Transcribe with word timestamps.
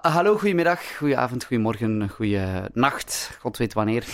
hallo, 0.00 0.38
goedemiddag, 0.38 0.96
goedenavond, 0.96 1.44
goedemorgen, 1.44 2.10
nacht. 2.72 3.38
God 3.40 3.56
weet 3.56 3.72
wanneer. 3.72 4.04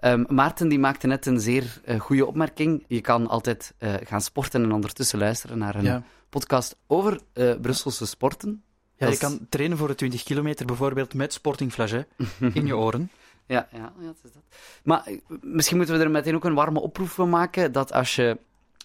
Um, 0.00 0.26
Maarten 0.34 0.68
die 0.68 0.78
maakte 0.78 1.06
net 1.06 1.26
een 1.26 1.40
zeer 1.40 1.80
uh, 1.84 2.00
goede 2.00 2.26
opmerking. 2.26 2.84
Je 2.88 3.00
kan 3.00 3.28
altijd 3.28 3.74
uh, 3.78 3.94
gaan 4.04 4.20
sporten 4.20 4.62
en 4.62 4.72
ondertussen 4.72 5.18
luisteren 5.18 5.58
naar 5.58 5.74
een 5.74 5.84
ja. 5.84 6.02
podcast 6.28 6.76
over 6.86 7.20
uh, 7.34 7.54
Brusselse 7.60 8.06
sporten. 8.06 8.62
Ja, 8.96 9.08
je 9.08 9.18
kan 9.18 9.46
trainen 9.48 9.78
voor 9.78 9.88
de 9.88 9.94
20 9.94 10.22
kilometer 10.22 10.66
bijvoorbeeld 10.66 11.14
met 11.14 11.32
Sporting 11.32 11.72
Flaget 11.72 12.06
in 12.52 12.66
je 12.66 12.76
oren. 12.76 13.10
Ja, 13.48 13.68
ja, 13.72 13.78
ja 13.78 14.06
dat 14.06 14.16
is 14.22 14.32
dat. 14.32 14.42
Maar 14.82 15.08
misschien 15.40 15.76
moeten 15.76 15.98
we 15.98 16.04
er 16.04 16.10
meteen 16.10 16.34
ook 16.34 16.44
een 16.44 16.54
warme 16.54 16.80
oproep 16.80 17.08
van 17.08 17.28
maken 17.28 17.72
dat 17.72 17.92
als 17.92 18.16
je 18.16 18.38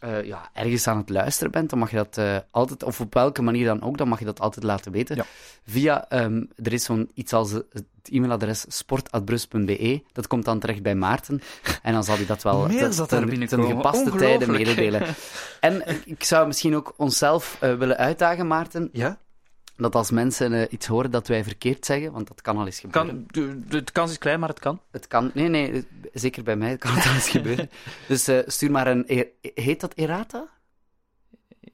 uh, 0.03 0.23
ja, 0.23 0.49
ergens 0.53 0.87
aan 0.87 0.97
het 0.97 1.09
luisteren 1.09 1.51
bent, 1.51 1.69
dan 1.69 1.79
mag 1.79 1.89
je 1.89 1.95
dat 1.95 2.17
uh, 2.17 2.37
altijd, 2.51 2.83
of 2.83 2.99
op 2.99 3.13
welke 3.13 3.41
manier 3.41 3.65
dan 3.65 3.81
ook, 3.81 3.97
dan 3.97 4.07
mag 4.07 4.19
je 4.19 4.25
dat 4.25 4.39
altijd 4.39 4.65
laten 4.65 4.91
weten. 4.91 5.15
Ja. 5.15 5.25
Via, 5.65 6.05
um, 6.23 6.49
er 6.63 6.73
is 6.73 6.83
zo'n 6.83 7.11
iets 7.13 7.33
als 7.33 7.51
het 7.51 7.85
e-mailadres 8.03 8.65
sport.brus.be. 8.67 10.03
Dat 10.11 10.27
komt 10.27 10.45
dan 10.45 10.59
terecht 10.59 10.81
bij 10.81 10.95
Maarten. 10.95 11.41
En 11.81 11.93
dan 11.93 12.03
zal 12.03 12.15
hij 12.15 12.25
dat 12.25 12.43
wel 12.43 12.67
ten, 12.67 13.07
ten, 13.07 13.47
ten 13.47 13.65
gepaste 13.65 14.11
tijden 14.11 14.51
mededelen. 14.51 15.03
En 15.59 15.83
ik 16.05 16.23
zou 16.23 16.47
misschien 16.47 16.75
ook 16.75 16.93
onszelf 16.97 17.57
uh, 17.63 17.77
willen 17.77 17.97
uitdagen, 17.97 18.47
Maarten. 18.47 18.89
Ja? 18.91 19.17
Dat 19.81 19.95
als 19.95 20.11
mensen 20.11 20.51
uh, 20.51 20.61
iets 20.69 20.87
horen 20.87 21.11
dat 21.11 21.27
wij 21.27 21.43
verkeerd 21.43 21.85
zeggen, 21.85 22.11
want 22.11 22.27
dat 22.27 22.41
kan 22.41 22.57
al 22.57 22.65
eens 22.65 22.79
gebeuren. 22.79 23.27
Kan, 23.31 23.43
de, 23.43 23.65
de, 23.65 23.91
kans 23.91 24.11
is 24.11 24.17
klein, 24.17 24.39
maar 24.39 24.49
het 24.49 24.59
kan. 24.59 24.81
Het 24.91 25.07
kan, 25.07 25.31
nee, 25.33 25.47
nee, 25.47 25.85
zeker 26.13 26.43
bij 26.43 26.55
mij 26.55 26.77
kan 26.77 26.93
het 26.93 27.05
al 27.07 27.13
eens 27.13 27.29
gebeuren. 27.39 27.69
Dus 28.07 28.29
uh, 28.29 28.39
stuur 28.45 28.71
maar 28.71 28.87
een, 28.87 29.31
heet 29.41 29.79
dat 29.79 29.93
errata? 29.93 30.47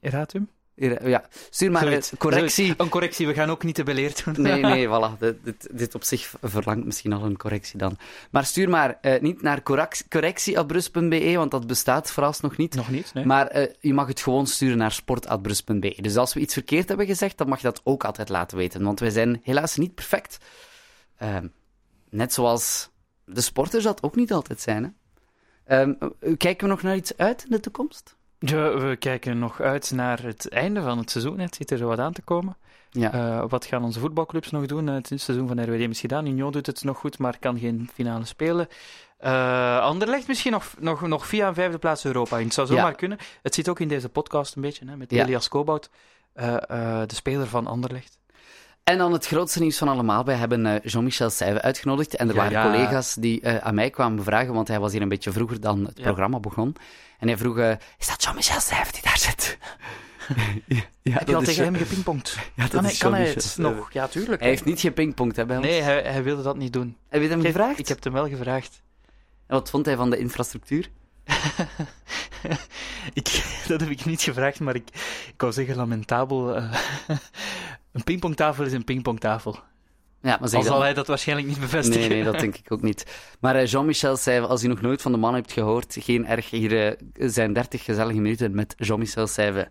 Erratum? 0.00 0.48
Ja, 0.78 1.24
stuur 1.50 1.70
maar 1.70 1.86
een 1.86 2.02
correctie. 2.18 2.74
Een 2.76 2.88
correctie, 2.88 3.26
we 3.26 3.34
gaan 3.34 3.50
ook 3.50 3.64
niet 3.64 3.74
te 3.74 3.82
beleerd 3.82 4.24
doen. 4.24 4.42
Nee, 4.42 4.62
nee, 4.62 4.86
voilà. 4.92 5.18
Dit, 5.42 5.68
dit, 5.70 5.94
op 5.94 6.04
zich 6.04 6.34
verlangt 6.42 6.84
misschien 6.84 7.12
al 7.12 7.24
een 7.24 7.36
correctie 7.36 7.78
dan. 7.78 7.96
Maar 8.30 8.44
stuur 8.44 8.68
maar 8.68 8.98
uh, 9.02 9.20
niet 9.20 9.42
naar 9.42 9.62
correctie.brus.be, 10.08 11.32
want 11.36 11.50
dat 11.50 11.66
bestaat 11.66 12.10
vooralsnog 12.10 12.56
niet. 12.56 12.74
Nog 12.74 12.90
niet, 12.90 13.14
nee. 13.14 13.24
Maar 13.24 13.56
uh, 13.56 13.66
je 13.80 13.94
mag 13.94 14.06
het 14.08 14.20
gewoon 14.20 14.46
sturen 14.46 14.78
naar 14.78 14.92
sport.brus.be. 14.92 15.96
Dus 16.00 16.16
als 16.16 16.34
we 16.34 16.40
iets 16.40 16.52
verkeerd 16.52 16.88
hebben 16.88 17.06
gezegd, 17.06 17.38
dan 17.38 17.48
mag 17.48 17.58
je 17.60 17.66
dat 17.66 17.80
ook 17.84 18.04
altijd 18.04 18.28
laten 18.28 18.56
weten. 18.56 18.82
Want 18.82 19.00
wij 19.00 19.10
zijn 19.10 19.40
helaas 19.42 19.76
niet 19.76 19.94
perfect. 19.94 20.38
Uh, 21.22 21.36
net 22.10 22.32
zoals 22.32 22.90
de 23.24 23.40
sporters 23.40 23.84
dat 23.84 24.02
ook 24.02 24.16
niet 24.16 24.32
altijd 24.32 24.60
zijn. 24.60 24.84
Hè? 24.84 24.90
Ehm, 25.80 25.92
kijken 26.36 26.66
we 26.66 26.72
nog 26.72 26.82
naar 26.82 26.96
iets 26.96 27.16
uit 27.16 27.44
in 27.44 27.50
de 27.50 27.60
toekomst? 27.60 28.16
Ja, 28.38 28.78
we 28.78 28.96
kijken 28.96 29.38
nog 29.38 29.60
uit 29.60 29.90
naar 29.90 30.22
het 30.22 30.48
einde 30.48 30.82
van 30.82 30.98
het 30.98 31.10
seizoen. 31.10 31.38
Het 31.38 31.54
zit 31.54 31.70
er 31.70 31.78
zo 31.78 31.86
wat 31.86 31.98
aan 31.98 32.12
te 32.12 32.22
komen. 32.22 32.56
Ja. 32.90 33.14
Uh, 33.14 33.44
wat 33.48 33.64
gaan 33.64 33.84
onze 33.84 34.00
voetbalclubs 34.00 34.50
nog 34.50 34.66
doen? 34.66 34.86
Het 34.86 35.06
seizoen 35.14 35.48
van 35.48 35.64
RWD 35.64 35.88
is 35.90 36.00
gedaan. 36.00 36.26
Union 36.26 36.52
doet 36.52 36.66
het 36.66 36.84
nog 36.84 36.98
goed, 36.98 37.18
maar 37.18 37.38
kan 37.38 37.58
geen 37.58 37.90
finale 37.94 38.24
spelen. 38.24 38.68
Uh, 39.24 39.80
Anderlecht 39.80 40.28
misschien 40.28 40.52
nog, 40.52 40.74
nog, 40.78 41.06
nog 41.06 41.26
via 41.26 41.48
een 41.48 41.54
vijfde 41.54 41.78
plaats 41.78 42.04
Europa 42.04 42.38
in. 42.38 42.44
Het 42.44 42.54
zou 42.54 42.66
zomaar 42.66 42.84
ja. 42.84 42.92
kunnen. 42.92 43.18
Het 43.42 43.54
zit 43.54 43.68
ook 43.68 43.80
in 43.80 43.88
deze 43.88 44.08
podcast 44.08 44.56
een 44.56 44.62
beetje, 44.62 44.86
hè, 44.86 44.96
met 44.96 45.10
ja. 45.10 45.24
Elias 45.24 45.48
Kobout, 45.48 45.90
uh, 46.36 46.56
de 47.06 47.14
speler 47.14 47.46
van 47.46 47.66
Anderlecht. 47.66 48.18
En 48.88 48.98
dan 48.98 49.12
het 49.12 49.26
grootste 49.26 49.60
nieuws 49.60 49.78
van 49.78 49.88
allemaal. 49.88 50.24
Wij 50.24 50.34
hebben 50.34 50.80
Jean-Michel 50.84 51.30
Seyve 51.30 51.62
uitgenodigd. 51.62 52.16
En 52.16 52.28
er 52.28 52.34
ja, 52.34 52.48
waren 52.48 52.72
collega's 52.72 53.14
die 53.14 53.48
aan 53.48 53.74
mij 53.74 53.90
kwamen 53.90 54.16
bevragen, 54.16 54.54
want 54.54 54.68
hij 54.68 54.80
was 54.80 54.92
hier 54.92 55.02
een 55.02 55.08
beetje 55.08 55.32
vroeger 55.32 55.60
dan 55.60 55.84
het 55.84 56.00
programma 56.00 56.40
begon. 56.40 56.76
En 57.18 57.28
hij 57.28 57.36
vroeg, 57.36 57.56
uh, 57.56 57.70
is 57.98 58.06
dat 58.06 58.22
Jean-Michel 58.22 58.60
Stuyven 58.60 58.92
die 58.92 59.02
daar 59.02 59.18
zit? 59.18 59.58
ja, 60.66 60.76
ja, 61.02 61.12
Heb 61.18 61.28
je 61.28 61.34
al 61.34 61.42
tegen 61.42 61.64
hem 61.64 61.76
gepingpongd? 61.76 62.36
Ja, 62.54 62.62
dat 62.62 62.70
kan, 62.70 62.84
hij, 62.84 62.94
kan 62.98 63.14
hij 63.14 63.26
het 63.26 63.54
nog? 63.58 63.92
Ja, 63.92 64.06
tuurlijk. 64.06 64.40
Hij 64.40 64.48
heeft 64.48 64.64
niet 64.64 64.80
gepingpongd, 64.80 65.36
hè, 65.36 65.46
bij 65.46 65.56
ons? 65.56 65.66
Nee, 65.66 65.82
hij, 65.82 66.02
hij, 66.02 66.22
wilde 66.22 66.42
dat 66.42 66.56
niet 66.56 66.72
doen. 66.72 66.96
Heb 67.08 67.22
je 67.22 67.28
hem 67.28 67.42
gevraagd? 67.42 67.78
Ik 67.78 67.88
heb 67.88 68.04
hem 68.04 68.12
wel 68.12 68.28
gevraagd. 68.28 68.82
En 69.46 69.54
wat 69.54 69.70
vond 69.70 69.86
hij 69.86 69.96
van 69.96 70.10
de 70.10 70.18
infrastructuur? 70.18 70.90
ik, 73.12 73.44
dat 73.68 73.80
heb 73.80 73.90
ik 73.90 74.04
niet 74.04 74.22
gevraagd, 74.22 74.60
maar 74.60 74.74
ik, 74.74 74.88
ik 75.28 75.40
wou 75.40 75.52
zeggen 75.52 75.76
lamentabel. 75.76 76.56
Uh, 76.56 76.72
een 77.98 78.04
pingpongtafel 78.04 78.64
is 78.64 78.72
een 78.72 78.84
pingpongtafel. 78.84 79.58
Ja, 80.22 80.38
maar 80.40 80.54
Al 80.54 80.62
zal 80.62 80.80
hij 80.80 80.94
dat 80.94 81.06
waarschijnlijk 81.06 81.48
niet 81.48 81.60
bevestigen. 81.60 82.00
Nee, 82.00 82.08
nee, 82.08 82.24
dat 82.24 82.40
denk 82.40 82.56
ik 82.56 82.72
ook 82.72 82.82
niet. 82.82 83.06
Maar 83.40 83.56
uh, 83.56 83.66
Jean-Michel 83.66 84.16
zei, 84.16 84.40
als 84.44 84.62
je 84.62 84.68
nog 84.68 84.80
nooit 84.80 85.02
van 85.02 85.12
de 85.12 85.18
man 85.18 85.34
hebt 85.34 85.52
gehoord, 85.52 85.96
geen 86.00 86.26
erg, 86.26 86.50
hier 86.50 87.00
uh, 87.16 87.28
zijn 87.30 87.52
30 87.52 87.84
gezellige 87.84 88.20
minuten 88.20 88.54
met 88.54 88.74
Jean-Michel 88.76 89.26
Seyve. 89.26 89.70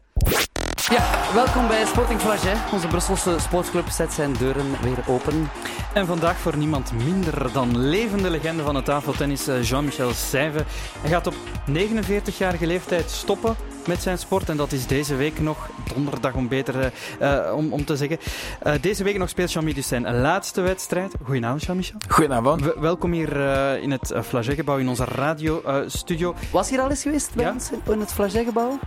Ja, 0.90 1.34
welkom 1.34 1.68
bij 1.68 1.86
Sporting 1.86 2.20
Flaget. 2.20 2.58
Onze 2.74 2.88
Brusselse 2.88 3.36
sportclub 3.40 3.90
zet 3.90 4.14
zijn 4.14 4.34
deuren 4.34 4.82
weer 4.82 5.04
open. 5.08 5.50
En 5.94 6.06
vandaag 6.06 6.38
voor 6.38 6.58
niemand 6.58 6.92
minder 6.92 7.52
dan 7.54 7.78
levende 7.80 8.30
legende 8.30 8.64
van 8.64 8.76
het 8.76 8.86
tafeltennis, 8.86 9.48
eh, 9.48 9.64
Jean-Michel 9.64 10.14
Seyve. 10.14 10.64
Hij 11.02 11.10
gaat 11.10 11.28
op 11.28 11.36
49-jarige 11.66 12.68
leeftijd 12.68 13.10
stoppen 13.10 13.56
met 13.88 14.02
zijn 14.02 14.18
sport. 14.18 14.50
En 14.50 14.58
dat 14.58 14.72
is 14.72 14.88
deze 14.88 15.16
week 15.16 15.40
nog, 15.40 15.70
donderdag 15.94 16.34
om 16.34 16.48
beter 16.48 16.94
uh, 17.22 17.54
om, 17.56 17.74
om 17.74 17.86
te 17.86 17.96
zeggen. 17.96 18.20
Uh, 18.64 18.74
deze 18.82 19.04
week 19.04 19.18
nog 19.18 19.30
speelt 19.30 19.52
Jean-Michel 19.52 19.84
zijn 19.84 20.16
laatste 20.22 20.62
wedstrijd. 20.62 21.14
Goedenavond, 21.24 21.64
Jean-Michel. 21.64 22.00
Goedenavond. 22.10 22.62
W 22.62 22.68
welkom 22.80 23.12
hier 23.12 23.38
uh, 23.38 23.82
in 23.82 23.92
het 23.92 24.14
Flagetgebouw, 24.24 24.78
in 24.78 24.90
onze 24.90 25.06
radiostudio. 25.06 26.36
Was 26.52 26.70
hier 26.70 26.80
al 26.80 26.90
eens 26.90 27.02
geweest 27.02 27.34
bij 27.34 27.46
ja? 27.46 27.52
ons 27.52 27.70
in 27.90 28.00
het 28.00 28.14
Flagetgebouw? 28.14 28.80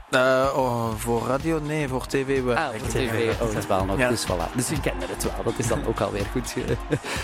Oh, 0.54 0.88
voor 0.96 1.26
radio? 1.26 1.60
Nee, 1.66 1.88
voor 1.88 2.06
tv. 2.06 2.42
We... 2.42 2.56
Ah, 2.56 2.68
voor 2.68 2.88
tv. 2.88 3.30
Oh, 3.40 3.48
het 3.48 3.58
is 3.58 3.66
wel 3.66 3.84
nog. 3.84 3.98
Ja. 3.98 4.08
Dus 4.08 4.26
voilà. 4.26 4.54
Dus 4.54 4.70
u 4.70 4.78
kende 4.80 5.06
het 5.08 5.22
wel. 5.22 5.44
Dat 5.44 5.54
is 5.56 5.68
dan 5.68 5.86
ook 5.86 6.00
alweer 6.00 6.26
goed. 6.32 6.54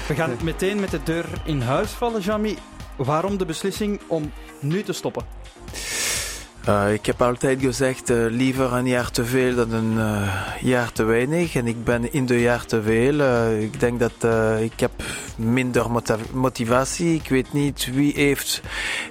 We 0.09 0.15
gaan 0.15 0.37
meteen 0.43 0.81
met 0.81 0.91
de 0.91 1.03
deur 1.03 1.25
in 1.45 1.61
huis 1.61 1.91
vallen, 1.91 2.21
Jamie. 2.21 2.59
Waarom 2.97 3.37
de 3.37 3.45
beslissing 3.45 4.01
om 4.07 4.33
nu 4.59 4.83
te 4.83 4.93
stoppen? 4.93 5.25
Uh, 6.69 6.93
ik 6.93 7.07
heb 7.07 7.23
altijd 7.23 7.61
gezegd, 7.61 8.11
uh, 8.11 8.27
liever 8.29 8.73
een 8.73 8.87
jaar 8.87 9.11
te 9.11 9.25
veel 9.25 9.55
dan 9.55 9.73
een 9.73 9.93
uh, 9.93 10.33
jaar 10.61 10.93
te 10.93 11.05
weinig. 11.05 11.55
En 11.55 11.67
ik 11.67 11.85
ben 11.85 12.13
in 12.13 12.27
de 12.27 12.41
jaar 12.41 12.65
te 12.65 12.83
veel. 12.83 13.21
ik 13.61 13.81
denk 13.81 14.01
dat 14.01 14.27
ik 14.61 14.81
heb 14.81 14.93
minder 15.37 15.87
motivatie. 16.33 17.15
Ik 17.15 17.29
weet 17.29 17.53
niet 17.53 17.91
wie 17.93 18.13
heeft 18.15 18.63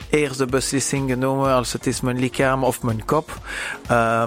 eerst 0.09 0.37
de 0.37 0.45
beslissing 0.45 1.09
genomen, 1.09 1.53
als 1.53 1.73
het 1.73 1.87
is 1.87 2.01
mijn 2.01 2.19
lichaam 2.19 2.63
of 2.63 2.81
mijn 2.81 3.05
kop. 3.05 3.39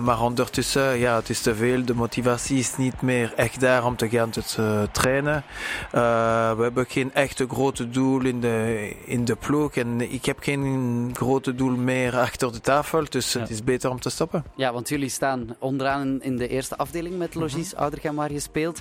maar 0.03 0.23
ondertussen, 0.23 0.99
ja, 0.99 1.17
het 1.17 1.29
is 1.29 1.41
te 1.41 1.55
veel. 1.55 1.85
De 1.85 1.95
motivatie 1.95 2.59
is 2.59 2.77
niet 2.77 3.03
meer 3.03 3.33
echt 3.37 3.61
daar 3.61 3.85
om 3.85 3.97
te 3.97 4.09
gaan 4.09 4.31
te 4.31 4.89
trainen. 4.93 5.45
we 5.91 6.63
hebben 6.63 6.87
geen 6.89 7.15
echte 7.15 7.47
grote 7.49 7.91
doel 7.91 8.25
in 8.25 8.41
de, 8.41 8.93
in 9.05 9.25
de 9.25 9.37
ploeg. 9.37 9.75
En 9.75 10.13
ik 10.13 10.25
heb 10.25 10.37
geen 10.41 11.11
grote 11.13 11.55
doel 11.55 11.77
meer 11.77 12.17
achter 12.17 12.53
de 12.53 12.61
tafel. 12.61 13.05
Dus 13.19 13.33
ja. 13.33 13.41
het 13.41 13.51
is 13.51 13.65
beter 13.65 13.91
om 13.91 14.01
te 14.01 14.11
stoppen. 14.11 14.45
Ja, 14.57 14.73
want 14.73 14.89
jullie 14.89 15.09
staan 15.09 15.57
onderaan 15.59 16.23
in 16.23 16.37
de 16.37 16.49
eerste 16.49 16.77
afdeling 16.77 17.19
met 17.19 17.35
Logies 17.35 17.73
mm 17.73 17.79
Oudergem 17.79 18.17
waar 18.17 18.33
je 18.33 18.41
speelt. 18.41 18.81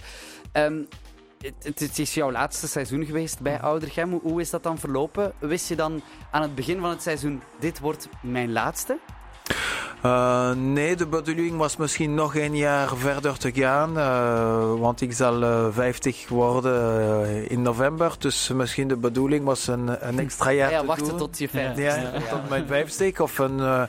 Um, 0.53 0.88
het, 1.42 1.80
het, 1.80 2.00
is 2.00 2.14
jouw 2.14 2.31
laatste 2.31 2.68
seizoen 2.68 3.06
geweest 3.06 3.40
bij 3.40 3.59
Oudergem. 3.59 4.12
Hoe, 4.12 4.22
hoe 4.22 4.42
is 4.42 4.50
dat 4.50 4.64
dan 4.64 4.78
verlopen? 4.78 5.34
Wist 5.40 5.70
je 5.70 5.75
dan 5.75 6.02
aan 6.31 6.42
het 6.42 6.56
begin 6.56 6.80
van 6.80 6.90
het 6.90 7.02
seizoen, 7.02 7.42
dit 7.59 7.80
wordt 7.80 8.09
mijn 8.22 8.52
laatste? 8.52 9.00
Uh, 10.06 10.52
nee, 10.52 10.96
de 10.96 11.08
bedoeling 11.08 11.58
was 11.58 11.78
misschien 11.78 12.13
nog 12.13 12.35
een 12.35 12.56
jaar 12.56 12.96
verder 12.96 13.38
te 13.38 13.52
gaan. 13.53 13.97
Uh, 13.97 14.80
want 14.80 15.02
ik 15.02 15.13
zal 15.13 15.41
uh, 15.41 15.68
50 15.72 16.28
worden 16.28 17.50
in 17.50 17.62
november. 17.62 18.16
Dus 18.19 18.50
misschien 18.50 18.88
de 18.88 18.96
bedoeling 18.96 19.46
was 19.46 19.68
een, 19.68 20.07
een 20.07 20.19
extra 20.19 20.52
jaar 20.52 20.72
ja, 20.72 20.80
te 20.80 20.86
wachten 20.86 21.07
doen. 21.07 21.18
tot 21.18 21.38
je 21.38 21.50
50 21.50 21.84
ja, 21.84 21.96
ja, 21.96 22.12
tot 22.30 22.50
mijn 22.50 22.68
50 22.68 23.19
Of 23.19 23.38
een 23.38 23.88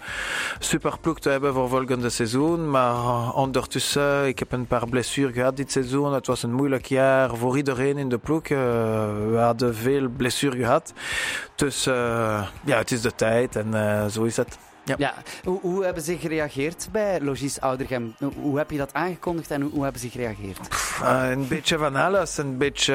superploeg 0.59 1.19
te 1.19 1.31
hebben 1.31 1.55
voor 1.55 1.69
volgende 1.69 2.11
seizoen. 2.11 2.71
Maar 2.71 3.33
ondertussen, 3.35 4.27
ik 4.27 4.39
heb 4.39 4.53
een 4.53 4.67
paar 4.67 4.89
blessures 4.89 5.35
gehad 5.35 5.57
dit 5.57 5.73
seizoen. 5.73 6.13
Het 6.13 6.27
was 6.27 6.43
een 6.43 6.53
moeilijk 6.53 6.87
jaar 6.87 7.37
voor 7.37 7.57
iedereen 7.57 7.99
in 7.99 8.09
de 8.09 8.19
ploeg. 8.19 8.49
we 8.49 9.37
hadden 9.37 9.75
veel 9.75 10.09
blessures 10.09 10.59
gehad. 10.59 10.93
Dus 11.55 11.85
ja, 12.65 12.79
het 12.79 12.91
is 12.91 13.01
de 13.01 13.15
tijd 13.15 13.57
en 13.57 14.11
zo 14.11 14.23
is 14.23 14.37
het. 14.37 14.59
Ja. 14.97 15.15
Hoe, 15.45 15.61
hoe, 15.61 15.85
hebben 15.85 16.03
ze 16.03 16.19
gereageerd 16.19 16.89
bij 16.93 17.21
Logis 17.21 17.61
Oudergem? 17.61 18.15
Hoe 18.41 18.59
heb 18.59 18.71
je 18.71 18.79
dat 18.79 18.95
aangekondigd 18.95 19.51
en 19.51 19.63
hoe 19.63 19.83
hebben 19.83 20.01
ze 20.01 20.09
gereageerd? 20.09 20.59
Uh, 21.03 21.31
een 21.31 21.49
beetje 21.49 21.79
van 21.79 21.97
alles. 21.97 22.39
Een 22.39 22.57
beetje, 22.57 22.93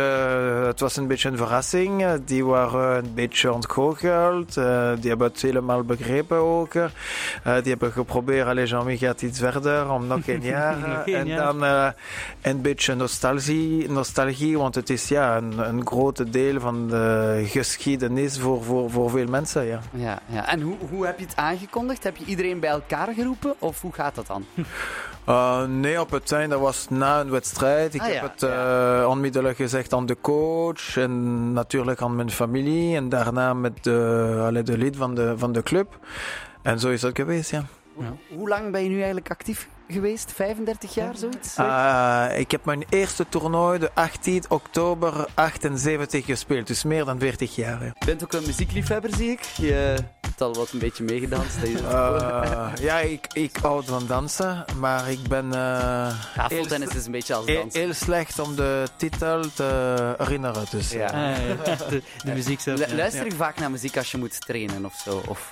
uh, 0.59 0.65
het 0.65 0.79
was 0.79 0.97
een 0.97 1.07
beetje 1.07 1.29
een 1.29 1.37
verrassing. 1.37 2.01
Uh, 2.01 2.11
die 2.25 2.45
waren 2.45 3.03
een 3.03 3.13
beetje 3.13 3.53
ontgoocheld. 3.53 4.53
die 4.53 5.09
hebben 5.09 5.27
het 5.27 5.41
helemaal 5.41 5.83
begrepen 5.83 6.37
ook. 6.37 6.73
die 6.73 6.81
hebben 7.43 7.91
geprobeerd, 7.91 8.47
allez, 8.47 8.69
Jean-Mi 8.69 8.97
gaat 8.97 9.21
iets 9.21 9.39
verder 9.39 9.91
om 9.91 10.07
nog 10.07 10.27
een 10.27 10.41
jaar. 10.55 11.05
en 11.05 11.27
jaar. 11.27 11.43
dan 11.43 11.93
een 12.41 12.61
beetje 12.61 12.95
nostalgie, 12.95 13.89
nostalgie, 13.89 14.57
want 14.57 14.75
het 14.75 14.89
is 14.89 15.07
ja, 15.07 15.37
een, 15.37 15.57
een 15.57 15.87
grote 15.87 16.29
deel 16.29 16.59
van 16.59 16.87
de 16.87 17.43
geschiedenis 17.45 18.39
voor, 18.39 18.63
voor, 18.63 18.89
voor 18.89 19.09
veel 19.09 19.27
mensen. 19.27 19.65
Ja. 19.65 19.79
Ja, 19.91 20.19
ja. 20.25 20.47
En 20.47 20.61
hoe, 20.61 20.75
hoe 20.89 21.05
heb 21.05 21.19
je 21.19 21.25
het 21.25 21.35
aangekondigd? 21.35 22.03
Heb 22.03 22.17
je 22.17 22.25
iedereen 22.25 22.59
bij 22.59 22.69
elkaar 22.69 23.13
geroepen? 23.13 23.53
Of 23.59 23.81
hoe 23.81 23.93
gaat 23.93 24.15
dat 24.15 24.27
dan? 24.27 24.45
Uh, 25.29 25.63
nee, 25.63 26.01
op 26.01 26.11
het 26.11 26.31
einde 26.31 26.57
was 26.57 26.89
na 26.89 27.19
een 27.19 27.29
wedstrijd. 27.29 27.93
Ik 27.93 28.01
ah, 28.01 28.07
heb 28.07 28.21
het 28.21 28.43
uh, 28.43 29.05
onmiddellijk 29.09 29.57
gezegd 29.57 29.93
aan 29.93 30.05
de 30.05 30.17
coach 30.21 30.97
en 30.97 31.53
natuurlijk 31.53 32.01
aan 32.01 32.15
mijn 32.15 32.31
familie. 32.31 32.95
En 32.95 33.09
daarna 33.09 33.53
met 33.53 33.83
de, 33.83 34.61
de 34.63 34.77
lid 34.77 34.95
van 34.95 35.15
de, 35.15 35.37
van 35.37 35.51
de 35.51 35.63
club. 35.63 35.99
En 36.61 36.79
zo 36.79 36.89
is 36.89 37.01
het 37.01 37.15
geweest, 37.15 37.51
ja. 37.51 37.65
Hoe 38.35 38.49
lang 38.49 38.71
ben 38.71 38.83
je 38.83 38.89
nu 38.89 38.95
eigenlijk 38.95 39.31
actief 39.31 39.67
geweest? 39.87 40.31
35 40.31 40.93
jaar, 40.93 41.15
zoiets? 41.15 41.57
Uh, 41.57 42.39
ik 42.39 42.51
heb 42.51 42.65
mijn 42.65 42.83
eerste 42.89 43.25
toernooi 43.29 43.79
de 43.79 43.89
18 43.93 44.43
oktober 44.49 45.27
78 45.33 46.25
gespeeld, 46.25 46.67
dus 46.67 46.83
meer 46.83 47.05
dan 47.05 47.19
40 47.19 47.55
jaar. 47.55 47.83
Je 47.83 48.05
bent 48.05 48.23
ook 48.23 48.33
een 48.33 48.45
muziekliefhebber, 48.45 49.15
zie 49.15 49.31
ik. 49.31 49.41
Je 49.41 49.95
al 50.43 50.53
wat 50.53 50.71
een 50.71 50.79
beetje 50.79 51.03
meegedanst. 51.03 51.57
Uh, 51.63 52.71
ja, 52.79 52.99
ik, 52.99 53.27
ik 53.33 53.57
hou 53.61 53.83
van 53.85 54.07
dansen, 54.07 54.65
maar 54.79 55.11
ik 55.11 55.27
ben... 55.27 55.45
Uh, 55.45 56.13
Tafeltennis 56.35 56.95
is 56.95 57.05
een 57.05 57.11
beetje 57.11 57.33
als 57.33 57.45
dansen. 57.45 57.81
Heel, 57.81 57.93
slecht 57.93 58.39
om 58.39 58.55
de 58.55 58.87
titel 58.95 59.41
te 59.53 60.15
herinneren. 60.17 60.65
Dus, 60.69 60.91
ja. 60.91 61.05
Ah, 61.05 61.35
de, 61.89 62.01
de, 62.23 62.33
muziek 62.33 62.59
zelf. 62.59 62.93
luister 62.93 63.25
je 63.25 63.31
vaak 63.31 63.59
naar 63.59 63.71
muziek 63.71 63.97
als 63.97 64.11
je 64.11 64.17
moet 64.17 64.45
trainen 64.45 64.85
of 64.85 64.93
zo? 65.05 65.21
Of 65.27 65.49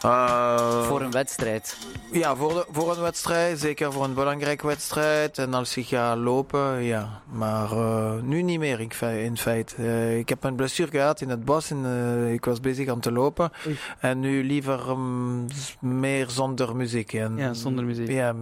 voor 0.87 1.01
een 1.01 1.11
wedstrijd? 1.11 1.77
Ja, 2.11 2.35
voor, 2.35 2.53
de, 2.53 2.65
voor 2.71 2.91
een 2.91 3.01
wedstrijd, 3.01 3.59
zeker 3.59 3.93
voor 3.93 4.03
een 4.03 4.13
belangrijke 4.13 4.67
wedstrijd. 4.67 5.37
En 5.37 5.53
als 5.53 5.77
ik 5.77 5.87
ga 5.87 6.15
lopen, 6.15 6.83
ja. 6.83 7.21
Maar 7.31 7.71
uh, 7.71 8.13
nu 8.21 8.41
niet 8.41 8.59
meer 8.59 8.79
in 8.99 9.37
feite. 9.37 9.75
Uh, 9.79 10.17
ik 10.17 10.29
heb 10.29 10.43
een 10.43 10.55
blessure 10.55 10.91
gehad 10.91 11.21
in 11.21 11.29
het 11.29 11.45
bos 11.45 11.71
en 11.71 11.85
uh, 11.85 12.33
ik 12.33 12.45
was 12.45 12.59
bezig 12.59 12.89
om 12.89 12.99
te 13.01 13.11
lopen. 13.11 13.51
Oei. 13.67 13.77
En 13.99 14.19
nu 14.19 14.43
liever 14.43 14.80
um, 14.89 15.47
meer 15.79 16.29
zonder 16.29 16.75
muziek. 16.75 17.13
En, 17.13 17.37
ja, 17.37 17.53
zonder 17.53 17.85
muziek. 17.85 18.09
Ja, 18.09 18.33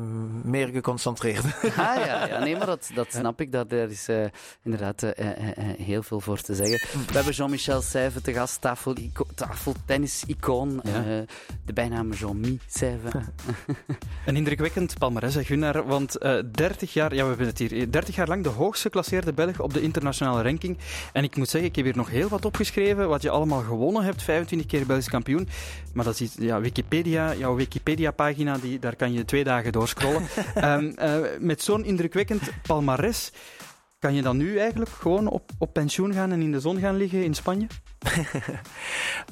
meer 0.44 0.68
geconcentreerd. 0.68 1.46
Ah 1.64 1.96
ja, 2.06 2.28
ja 2.28 2.40
nee, 2.44 2.58
maar 2.58 2.66
dat, 2.66 2.90
dat 2.94 3.08
snap 3.10 3.42
ik. 3.42 3.52
Dat 3.52 3.72
er 3.72 3.90
is 3.90 4.10
inderdaad 4.64 5.06
heel 5.78 6.04
veel 6.04 6.20
voor 6.20 6.42
te 6.42 6.56
zeggen. 6.56 6.80
We 7.08 7.14
hebben 7.14 7.34
Jean-Michel 7.34 7.82
Seyve 7.82 8.22
te 8.22 8.34
gast, 8.34 8.62
tafel, 8.62 8.96
tafeltennis-icoon. 9.36 10.82
Ja. 10.84 11.26
de 11.66 11.74
bijnaam 11.74 12.12
Jean-Mi 12.12 12.60
Seyve. 12.68 13.08
een 14.26 14.36
indrukwekkend 14.36 14.98
palmarès, 14.98 15.36
Gunnar, 15.36 15.86
want 15.86 16.24
uh, 16.24 16.38
eh, 16.38 16.46
30 16.52 16.94
jaar, 16.94 17.16
ja, 17.16 17.22
we 17.22 17.28
hebben 17.28 17.48
het 17.48 17.58
hier, 17.58 17.92
30 17.92 18.16
jaar 18.16 18.28
lang 18.28 18.44
de 18.44 18.50
hoogst 18.50 18.82
geclasseerde 18.82 19.34
Belg 19.34 19.60
op 19.60 19.74
de 19.74 19.82
internationale 19.82 20.44
ranking. 20.44 20.78
En 21.14 21.24
ik 21.24 21.36
moet 21.36 21.50
zeggen, 21.50 21.70
ik 21.70 21.76
heb 21.76 21.86
hier 21.86 21.96
nog 21.96 22.10
heel 22.10 22.30
wat 22.30 22.46
opgeschreven, 22.46 23.08
wat 23.08 23.22
je 23.22 23.30
allemaal 23.30 23.62
gewonnen 23.62 24.04
hebt, 24.04 24.24
25 24.24 24.68
keer 24.68 24.86
Belgisch 24.86 25.10
kampioen. 25.10 25.48
Maar 25.94 26.06
dat 26.06 26.20
is 26.20 26.36
ja, 26.40 26.62
Wikipedia, 26.62 27.36
jouw 27.36 27.56
Wikipedia-pagina, 27.56 28.58
daar 28.80 28.96
kan 28.96 29.14
je 29.14 29.26
twee 29.26 29.44
dagen 29.44 29.72
doorscrollen. 29.72 30.24
um, 30.64 30.94
uh, 31.00 31.16
met 31.40 31.62
zo'n 31.62 31.86
indrukwekkend 31.86 32.42
palmarès, 32.62 33.32
kan 34.00 34.14
je 34.14 34.22
dan 34.22 34.38
nu 34.38 34.58
eigenlijk 34.58 34.92
gewoon 34.92 35.28
op, 35.28 35.52
op 35.58 35.74
pensioen 35.74 36.14
gaan 36.14 36.32
en 36.32 36.42
in 36.42 36.52
de 36.52 36.60
zon 36.60 36.80
gaan 36.80 36.98
liggen 36.98 37.24
in 37.24 37.34
Spanje? 37.34 37.68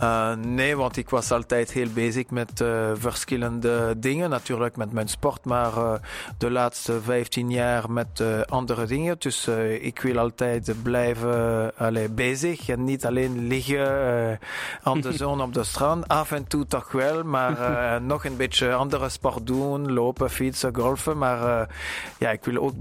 Uh, 0.02 0.36
nee, 0.58 0.76
want 0.78 0.98
ik 0.98 1.10
was 1.10 1.32
altijd 1.32 1.72
heel 1.72 1.90
bezig 1.94 2.30
met 2.30 2.62
uh, 2.62 2.92
verschillende 2.94 3.96
dingen. 3.98 4.30
Natuurlijk 4.30 4.76
met 4.76 4.92
mijn 4.92 5.08
sport, 5.08 5.46
maar 5.46 5.78
uh, 5.78 5.94
de 6.38 6.52
laatste 6.52 7.02
15 7.02 7.52
jaar 7.52 7.92
met 7.92 8.24
andere 8.46 8.86
dingen. 8.86 9.16
Dus 9.20 9.48
ik 9.80 10.02
wil 10.02 10.20
altijd 10.20 10.74
blijven 10.84 11.72
allee, 11.78 12.10
bezig 12.10 12.70
en 12.70 12.84
niet 12.84 13.06
alleen 13.06 13.48
liggen 13.48 14.40
aan 14.84 15.02
de 15.02 15.14
zon 15.24 15.42
op 15.42 15.54
de 15.54 15.64
strand. 15.64 16.08
Af 16.08 16.32
en 16.32 16.48
toe 16.48 16.66
toch 16.66 16.92
wel, 16.92 17.24
maar 17.24 17.56
nog 18.02 18.26
een 18.26 18.38
beetje 18.38 18.74
andere 18.74 19.10
sport 19.10 19.48
doen. 19.48 19.94
Lopen, 19.94 20.30
fietsen, 20.30 20.76
golfen. 20.76 21.18
Maar 21.18 21.70
ja, 22.18 22.30
ik 22.30 22.46
wil 22.46 22.64
ook 22.64 22.76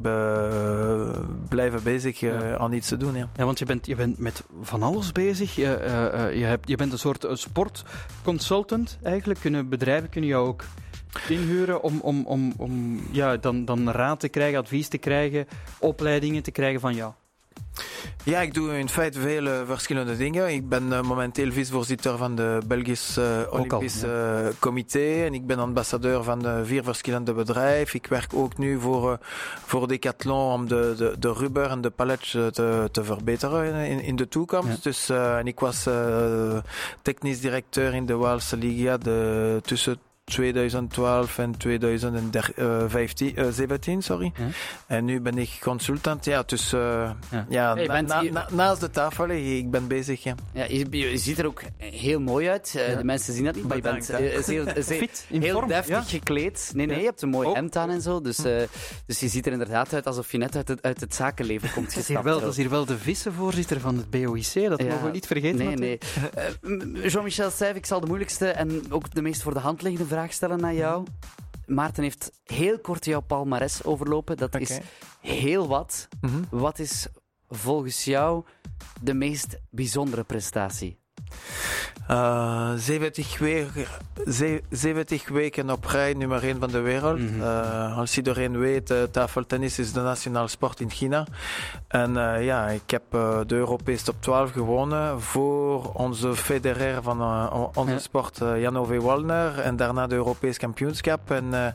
blijven 1.48 1.82
bezig 1.82 2.22
aan 2.58 2.72
iets 2.72 2.88
te 2.88 2.96
doen. 2.96 3.14
Ja. 3.14 3.28
ja, 3.36 3.44
want 3.44 3.58
je 3.58 3.64
bent, 3.64 3.86
je 3.86 3.94
bent 3.94 4.18
met 4.18 4.44
van 4.62 4.82
alles 4.82 5.12
bezig. 5.12 5.56
Uh, 5.80 6.38
je, 6.38 6.44
hebt, 6.44 6.68
je 6.68 6.76
bent 6.76 6.92
een 6.92 6.98
soort 6.98 7.26
sportconsultant 7.32 8.98
eigenlijk. 9.02 9.40
Kunnen 9.40 9.68
bedrijven 9.68 10.08
kunnen 10.08 10.30
jou 10.30 10.48
ook 10.48 10.64
inhuren 11.28 11.82
om, 11.82 12.00
om, 12.00 12.26
om, 12.26 12.52
om 12.56 13.00
ja, 13.12 13.36
dan, 13.36 13.64
dan 13.64 13.90
raad 13.90 14.20
te 14.20 14.28
krijgen, 14.28 14.58
advies 14.58 14.88
te 14.88 14.98
krijgen, 14.98 15.46
opleidingen 15.78 16.42
te 16.42 16.50
krijgen 16.50 16.80
van 16.80 16.94
jou? 16.94 17.12
Ja, 18.24 18.40
ik 18.40 18.54
doe 18.54 18.78
in 18.78 18.88
feite 18.88 19.20
vele 19.20 19.62
verschillende 19.66 20.16
dingen. 20.16 20.52
Ik 20.52 20.68
ben 20.68 20.86
uh, 20.86 21.00
momenteel 21.00 21.52
vicevoorzitter 21.52 22.16
van 22.18 22.36
de 22.36 22.58
Belgisch 22.66 23.18
uh, 23.18 23.24
Olympisch 23.50 24.04
uh, 24.04 24.46
Comité 24.58 25.24
en 25.24 25.34
ik 25.34 25.46
ben 25.46 25.58
ambassadeur 25.58 26.22
van 26.22 26.64
vier 26.64 26.84
verschillende 26.84 27.32
bedrijven. 27.32 27.98
Ik 27.98 28.06
werk 28.06 28.34
ook 28.34 28.58
nu 28.58 28.80
voor, 28.80 29.18
voor 29.64 29.88
Decathlon 29.88 30.52
om 30.52 30.68
de, 30.68 30.94
de, 30.96 31.16
de 31.18 31.32
rubber 31.32 31.70
en 31.70 31.80
de 31.80 31.90
pallet 31.90 32.30
te, 32.30 32.88
te 32.92 33.04
verbeteren 33.04 33.86
in, 33.86 34.00
in 34.00 34.16
de 34.16 34.28
toekomst. 34.28 34.68
Ja. 34.68 34.90
Dus, 34.90 35.08
en 35.08 35.46
ik 35.46 35.60
was 35.60 35.88
technisch 37.02 37.40
directeur 37.40 37.94
in 37.94 38.06
de 38.06 38.16
Waalse 38.16 38.56
Liga 38.56 38.96
de, 38.96 39.60
tussen 39.62 39.98
2012 40.26 41.38
en 41.38 41.56
2017, 41.56 43.32
uh, 43.38 43.48
17, 43.50 44.02
sorry. 44.02 44.32
Ja. 44.36 44.46
En 44.86 45.04
nu 45.04 45.20
ben 45.20 45.38
ik 45.38 45.58
consultant. 45.60 46.24
Ja, 46.24 46.42
dus 46.46 46.72
uh, 46.72 46.80
ja. 47.30 47.46
ja 47.48 47.74
hey, 47.74 48.00
na, 48.00 48.22
na, 48.22 48.48
naast 48.52 48.80
de 48.80 48.90
tafel, 48.90 49.28
ik 49.28 49.70
ben 49.70 49.86
bezig. 49.86 50.22
Ja. 50.22 50.34
Ja, 50.52 50.64
je, 50.64 50.86
je 50.90 51.18
ziet 51.18 51.38
er 51.38 51.46
ook 51.46 51.62
heel 51.76 52.20
mooi 52.20 52.48
uit. 52.48 52.74
Uh, 52.76 52.88
ja. 52.88 52.96
De 52.96 53.04
mensen 53.04 53.34
zien 53.34 53.44
dat 53.44 53.54
niet, 53.54 53.68
maar 53.68 53.76
je 53.76 53.82
bent 53.82 54.06
heel, 54.16 54.64
Fit, 54.66 55.26
heel 55.28 55.66
deftig 55.66 56.08
gekleed. 56.08 56.70
Nee, 56.74 56.86
nee, 56.86 56.98
je 56.98 57.04
hebt 57.04 57.22
een 57.22 57.28
mooi 57.28 57.48
hemd 57.52 57.76
aan 57.76 57.90
en 57.90 58.00
zo. 58.00 58.20
Dus, 58.20 58.36
dus 59.06 59.20
je 59.20 59.28
ziet 59.28 59.46
er 59.46 59.52
inderdaad 59.52 59.94
uit 59.94 60.06
alsof 60.06 60.32
je 60.32 60.38
net 60.38 60.56
uit 60.56 60.68
het, 60.68 60.82
uit 60.82 61.00
het 61.00 61.14
zakenleven 61.14 61.72
komt 61.72 61.86
dat, 61.86 61.96
is 61.96 62.08
hier 62.08 62.22
wel, 62.22 62.40
dat 62.40 62.50
is 62.50 62.56
hier 62.56 62.70
wel 62.70 62.84
de 62.84 62.98
vissenvoorzitter 62.98 63.80
van 63.80 63.96
het 63.96 64.10
BOIC. 64.10 64.68
Dat 64.68 64.82
mogen 64.82 65.04
we 65.04 65.10
niet 65.10 65.26
vergeten. 65.26 65.58
Nee, 65.58 65.76
nee. 65.76 65.98
Jean-Michel 67.10 67.50
Seyf, 67.50 67.76
ik 67.76 67.86
zal 67.86 68.00
de 68.00 68.06
moeilijkste 68.06 68.48
en 68.48 68.82
ook 68.90 69.14
de 69.14 69.22
meest 69.22 69.42
voor 69.42 69.54
de 69.54 69.60
hand 69.60 69.82
liggende 69.82 70.06
vraag 70.16 70.32
stellen 70.32 70.60
naar 70.60 70.74
jou. 70.74 71.06
Maarten 71.66 72.02
heeft 72.02 72.32
heel 72.44 72.78
kort 72.78 73.04
jouw 73.04 73.20
palmares 73.20 73.84
overlopen. 73.84 74.36
Dat 74.36 74.54
is 74.54 74.78
heel 75.20 75.68
wat. 75.68 76.08
Mm 76.20 76.30
-hmm. 76.30 76.46
Wat 76.50 76.78
is 76.78 77.06
volgens 77.48 78.04
jou 78.04 78.44
de 79.02 79.14
meest 79.14 79.58
bijzondere 79.70 80.24
prestatie? 80.24 80.98
Uh, 82.10 82.72
70, 82.76 83.38
weken, 83.38 83.86
70 84.70 85.28
weken 85.28 85.70
op 85.70 85.84
rij 85.84 86.12
nummer 86.12 86.42
1 86.42 86.60
van 86.60 86.70
de 86.70 86.80
wereld. 86.80 87.18
Mm 87.18 87.28
-hmm. 87.28 87.40
uh, 87.40 87.98
als 87.98 88.16
iedereen 88.16 88.58
weet, 88.58 88.90
uh, 88.90 89.02
tafeltennis 89.02 89.78
is 89.78 89.92
de 89.92 90.00
nationale 90.00 90.48
sport 90.48 90.80
in 90.80 90.90
China. 90.90 91.26
En 91.88 92.10
uh, 92.10 92.44
ja, 92.44 92.66
ik 92.66 92.90
heb 92.90 93.02
de 93.46 93.54
Europese 93.54 94.04
top 94.04 94.14
12 94.20 94.50
gewonnen 94.50 95.20
voor 95.20 95.92
onze 95.92 96.36
Federer 96.36 97.02
van 97.02 97.50
onze 97.74 97.92
ja. 97.92 97.98
sport, 97.98 98.38
Jan 98.38 98.78
Ove 98.78 99.00
Wallner. 99.00 99.58
En 99.58 99.76
daarna 99.76 100.06
de 100.06 100.14
Europese 100.14 100.58
kampioenschap. 100.58 101.30
En 101.30 101.74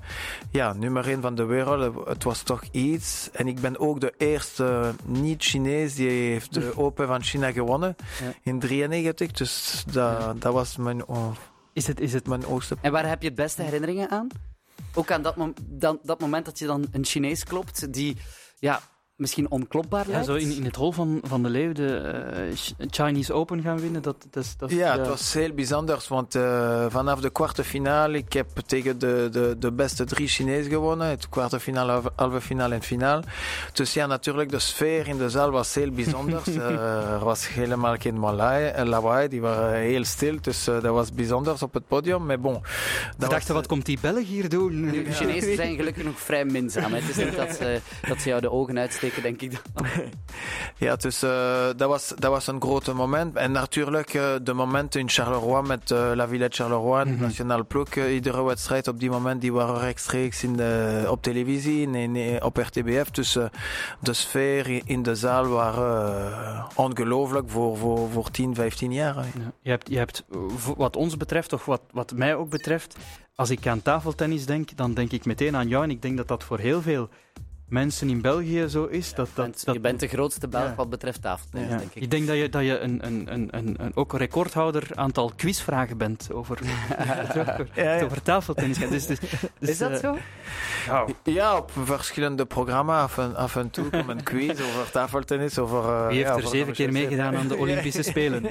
ja, 0.52 0.74
nummer 0.74 1.08
1 1.08 1.22
van 1.22 1.36
de 1.36 1.46
wereld. 1.46 2.08
Het 2.08 2.24
was 2.24 2.42
toch 2.42 2.64
iets. 2.72 3.30
En 3.34 3.48
ik 3.48 3.60
ben 3.60 3.80
ook 3.80 4.00
de 4.00 4.14
eerste 4.18 4.94
niet-Chinees 5.06 5.96
die 5.96 6.10
heeft 6.10 6.54
de 6.54 6.72
Open 6.84 7.08
van 7.08 7.24
China 7.24 7.52
gewonnen 7.52 7.96
ja. 8.24 8.34
in 8.44 8.60
93. 8.60 9.32
Dus 9.42 9.84
dat 9.92 10.42
dat 10.42 10.54
was 10.54 10.78
mijn, 10.78 11.08
oh, 11.08 11.32
is 11.74 11.88
het, 11.88 12.00
is 12.00 12.14
het 12.14 12.28
mijn 12.28 12.46
oogste. 12.46 12.78
En 12.82 12.92
waar 12.92 13.08
heb 13.08 13.22
je 13.22 13.28
het 13.28 13.38
beste 13.38 13.62
herinneringen 13.62 14.10
aan? 14.10 14.28
Ook 14.94 15.12
aan 15.12 15.22
dat, 15.22 15.36
mom 15.36 15.54
dan, 15.62 16.00
dat 16.04 16.20
moment 16.20 16.46
dat 16.46 16.60
je 16.60 16.66
dan 16.66 16.88
een 16.92 17.06
Chinees 17.06 17.44
klopt 17.44 17.94
die 17.94 18.18
ja, 18.60 18.82
misschien 19.22 19.52
onklopbaar 19.52 20.06
lijkt. 20.08 20.26
Ja, 20.26 20.34
zo 20.34 20.40
in, 20.40 20.56
in 20.56 20.64
het 20.66 20.76
hol 20.76 20.92
van, 20.92 21.22
van 21.24 21.44
de 21.44 21.50
Leeuw 21.50 21.72
de 21.72 22.02
uh, 22.80 22.88
Chinese 22.90 23.34
Open 23.34 23.62
gaan 23.62 23.80
winnen. 23.80 24.02
Dat, 24.02 24.26
dat, 24.30 24.56
dat, 24.58 24.72
ja, 24.72 24.98
het 24.98 25.08
was 25.08 25.34
heel 25.34 25.54
bijzonder, 25.54 26.06
want 26.08 26.36
uh, 26.36 26.86
vanaf 26.90 27.20
de 27.20 27.30
kwartfinale, 27.30 28.18
ik 28.18 28.34
heb 28.34 28.48
tegen 28.66 29.00
de, 29.00 29.28
de, 29.32 29.56
de 29.60 29.72
beste 29.72 30.04
drie 30.04 30.28
Chinezen 30.28 30.72
gewonnen. 30.72 31.08
Het 31.08 31.30
kwartfinale, 31.30 32.02
halve 32.16 32.42
finale 32.42 32.76
en 32.76 32.82
finale. 32.82 33.24
Dus 33.74 33.94
ja, 33.94 34.06
natuurlijk, 34.06 34.50
de 34.50 34.60
sfeer 34.60 35.08
in 35.08 35.18
de 35.18 35.30
zaal 35.30 35.52
was 35.52 35.74
heel 35.74 35.92
bijzonder. 35.92 36.42
uh, 36.48 37.14
er 37.18 37.24
was 37.24 37.48
helemaal 37.48 37.96
geen 37.98 38.20
malai, 38.20 38.84
lawaai, 38.84 39.28
die 39.28 39.42
waren 39.42 39.80
heel 39.80 40.04
stil. 40.04 40.38
Dus 40.42 40.64
dat 40.64 40.84
was 40.84 41.14
bijzonder 41.14 41.56
op 41.60 41.74
het 41.74 41.88
podium. 41.88 42.26
Maar 42.26 42.40
bon. 42.40 42.62
We 43.18 43.28
dachten, 43.28 43.54
wat 43.54 43.68
komt 43.68 43.86
die 43.86 43.98
Belg 44.02 44.28
hier 44.28 44.50
doen? 44.50 44.92
De 44.92 45.12
Chinezen 45.12 45.56
zijn 45.56 45.76
gelukkig 45.76 46.04
nog 46.04 46.20
vrij 46.20 46.46
minzaam. 46.46 46.94
Het 46.94 47.10
is 47.10 47.16
niet 47.16 47.36
dat, 47.36 47.60
dat 48.08 48.22
ze 48.22 48.30
jou 48.30 48.42
de 48.42 48.52
ogen 48.52 48.78
uitsteken 48.78 49.11
denk 49.22 49.42
ik 49.42 49.52
dan. 49.52 49.86
ja, 50.88 50.96
dus 50.96 51.24
uh, 51.24 51.66
dat, 51.76 51.90
was, 51.90 52.08
dat 52.08 52.32
was 52.32 52.48
een 52.48 52.62
grote 52.62 52.94
moment. 52.94 53.36
En 53.36 53.52
natuurlijk 53.52 54.14
uh, 54.14 54.36
de 54.44 54.54
momenten 54.54 55.00
in 55.00 55.10
Charleroi 55.10 55.68
met 55.68 55.92
uh, 55.92 56.12
La 56.14 56.28
Villette 56.28 56.64
Charleroi, 56.64 57.06
mm 57.06 57.12
-hmm. 57.12 57.22
nationale 57.22 57.64
ploeg. 57.64 57.96
iedere 57.96 58.44
wedstrijd 58.44 58.88
op 58.88 59.00
die 59.00 59.10
moment 59.10 59.42
die 59.42 59.54
waren 59.54 59.80
rechtstreeks 59.80 60.44
in 60.44 60.56
de, 60.56 61.06
op 61.10 61.22
televisie, 61.22 61.82
in, 61.82 61.96
in, 61.96 62.44
op 62.44 62.58
RTBF. 62.58 63.10
Dus 63.10 63.38
de 64.00 64.14
sfeer 64.14 64.82
in 64.86 65.04
de 65.04 65.16
zaal 65.16 65.48
waren 65.48 66.68
ongelooflijk 66.76 67.50
voor, 67.50 67.78
voor, 67.78 68.10
voor 68.10 68.32
10, 68.32 68.56
15 68.56 68.94
jaar. 68.94 69.16
Ja. 69.16 69.52
Je 69.62 69.70
hebt, 69.70 69.90
je 69.90 69.98
hebt, 69.98 70.24
wat 70.78 70.96
ons 70.96 71.18
betreft, 71.18 71.54
of 71.54 71.66
wat, 71.66 71.82
wat 71.92 72.14
mij 72.16 72.36
ook 72.36 72.50
betreft, 72.50 72.96
als 73.36 73.50
ik 73.50 73.68
aan 73.68 73.82
tafeltennis 73.82 74.46
denk, 74.46 74.78
dan 74.78 74.94
denk 74.94 75.12
ik 75.12 75.26
meteen 75.26 75.56
aan 75.56 75.68
jou. 75.68 75.84
En 75.84 75.90
ik 75.90 76.02
denk 76.02 76.18
dat 76.18 76.28
dat 76.28 76.44
voor 76.44 76.60
heel 76.60 76.82
veel 76.82 77.10
mensen 77.72 78.10
in 78.10 78.22
België 78.22 78.68
zo 78.68 78.86
is. 78.86 79.14
Dat, 79.14 79.30
dat, 79.34 79.62
dat, 79.66 79.76
je 79.76 79.82
bent 79.82 80.00
de 80.00 80.08
grootste 80.08 80.48
Belg 80.48 80.76
wat 80.76 80.90
betreft 80.90 81.22
tafeltennis, 81.22 81.70
ja. 81.70 81.78
denk 81.78 81.92
ik. 81.94 82.02
Ik 82.02 82.12
denk 82.12 82.28
dat 82.28 82.38
je, 82.38 82.50
dat 82.50 82.64
je 82.64 82.80
een, 82.80 83.06
een, 83.06 83.34
een, 83.34 83.48
een, 83.52 83.76
een 83.80 83.92
ook 83.96 84.14
een 84.14 84.20
recordhouder 84.20 84.88
aantal 84.96 85.32
quizvragen 85.36 85.98
bent 85.98 86.30
over, 86.34 86.60
ja, 87.76 88.02
over 88.02 88.22
tafeltennis. 88.22 88.78
Dus, 88.78 89.06
dus, 89.06 89.20
dus, 89.60 89.70
is 89.70 89.78
dat 89.78 89.92
uh, 89.92 89.98
zo? 89.98 90.18
Ja, 91.24 91.58
op 91.58 91.72
verschillende 91.84 92.46
programma's 92.46 93.02
af 93.02 93.18
en, 93.18 93.36
af 93.36 93.56
en 93.56 93.70
toe 93.70 93.90
komt 93.90 94.10
een 94.10 94.24
quiz 94.24 94.50
over 94.50 94.92
tafeltennis. 94.92 95.60
Over, 95.60 95.84
uh, 95.84 96.08
Wie 96.08 96.26
heeft 96.26 96.44
er 96.44 96.48
zeven 96.48 96.74
keer 96.74 96.92
meegedaan 96.92 97.36
aan 97.36 97.48
de 97.48 97.58
Olympische 97.64 98.04
Spelen? 98.04 98.46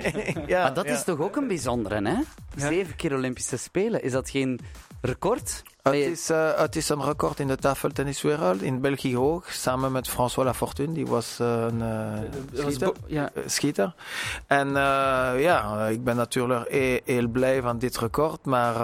ja, 0.46 0.62
maar 0.62 0.74
dat 0.74 0.86
is 0.86 1.04
toch 1.04 1.20
ook 1.20 1.36
een 1.36 1.48
bijzondere, 1.48 2.08
hè? 2.08 2.16
Zeven 2.56 2.96
keer 2.96 3.14
Olympische 3.14 3.56
Spelen. 3.56 4.02
Is 4.02 4.12
dat 4.12 4.30
geen 4.30 4.60
record? 5.00 5.62
Het 5.82 5.94
is, 5.94 6.30
uh, 6.30 6.56
het 6.56 6.76
is 6.76 6.88
een 6.88 7.04
record 7.04 7.40
in 7.40 7.48
de 7.48 7.56
tafeltenniswereld, 7.56 8.62
in 8.62 8.80
België 8.80 9.16
ook, 9.16 9.46
samen 9.46 9.92
met 9.92 10.08
François 10.08 10.46
Lafortune, 10.46 10.92
die 10.92 11.06
was 11.06 11.38
uh, 11.40 11.66
een 11.68 11.80
uh, 11.80 12.64
schieter. 12.64 12.92
Ja. 13.06 13.30
schieter. 13.46 13.94
En 14.46 14.68
ja, 15.38 15.86
ik 15.86 16.04
ben 16.04 16.16
natuurlijk 16.16 16.70
heel, 16.70 17.00
heel, 17.04 17.28
blij 17.28 17.62
van 17.62 17.78
dit 17.78 17.98
record, 17.98 18.44
maar 18.44 18.74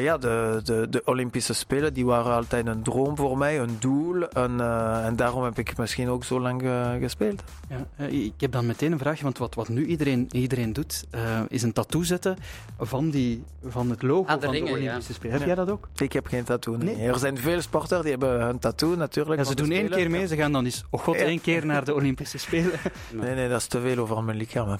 ja, 0.00 0.18
de, 0.18 0.60
de, 0.64 0.86
de, 0.90 1.02
Olympische 1.04 1.52
Spelen 1.52 1.94
die 1.94 2.06
waren 2.06 2.34
altijd 2.34 2.66
een 2.66 2.82
droom 2.82 3.16
voor 3.16 3.38
mij, 3.38 3.58
een 3.60 3.76
doel, 3.78 4.22
een, 4.32 4.60
en 5.04 5.16
daarom 5.16 5.44
heb 5.44 5.58
ik 5.58 5.76
misschien 5.76 6.08
ook 6.08 6.24
zo 6.24 6.40
lang 6.40 6.62
gespeeld. 7.00 7.42
Ja, 7.68 8.06
ik 8.06 8.32
heb 8.38 8.52
dan 8.52 8.66
meteen 8.66 8.92
een 8.92 8.98
vraag, 8.98 9.20
want 9.20 9.38
wat, 9.38 9.54
wat 9.54 9.68
nu 9.68 9.86
iedereen, 9.86 10.28
iedereen 10.30 10.72
doet, 10.72 11.04
is 11.48 11.62
een 11.62 11.72
tattoo 11.72 12.02
zetten 12.02 12.36
van, 12.78 13.10
die, 13.10 13.44
van 13.64 13.90
het 13.90 14.02
logo 14.02 14.38
van 14.38 14.52
de 14.52 14.62
Olympische 14.62 15.12
Spelen. 15.12 15.36
Heb 15.36 15.46
jij 15.46 15.54
dat 15.54 15.69
ook? 15.70 15.88
Ik 15.96 16.12
heb 16.12 16.26
geen 16.26 16.44
tattoo. 16.44 16.76
Nee. 16.76 16.96
Er 16.96 17.18
zijn 17.18 17.38
veel 17.38 17.60
sporters 17.60 18.00
die 18.00 18.10
hebben 18.10 18.40
een 18.40 18.58
tattoo 18.58 18.96
natuurlijk. 18.96 19.40
Ja, 19.40 19.46
ze 19.46 19.54
doen 19.54 19.70
één 19.70 19.88
keer 19.88 20.10
mee, 20.10 20.26
ze 20.26 20.36
gaan 20.36 20.52
dan 20.52 20.64
eens, 20.64 20.84
oh 20.90 21.00
god, 21.00 21.16
één 21.16 21.40
keer 21.40 21.66
naar 21.66 21.84
de 21.84 21.94
Olympische 21.94 22.38
Spelen. 22.38 22.78
Nee, 23.12 23.34
nee, 23.34 23.48
dat 23.48 23.60
is 23.60 23.66
te 23.66 23.80
veel 23.80 23.98
over 23.98 24.24
mijn 24.24 24.36
lichaam. 24.36 24.68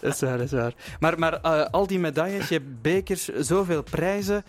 dat 0.00 0.12
is 0.14 0.20
waar, 0.20 0.38
dat 0.38 0.46
is 0.46 0.52
waar. 0.52 0.74
Maar, 1.00 1.18
maar 1.18 1.38
uh, 1.42 1.64
al 1.70 1.86
die 1.86 1.98
medailles, 1.98 2.48
je 2.48 2.54
hebt 2.54 2.82
bekers, 2.82 3.24
zoveel 3.24 3.82
prijzen. 3.82 4.44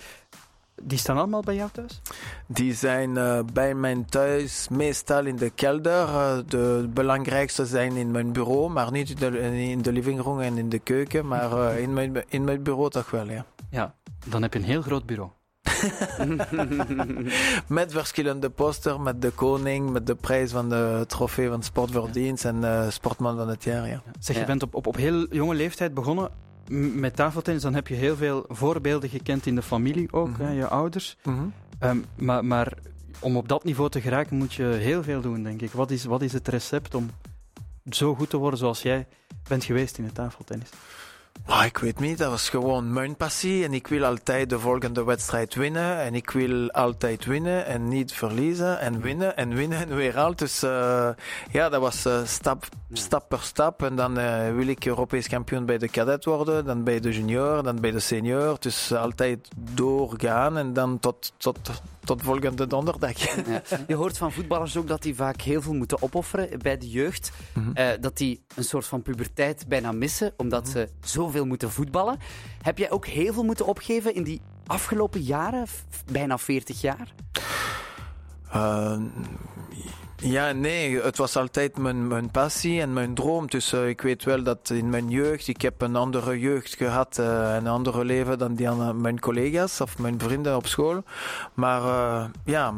Die 0.84 0.98
staan 0.98 1.18
allemaal 1.18 1.42
bij 1.42 1.56
jou 1.56 1.70
thuis? 1.72 2.02
Die 2.48 2.74
zijn 2.74 3.10
uh, 3.10 3.40
bij 3.54 3.76
mijn 3.76 4.06
thuis 4.06 4.68
meestal 4.70 5.26
in 5.26 5.36
de 5.36 5.50
kelder. 5.50 6.08
Uh, 6.08 6.38
de 6.48 6.90
belangrijkste 6.94 7.66
zijn 7.66 7.96
in 7.96 8.12
mijn 8.12 8.32
bureau, 8.32 8.70
maar 8.70 8.92
niet 8.92 9.10
in 9.10 9.16
de, 9.16 9.40
in 9.70 9.82
de 9.82 9.92
living 9.92 10.22
room 10.22 10.40
en 10.40 10.58
in 10.58 10.70
de 10.70 10.80
keuken. 10.80 11.28
Maar 11.28 11.52
uh, 11.52 11.80
in, 11.80 11.94
mijn, 11.94 12.24
in 12.28 12.44
mijn 12.44 12.64
bureau 12.64 12.90
toch 12.90 13.12
wel, 13.12 13.30
ja. 13.30 13.46
Ja, 13.76 13.96
dan 14.26 14.42
heb 14.42 14.54
je 14.54 14.60
een 14.60 14.66
heel 14.66 14.82
groot 14.82 15.06
bureau. 15.06 15.30
met 17.68 17.92
verschillende 17.92 18.50
posters, 18.50 18.98
met 18.98 19.22
de 19.22 19.30
koning, 19.30 19.90
met 19.90 20.08
de 20.08 20.16
prijs 20.16 20.52
van 20.52 20.70
de 20.70 21.04
trofee 21.08 21.50
van 21.50 21.64
sportverdienst 21.64 22.44
ja. 22.44 22.50
en 22.50 22.62
uh, 22.62 22.90
sportman 22.90 23.38
van 23.38 23.50
het 23.50 23.64
jaar. 23.64 23.88
Ja. 23.88 24.02
Zeg, 24.20 24.38
je 24.38 24.46
bent 24.46 24.64
op, 24.64 24.76
op, 24.76 24.88
op 24.88 24.96
heel 24.96 25.34
jonge 25.34 25.56
leeftijd 25.56 25.94
begonnen 25.94 26.30
met 26.94 27.16
tafeltennis. 27.16 27.62
Dan 27.62 27.74
heb 27.74 27.88
je 27.88 27.96
heel 27.96 28.16
veel 28.16 28.46
voorbeelden 28.48 29.10
gekend 29.10 29.46
in 29.46 29.56
de 29.56 29.62
familie 29.62 30.14
ook, 30.14 30.28
mm 30.28 30.36
-hmm. 30.36 30.46
hè, 30.46 30.52
je 30.52 30.68
ouders. 30.68 31.18
Mm 31.24 31.38
-hmm. 31.38 31.54
um, 31.90 32.06
maar, 32.16 32.46
maar 32.46 32.74
om 33.20 33.38
op 33.38 33.48
dat 33.48 33.64
niveau 33.64 33.90
te 33.90 34.02
geraken 34.02 34.38
moet 34.38 34.54
je 34.54 34.64
heel 34.64 35.04
veel 35.04 35.22
doen, 35.22 35.44
denk 35.44 35.62
ik. 35.62 35.72
Wat 35.72 35.92
is, 35.92 36.06
wat 36.06 36.22
is 36.22 36.34
het 36.34 36.48
recept 36.48 36.96
om 36.96 37.10
zo 37.90 38.16
goed 38.16 38.30
te 38.30 38.38
worden 38.38 38.60
zoals 38.60 38.82
jij 38.82 39.08
bent 39.48 39.64
geweest 39.64 39.98
in 39.98 40.04
het 40.04 40.14
tafeltennis? 40.14 40.70
Oh, 41.48 41.66
ik 41.66 41.78
weet 41.78 42.00
niet, 42.00 42.18
dat 42.18 42.30
was 42.30 42.50
gewoon 42.50 42.94
mijn 42.94 43.16
passie. 43.16 43.64
En 43.64 43.74
ik 43.74 43.88
wil 43.88 44.06
altijd 44.06 44.50
de 44.50 44.60
volgende 44.60 45.04
wedstrijd 45.04 45.56
winnen. 45.56 46.00
En 46.00 46.16
ik 46.16 46.30
wil 46.30 46.72
altijd 46.72 47.26
winnen 47.26 47.66
en 47.66 47.88
niet 47.88 48.14
verliezen. 48.14 48.80
En 48.80 49.02
winnen 49.02 49.38
en 49.38 49.54
winnen 49.54 49.78
en 49.78 49.96
weer 49.96 50.18
al. 50.18 50.36
Dus 50.36 50.64
uh, 50.64 51.10
ja, 51.52 51.70
dat 51.70 51.82
was 51.82 52.06
uh, 52.06 52.26
stap, 52.26 52.66
stap 52.92 53.30
per 53.30 53.42
stap. 53.42 53.84
En 53.84 53.96
dan 53.96 54.20
uh, 54.20 54.54
wil 54.56 54.68
ik 54.68 54.86
Europees 54.86 55.28
kampioen 55.28 55.66
bij 55.66 55.78
de 55.78 55.88
cadet 55.88 56.26
worden. 56.26 56.66
Dan 56.66 56.84
bij 56.84 57.00
de 57.00 57.12
junior, 57.12 57.64
dan 57.64 57.80
bij 57.80 57.92
de 57.92 58.00
senior. 58.00 58.58
Dus 58.60 58.94
altijd 58.94 59.48
doorgaan 59.56 60.58
en 60.58 60.74
dan 60.74 61.00
tot, 61.00 61.34
tot, 61.38 61.82
tot 62.06 62.22
volgende 62.22 62.68
donderdag. 62.68 63.18
Ja. 63.46 63.62
Je 63.88 63.96
hoort 63.96 64.18
van 64.18 64.32
voetballers 64.32 64.78
ook 64.78 64.88
dat 64.88 65.02
die 65.02 65.16
vaak 65.16 65.42
heel 65.42 65.62
veel 65.62 65.74
moeten 65.74 66.02
opofferen 66.02 66.60
bij 66.60 66.78
de 66.78 66.90
jeugd. 66.90 67.32
Mm 67.54 67.64
-hmm. 67.64 68.02
dat 68.02 68.18
die 68.18 68.44
een 68.56 68.64
soort 68.64 68.86
van 68.86 69.02
puberteit 69.02 69.68
bijna 69.68 69.92
missen, 69.92 70.34
omdat 70.38 70.68
mm 70.68 70.74
-hmm. 70.74 70.88
ze 70.88 71.08
zoveel 71.08 71.46
moeten 71.46 71.72
voetballen. 71.72 72.18
Heb 72.62 72.78
jij 72.78 72.92
ook 72.92 73.06
heel 73.06 73.34
veel 73.34 73.44
moeten 73.44 73.66
opgeven 73.66 74.16
in 74.16 74.24
die 74.24 74.42
afgelopen 74.66 75.22
jaren, 75.22 75.66
bijna 76.12 76.38
40 76.38 76.82
jaar? 76.82 77.14
Uh, 78.56 78.98
ja, 80.26 80.52
nee, 80.52 81.02
het 81.02 81.18
was 81.18 81.36
altijd 81.36 81.78
mijn, 81.78 82.08
mijn 82.08 82.32
passie 82.32 82.82
en 82.82 82.94
mijn 82.94 83.14
droom. 83.14 83.48
Dus 83.48 83.74
uh, 83.74 83.88
ik 83.88 84.02
weet 84.02 84.24
wel 84.24 84.44
dat 84.44 84.70
in 84.70 84.90
mijn 84.90 85.10
jeugd, 85.10 85.48
ik 85.48 85.62
heb 85.62 85.82
een 85.82 85.96
andere 85.96 86.40
jeugd 86.40 86.76
gehad, 86.76 87.18
uh, 87.20 87.56
een 87.56 87.68
andere 87.68 88.06
leven 88.06 88.38
dan 88.38 88.56
die 88.56 88.70
aan 88.70 89.02
mijn 89.02 89.20
collega's 89.20 89.82
of 89.82 89.98
mijn 89.98 90.20
vrienden 90.20 90.56
op 90.56 90.68
school. 90.68 91.04
Maar 91.54 91.82
uh, 91.82 92.26
ja, 92.46 92.74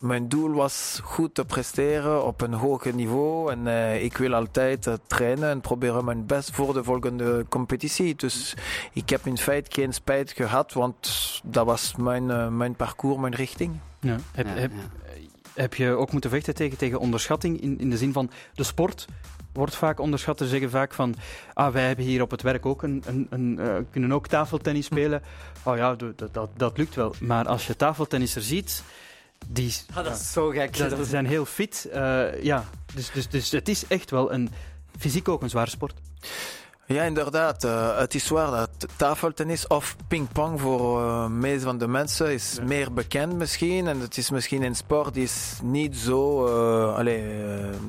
mijn 0.00 0.28
doel 0.28 0.52
was 0.52 1.00
goed 1.02 1.34
te 1.34 1.44
presteren 1.44 2.24
op 2.24 2.40
een 2.40 2.54
hoger 2.54 2.94
niveau. 2.94 3.52
En 3.52 3.66
uh, 3.66 4.02
ik 4.02 4.16
wil 4.16 4.34
altijd 4.34 4.86
uh, 4.86 4.94
trainen 5.06 5.50
en 5.50 5.60
proberen 5.60 6.04
mijn 6.04 6.26
best 6.26 6.50
voor 6.50 6.72
de 6.72 6.84
volgende 6.84 7.46
competitie. 7.48 8.14
Dus 8.14 8.54
ik 8.92 9.08
heb 9.08 9.26
in 9.26 9.38
feite 9.38 9.70
geen 9.70 9.92
spijt 9.92 10.32
gehad, 10.32 10.72
want 10.72 11.40
dat 11.44 11.66
was 11.66 11.94
mijn, 11.96 12.28
uh, 12.28 12.48
mijn 12.48 12.74
parcours, 12.74 13.20
mijn 13.20 13.34
richting. 13.34 13.78
Ja. 14.00 14.16
Heb, 14.32 14.46
heb, 14.50 14.72
heb, 15.54 15.74
je 15.74 15.90
ook 15.90 16.12
moeten 16.12 16.30
vechten 16.30 16.54
tegen, 16.54 16.78
tegen 16.78 16.98
onderschatting 16.98 17.60
in, 17.60 17.78
in 17.78 17.90
de 17.90 17.96
zin 17.96 18.12
van 18.12 18.30
de 18.54 18.62
sport? 18.62 19.06
Wordt 19.52 19.74
vaak 19.74 20.00
onderschat. 20.00 20.38
Ze 20.38 20.46
zeggen 20.46 20.70
vaak 20.70 20.94
van, 20.94 21.14
ah, 21.54 21.72
wij 21.72 21.86
hebben 21.86 22.04
hier 22.04 22.22
op 22.22 22.30
het 22.30 22.42
werk 22.42 22.66
ook 22.66 22.82
een, 22.82 23.02
een, 23.06 23.26
een 23.30 23.86
kunnen 23.90 24.12
ook 24.12 24.26
tafeltennis 24.26 24.84
spelen. 24.84 25.22
Oh 25.62 25.76
ja, 25.76 25.94
dat, 25.94 26.34
dat, 26.34 26.50
dat 26.56 26.76
lukt 26.78 26.94
wel. 26.94 27.14
Maar 27.20 27.46
als 27.46 27.66
je 27.66 27.76
tafeltennisser 27.76 28.42
ziet, 28.42 28.82
die, 29.46 29.74
ah, 29.94 30.04
dat 30.04 30.20
is 30.20 30.32
zo 30.32 30.48
gek. 30.48 30.76
Ze 30.76 31.04
zijn 31.04 31.26
heel 31.26 31.44
fit. 31.44 31.88
Uh, 31.94 32.42
ja, 32.42 32.64
dus, 32.94 33.10
dus, 33.10 33.28
dus 33.28 33.50
het 33.50 33.68
is 33.68 33.86
echt 33.86 34.10
wel 34.10 34.32
een, 34.32 34.50
fysiek 34.98 35.28
ook 35.28 35.42
een 35.42 35.50
zware 35.50 35.70
sport. 35.70 35.94
Ja, 36.92 37.02
inderdaad. 37.02 37.64
Uh, 37.64 37.98
het 37.98 38.14
is 38.14 38.28
waar 38.28 38.50
dat 38.50 38.86
tafeltennis 38.96 39.66
of 39.66 39.96
pingpong 40.08 40.60
voor 40.60 41.00
uh, 41.00 41.26
meeste 41.26 41.64
van 41.64 41.78
de 41.78 41.88
mensen 41.88 42.32
is 42.32 42.56
ja. 42.56 42.64
meer 42.64 42.92
bekend 42.92 43.32
misschien. 43.32 43.86
En 43.86 44.00
het 44.00 44.16
is 44.16 44.30
misschien 44.30 44.62
een 44.62 44.74
sport 44.74 45.14
die 45.14 45.22
is 45.22 45.58
niet 45.62 45.96
zo, 45.96 46.46
uh, 46.46 46.96
allez, 46.96 47.22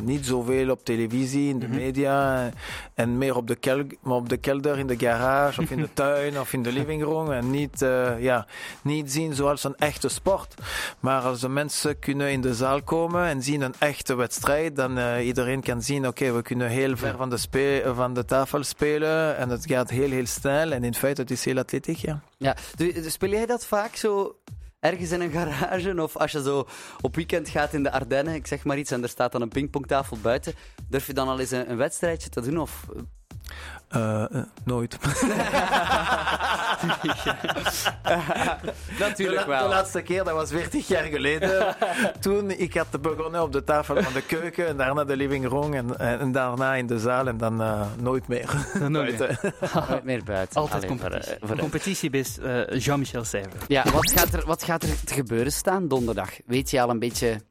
niet 0.01 0.25
zoveel 0.25 0.69
op 0.69 0.85
televisie, 0.85 1.49
in 1.49 1.59
de 1.59 1.65
mm 1.65 1.71
-hmm. 1.71 1.81
media. 1.81 2.49
En 2.93 3.17
meer 3.17 3.35
op 3.35 3.47
de, 3.47 3.55
kel 3.55 3.83
op 4.03 4.29
de 4.29 4.37
kelder, 4.37 4.79
in 4.79 4.87
de 4.87 4.97
garage 4.97 5.61
of 5.61 5.71
in 5.71 5.81
de 5.81 5.93
tuin 6.01 6.39
of 6.39 6.53
in 6.53 6.63
de 6.63 6.71
living 6.71 7.03
room. 7.03 7.31
En 7.31 7.51
niet, 7.51 7.85
ja, 8.19 8.47
niet 8.81 9.11
zien 9.11 9.33
zoals 9.33 9.63
een 9.63 9.75
echte 9.75 10.09
sport. 10.09 10.53
Maar 10.99 11.21
als 11.21 11.39
de 11.39 11.49
mensen 11.49 11.99
kunnen 11.99 12.31
in 12.31 12.41
de 12.41 12.55
zaal 12.55 12.81
komen 12.83 13.25
en 13.25 13.41
zien 13.41 13.61
een 13.61 13.75
echte 13.79 14.15
wedstrijd, 14.15 14.75
dan 14.75 15.17
iedereen 15.17 15.61
kan 15.61 15.81
zien, 15.81 16.07
oké, 16.07 16.23
okay, 16.23 16.33
we 16.33 16.41
kunnen 16.41 16.67
heel 16.67 16.97
ver 16.97 17.17
van 17.17 17.29
de, 17.29 17.91
van 17.95 18.13
de 18.13 18.25
tafel 18.25 18.63
spelen 18.63 18.90
en 18.99 19.49
het 19.49 19.65
gaat 19.65 19.89
heel, 19.89 20.09
heel 20.09 20.25
snel. 20.25 20.71
En 20.71 20.83
in 20.83 20.93
feite, 20.93 21.21
het 21.21 21.31
is 21.31 21.45
heel 21.45 21.57
atletisch, 21.57 22.01
ja. 22.01 22.21
Ja, 22.37 22.55
speel 23.07 23.29
jij 23.29 23.45
dat 23.45 23.65
vaak 23.65 23.95
zo 23.95 24.39
ergens 24.79 25.11
in 25.11 25.21
een 25.21 25.31
garage 25.31 26.01
of 26.01 26.17
als 26.17 26.31
je 26.31 26.43
zo 26.43 26.67
op 27.01 27.15
weekend 27.15 27.49
gaat 27.49 27.73
in 27.73 27.83
de 27.83 27.91
Ardennen, 27.91 28.33
ik 28.33 28.47
zeg 28.47 28.63
maar 28.63 28.77
iets, 28.77 28.91
en 28.91 29.03
er 29.03 29.09
staat 29.09 29.31
dan 29.31 29.41
een 29.41 29.49
pingpongtafel 29.49 30.17
buiten, 30.21 30.53
durf 30.89 31.07
je 31.07 31.13
dan 31.13 31.27
al 31.27 31.39
eens 31.39 31.51
een, 31.51 31.69
een 31.69 31.77
wedstrijdje 31.77 32.29
te 32.29 32.41
doen? 32.41 32.59
Of 32.59 32.85
uh, 33.95 34.23
uh, 34.31 34.41
nooit. 34.63 34.97
Natuurlijk 38.99 39.45
wel. 39.45 39.63
De 39.63 39.69
laatste 39.69 40.01
keer, 40.01 40.23
dat 40.23 40.33
was 40.33 40.49
40 40.49 40.87
jaar 40.87 41.03
geleden. 41.03 41.75
Toen 42.19 42.51
ik 42.51 42.73
had 42.73 43.01
begonnen 43.01 43.41
op 43.41 43.51
de 43.51 43.63
tafel 43.63 44.03
van 44.03 44.13
de 44.13 44.21
keuken 44.21 44.67
en 44.67 44.77
daarna 44.77 45.03
de 45.03 45.15
living 45.15 45.47
room 45.47 45.73
en, 45.73 45.99
en 45.99 46.31
daarna 46.31 46.75
in 46.75 46.87
de 46.87 46.99
zaal 46.99 47.27
en 47.27 47.37
dan 47.37 47.61
uh, 47.61 47.81
nooit 48.01 48.27
meer. 48.27 48.67
nooit 48.87 49.19
meer. 49.19 49.39
nooit 49.89 50.03
meer 50.03 50.23
buiten. 50.23 50.61
Altijd 50.61 50.85
competitie. 50.85 51.35
Voor, 51.39 51.47
voor 51.47 51.57
Competitiebest 51.57 52.39
Jean-Michel 52.69 53.23
Seyver. 53.23 53.59
Ja, 53.67 53.83
wat 53.91 54.11
gaat, 54.11 54.33
er, 54.33 54.45
wat 54.45 54.63
gaat 54.63 54.83
er 54.83 55.03
te 55.03 55.13
gebeuren 55.13 55.51
staan 55.51 55.87
donderdag? 55.87 56.29
Weet 56.45 56.69
je 56.69 56.81
al 56.81 56.89
een 56.89 56.99
beetje 56.99 57.41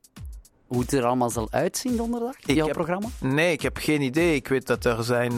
hoe 0.70 0.80
het 0.80 0.92
er 0.92 1.04
allemaal 1.04 1.30
zal 1.30 1.48
uitzien 1.50 1.96
donderdag, 1.96 2.34
jouw 2.38 2.68
programma? 2.68 3.08
Nee, 3.20 3.52
ik 3.52 3.62
heb 3.62 3.76
geen 3.76 4.00
idee. 4.00 4.34
Ik 4.34 4.48
weet 4.48 4.66
dat 4.66 4.84
er 4.84 5.04
zijn 5.04 5.32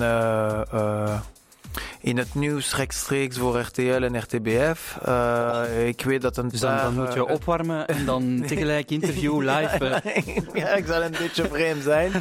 in 2.02 2.18
het 2.18 2.34
nieuws 2.34 2.76
rechtstreeks 2.76 3.38
voor 3.38 3.58
RTL 3.58 3.82
en 3.82 4.18
RTBF. 4.18 4.98
Uh, 5.08 5.86
ik 5.86 6.02
weet 6.04 6.22
dat 6.22 6.36
een 6.36 6.48
Dus 6.48 6.60
dan, 6.60 6.76
dan 6.76 6.94
moet 6.94 7.12
je 7.12 7.26
eh, 7.26 7.34
opwarmen 7.34 7.86
en 7.86 8.04
dan 8.12 8.42
tegelijk 8.46 8.90
interview 8.90 9.40
live. 9.40 9.86
Eh. 9.86 10.36
ja, 10.62 10.68
ik 10.68 10.86
zal 10.86 11.02
een 11.02 11.14
beetje 11.18 11.48
vreemd 11.48 11.82
zijn. 11.82 12.12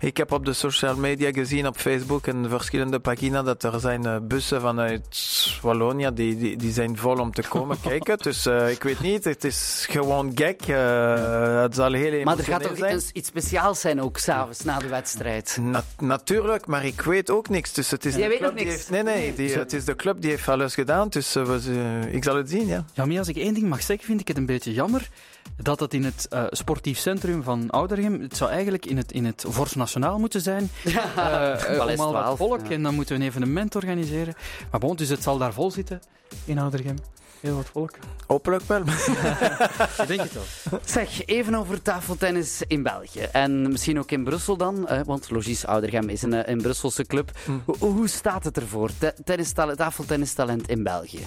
ik 0.00 0.16
heb 0.16 0.32
op 0.32 0.44
de 0.44 0.52
social 0.52 0.96
media 0.96 1.30
gezien, 1.32 1.66
op 1.66 1.76
Facebook 1.76 2.26
en 2.26 2.48
verschillende 2.48 2.98
pagina's, 2.98 3.44
dat 3.44 3.62
er 3.62 3.80
zijn 3.80 4.26
bussen 4.28 4.60
vanuit 4.60 5.58
Wallonia 5.62 6.10
die, 6.10 6.36
die, 6.36 6.56
die 6.56 6.72
zijn 6.72 6.96
vol 6.96 7.18
om 7.18 7.32
te 7.32 7.42
komen 7.48 7.80
kijken. 7.88 8.18
Dus 8.18 8.46
uh, 8.46 8.70
ik 8.70 8.82
weet 8.82 9.00
niet, 9.00 9.24
het 9.24 9.44
is 9.44 9.86
gewoon 9.90 10.32
gek. 10.34 10.66
Uh, 10.68 11.62
het 11.62 11.74
zal 11.74 11.92
heel 11.92 12.24
Maar 12.24 12.38
er 12.38 12.44
gaat 12.44 12.62
toch 12.62 12.76
zijn. 12.76 13.00
iets 13.12 13.28
speciaals 13.28 13.80
zijn 13.80 14.02
ook 14.02 14.18
s'avonds 14.18 14.64
na 14.64 14.78
de 14.78 14.88
wedstrijd? 14.88 15.58
Na 15.60 15.84
natuurlijk, 15.98 16.66
maar 16.66 16.84
ik 16.84 17.00
weet 17.00 17.30
ook 17.30 17.48
niks. 17.48 17.72
Dus 17.72 17.90
het 17.90 18.04
is 18.04 18.14
Jij 18.14 18.28
weet 18.28 18.44
ook 18.44 18.54
niks? 18.54 18.88
nee, 18.88 19.02
nee, 19.02 19.15
die, 19.36 19.52
het 19.52 19.72
is 19.72 19.84
de 19.84 19.96
club 19.96 20.20
die 20.20 20.30
heeft 20.30 20.48
alles 20.48 20.74
gedaan, 20.74 21.08
dus 21.08 21.36
uh, 21.36 22.14
ik 22.14 22.24
zal 22.24 22.36
het 22.36 22.50
zien, 22.50 22.66
ja. 22.66 22.84
Ja, 22.94 23.04
maar 23.04 23.18
als 23.18 23.28
ik 23.28 23.36
één 23.36 23.54
ding 23.54 23.68
mag 23.68 23.82
zeggen, 23.82 24.06
vind 24.06 24.20
ik 24.20 24.28
het 24.28 24.36
een 24.36 24.46
beetje 24.46 24.72
jammer 24.72 25.08
dat 25.56 25.80
het 25.80 25.94
in 25.94 26.04
het 26.04 26.26
uh, 26.32 26.44
sportief 26.50 26.98
centrum 26.98 27.42
van 27.42 27.70
Oudergem, 27.70 28.20
het 28.20 28.36
zou 28.36 28.50
eigenlijk 28.50 28.86
in 28.86 28.96
het, 28.96 29.12
in 29.12 29.24
het 29.24 29.44
Vors 29.48 29.74
Nationaal 29.74 30.18
moeten 30.18 30.40
zijn, 30.40 30.70
ja, 30.84 31.58
uh, 31.70 31.86
om 31.92 32.00
al 32.00 32.12
wat 32.12 32.36
volk, 32.36 32.66
ja. 32.66 32.70
en 32.70 32.82
dan 32.82 32.94
moeten 32.94 33.16
we 33.16 33.20
een 33.20 33.28
evenement 33.28 33.74
organiseren. 33.74 34.34
Maar 34.70 34.80
bon, 34.80 34.96
dus 34.96 35.08
het 35.08 35.22
zal 35.22 35.38
daar 35.38 35.52
vol 35.52 35.70
zitten 35.70 36.00
in 36.44 36.58
Oudergem. 36.58 36.96
Heel 37.46 37.54
wat 37.56 37.68
volk. 37.72 37.90
Hopelijk 38.26 38.62
wel. 38.66 38.80
Ik 40.00 40.06
denk 40.06 40.20
het 40.20 40.32
wel. 40.32 40.80
Zeg, 40.84 41.26
even 41.26 41.54
over 41.54 41.82
tafeltennis 41.82 42.62
in 42.66 42.82
België. 42.82 43.20
En 43.20 43.70
misschien 43.70 43.98
ook 43.98 44.10
in 44.10 44.24
Brussel 44.24 44.56
dan, 44.56 44.88
want 45.04 45.30
Logis 45.30 45.66
Oudergem 45.66 46.08
is 46.08 46.22
een, 46.22 46.50
een 46.50 46.62
Brusselse 46.62 47.04
club. 47.04 47.30
Hm. 47.44 47.52
Hoe, 47.78 48.08
staat 48.08 48.44
het 48.44 48.56
ervoor, 48.56 48.90
tafeltennistalent 49.76 50.68
in 50.68 50.82
België? 50.82 51.26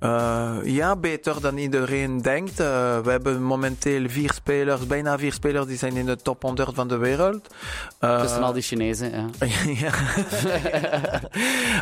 Uh, 0.00 0.56
ja, 0.64 0.96
beter 0.96 1.40
dan 1.40 1.56
iedereen 1.56 2.22
denkt. 2.22 2.60
Uh, 2.60 2.98
we 2.98 3.10
hebben 3.10 3.42
momenteel 3.42 4.08
vier 4.08 4.32
spelers, 4.32 4.86
bijna 4.86 5.18
vier 5.18 5.32
spelers, 5.32 5.66
die 5.66 5.76
zijn 5.76 5.96
in 5.96 6.06
de 6.06 6.16
top 6.16 6.42
100 6.42 6.74
van 6.74 6.88
de 6.88 6.96
wereld. 6.96 7.54
Uh, 8.00 8.20
Tussen 8.20 8.42
al 8.42 8.52
die 8.52 8.62
Chinezen, 8.62 9.10
ja. 9.10 9.26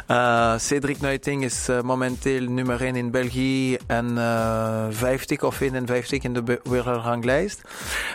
ja. 0.06 0.58
Cedric 0.68 1.00
Nuiting 1.00 1.44
is 1.44 1.68
momenteel 1.82 2.48
nummer 2.48 2.82
1 2.82 2.96
in 2.96 3.10
België 3.10 3.76
en 3.86 4.06
uh, 4.10 4.86
eh, 4.86 4.86
50 4.90 5.42
of 5.42 5.60
51 5.60 6.22
in 6.22 6.32
de 6.32 6.60
wereldranglijst. 6.62 7.60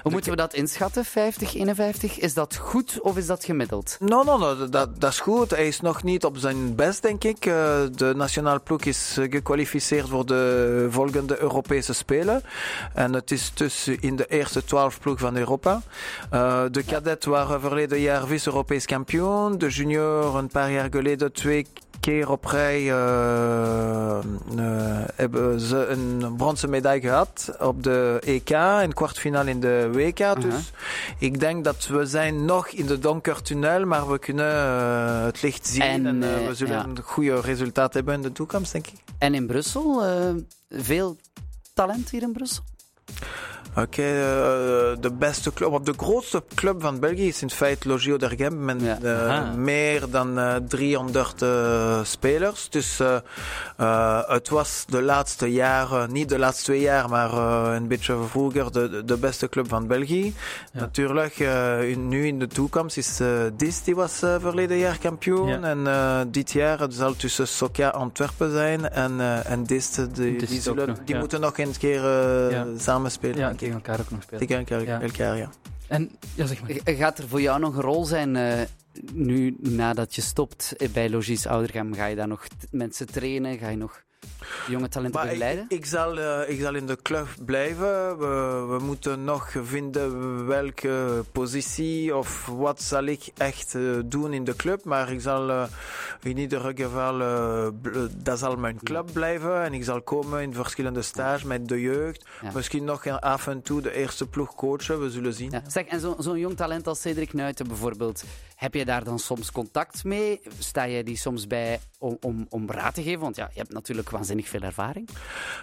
Hoe 0.03 0.11
moeten 0.11 0.31
we 0.31 0.37
dat 0.37 0.53
inschatten? 0.53 1.05
50, 1.05 1.55
51? 1.55 2.19
Is 2.19 2.33
dat 2.33 2.55
goed 2.55 3.01
of 3.01 3.17
is 3.17 3.25
dat 3.25 3.45
gemiddeld? 3.45 3.97
No, 3.99 4.23
no, 4.23 4.37
no 4.37 4.69
dat, 4.69 4.99
dat 4.99 5.11
is 5.11 5.19
goed. 5.19 5.51
Hij 5.51 5.67
is 5.67 5.81
nog 5.81 6.03
niet 6.03 6.25
op 6.25 6.37
zijn 6.37 6.75
best, 6.75 7.01
denk 7.01 7.23
ik. 7.23 7.41
De 7.41 8.13
nationale 8.15 8.59
ploeg 8.59 8.83
is 8.83 9.17
gekwalificeerd 9.29 9.85
voor 9.95 10.25
de 10.25 10.87
volgende 10.89 11.41
Europese 11.41 11.93
Spelen. 11.93 12.41
En 12.93 13.13
het 13.13 13.31
is 13.31 13.51
dus 13.53 13.87
in 13.87 14.15
de 14.15 14.25
eerste 14.27 14.63
12 14.63 14.99
ploeg 14.99 15.19
van 15.19 15.35
Europa. 15.37 15.81
Uh, 16.33 16.63
de 16.71 16.83
cadet 16.85 17.25
waren 17.25 17.61
verleden 17.61 17.99
jaar 17.99 18.27
vice-Europees 18.27 18.85
kampioen. 18.85 19.57
De 19.57 19.67
junior 19.67 20.35
een 20.35 20.47
paar 20.47 20.71
jaar 20.71 20.87
geleden 20.91 21.31
twee 21.31 21.67
keer 21.99 22.29
op 22.29 22.45
rij 22.45 22.81
uh, 22.81 24.19
uh, 24.55 25.03
hebben 25.15 25.59
ze 25.59 25.85
een 25.87 26.35
bronzen 26.37 26.69
medaille 26.69 27.01
gehad 27.01 27.55
op 27.59 27.83
de 27.83 28.19
EK 28.23 28.49
en 28.49 28.93
kwartfinale 28.93 29.49
in 29.49 29.59
de 29.59 29.89
WK. 29.91 30.17
-huh. 30.17 30.35
Dus 30.41 30.71
ik 31.17 31.39
denk 31.39 31.63
dat 31.63 31.87
we 31.87 32.05
zijn 32.05 32.45
nog 32.45 32.67
in 32.67 32.85
de 32.85 32.99
donker 32.99 33.41
tunnel, 33.41 33.85
maar 33.85 34.11
we 34.11 34.19
kunnen 34.19 34.53
uh, 34.55 35.23
het 35.23 35.41
licht 35.41 35.67
zien 35.67 35.81
en, 35.81 36.05
en 36.05 36.19
we 36.47 36.55
zullen 36.55 36.73
ja. 36.73 36.83
een 36.83 36.99
goede 37.03 37.41
resultaat 37.41 37.93
hebben 37.93 38.13
in 38.13 38.21
de 38.21 38.31
toekomst, 38.31 38.71
denk 38.71 38.87
ik. 38.87 38.99
En 39.17 39.33
in 39.33 39.47
Brussel, 39.47 40.03
veel 40.69 41.17
talent 41.73 42.09
hier 42.09 42.21
in 42.21 42.31
Brussel? 42.31 42.63
Oké, 43.77 43.85
okay, 43.85 44.11
uh, 44.11 44.97
de 44.99 45.11
beste 45.19 45.53
club, 45.53 45.71
of 45.71 45.81
de 45.81 45.93
grootste 45.97 46.43
club 46.55 46.81
van 46.81 46.99
België 46.99 47.27
is 47.27 47.41
in 47.41 47.49
feite 47.49 47.87
Logio 47.87 48.17
d'Ergem 48.17 48.65
met 48.65 48.81
ja. 48.81 48.97
uh, 49.01 49.53
meer 49.53 50.09
dan 50.09 50.39
uh, 50.39 50.55
300 50.67 51.45
spelers. 52.07 52.69
Dus 52.69 53.01
het 54.27 54.49
was 54.49 54.85
de 54.87 55.01
laatste 55.01 55.51
jaren, 55.51 56.11
niet 56.11 56.29
de 56.29 56.39
laatste 56.39 56.63
twee 56.63 56.81
jaar, 56.81 57.09
maar 57.09 57.33
een 57.73 57.87
beetje 57.87 58.17
vroeger 58.29 58.71
de, 58.71 59.05
de 59.05 59.17
beste 59.17 59.49
club 59.49 59.67
van 59.67 59.87
België. 59.87 60.33
Ja. 60.73 60.79
Natuurlijk, 60.79 61.47
nu 61.97 62.27
in 62.27 62.39
de 62.39 62.47
toekomst 62.47 62.97
is 62.97 63.19
Dis, 63.57 63.83
die 63.83 63.95
was 63.95 64.17
verleden 64.17 64.77
jaar 64.77 64.97
kampioen. 64.97 65.47
Ja. 65.47 65.61
En 65.61 66.31
dit 66.31 66.51
jaar 66.51 66.79
het 66.79 66.93
zal 66.93 67.15
tussen 67.15 67.47
Soka 67.47 67.89
Antwerpen 67.89 68.51
zijn 68.51 68.89
en, 68.89 69.45
en 69.45 69.63
Dis. 69.63 69.89
Die, 70.13 70.37
die, 70.45 70.61
zullen, 70.61 70.97
die 71.05 71.15
moeten 71.15 71.41
nog 71.41 71.57
een 71.57 71.77
keer 71.77 72.01
samen 72.77 73.11
spelen 73.11 73.55
tegen 73.67 73.85
elkaar 73.85 74.05
ook 74.05 74.11
nog 74.11 74.23
spelen. 74.23 74.47
Tegen 74.47 74.57
elkaar, 74.57 74.81
ja. 74.81 75.01
elkaar 75.01 75.37
ja. 75.37 75.49
En, 75.87 76.11
ja, 76.35 76.45
zeg 76.45 76.61
maar. 76.61 76.95
Gaat 76.95 77.17
er 77.17 77.27
voor 77.27 77.41
jou 77.41 77.59
nog 77.59 77.75
een 77.75 77.81
rol 77.81 78.05
zijn 78.05 78.35
uh, 78.35 78.61
nu 79.13 79.55
nadat 79.59 80.15
je 80.15 80.21
stopt 80.21 80.75
bij 80.93 81.09
Logis 81.09 81.47
Oudergem? 81.47 81.93
Ga 81.93 82.05
je 82.05 82.15
daar 82.15 82.27
nog 82.27 82.47
mensen 82.71 83.07
trainen? 83.07 83.57
Ga 83.57 83.69
je 83.69 83.77
nog 83.77 84.03
jonge 84.67 84.89
talenten 84.89 85.19
maar 85.19 85.29
begeleiden? 85.29 85.65
Ik, 85.69 85.77
ik, 85.77 85.85
zal, 85.85 86.17
uh, 86.17 86.49
ik 86.49 86.61
zal 86.61 86.75
in 86.75 86.85
de 86.85 86.97
club 87.01 87.27
blijven. 87.45 88.17
We, 88.17 88.65
we, 88.69 88.79
moeten 88.79 89.23
nog 89.23 89.53
vinden 89.63 90.45
welke 90.45 91.23
positie 91.31 92.15
of 92.15 92.45
wat 92.45 92.81
zal 92.81 93.03
ik 93.03 93.29
echt 93.37 93.73
uh, 93.73 93.99
doen 94.05 94.33
in 94.33 94.43
de 94.43 94.55
club. 94.55 94.83
Maar 94.83 95.11
ik 95.11 95.21
zal 95.21 95.49
uh, 95.49 95.63
in 96.23 96.37
ieder 96.37 96.73
geval, 96.75 97.17
dat 98.17 98.39
zal 98.39 98.55
mijn 98.55 98.79
club 98.83 99.09
blijven. 99.13 99.63
En 99.63 99.73
ik 99.73 99.83
zal 99.83 100.01
komen 100.01 100.41
in 100.41 100.53
verschillende 100.53 101.01
stages 101.01 101.43
met 101.43 101.67
de 101.67 101.81
jeugd. 101.81 102.25
Ja. 102.41 102.51
Misschien 102.53 102.83
nog 102.83 103.07
af 103.07 103.47
en 103.47 103.61
toe 103.61 103.81
de 103.81 103.91
eerste 103.91 104.27
ploeg 104.27 104.55
coachen. 104.55 105.01
We 105.01 105.09
zullen 105.09 105.33
zien. 105.33 105.51
Ja. 105.51 105.61
Zeg, 105.67 105.85
en 105.85 105.99
zo'n 105.99 106.15
zo 106.19 106.37
jong 106.37 106.55
talent 106.55 106.87
als 106.87 107.01
Cedric 107.01 107.33
Nuiten 107.33 107.67
bijvoorbeeld. 107.67 108.23
Heb 108.55 108.73
je 108.73 108.85
daar 108.85 109.03
dan 109.03 109.19
soms 109.19 109.51
contact 109.51 110.03
mee? 110.03 110.41
Sta 110.59 110.83
je 110.83 111.03
die 111.03 111.17
soms 111.17 111.47
bij 111.47 111.79
om, 111.97 112.17
om, 112.21 112.45
om 112.49 112.71
raad 112.71 112.93
te 112.93 113.03
geven? 113.03 113.19
Want 113.19 113.35
ja, 113.35 113.49
je 113.53 113.59
hebt 113.59 113.73
natuurlijk 113.73 114.09
waanzinnig 114.09 114.36
veel 114.45 114.61
ervaring. 114.61 115.09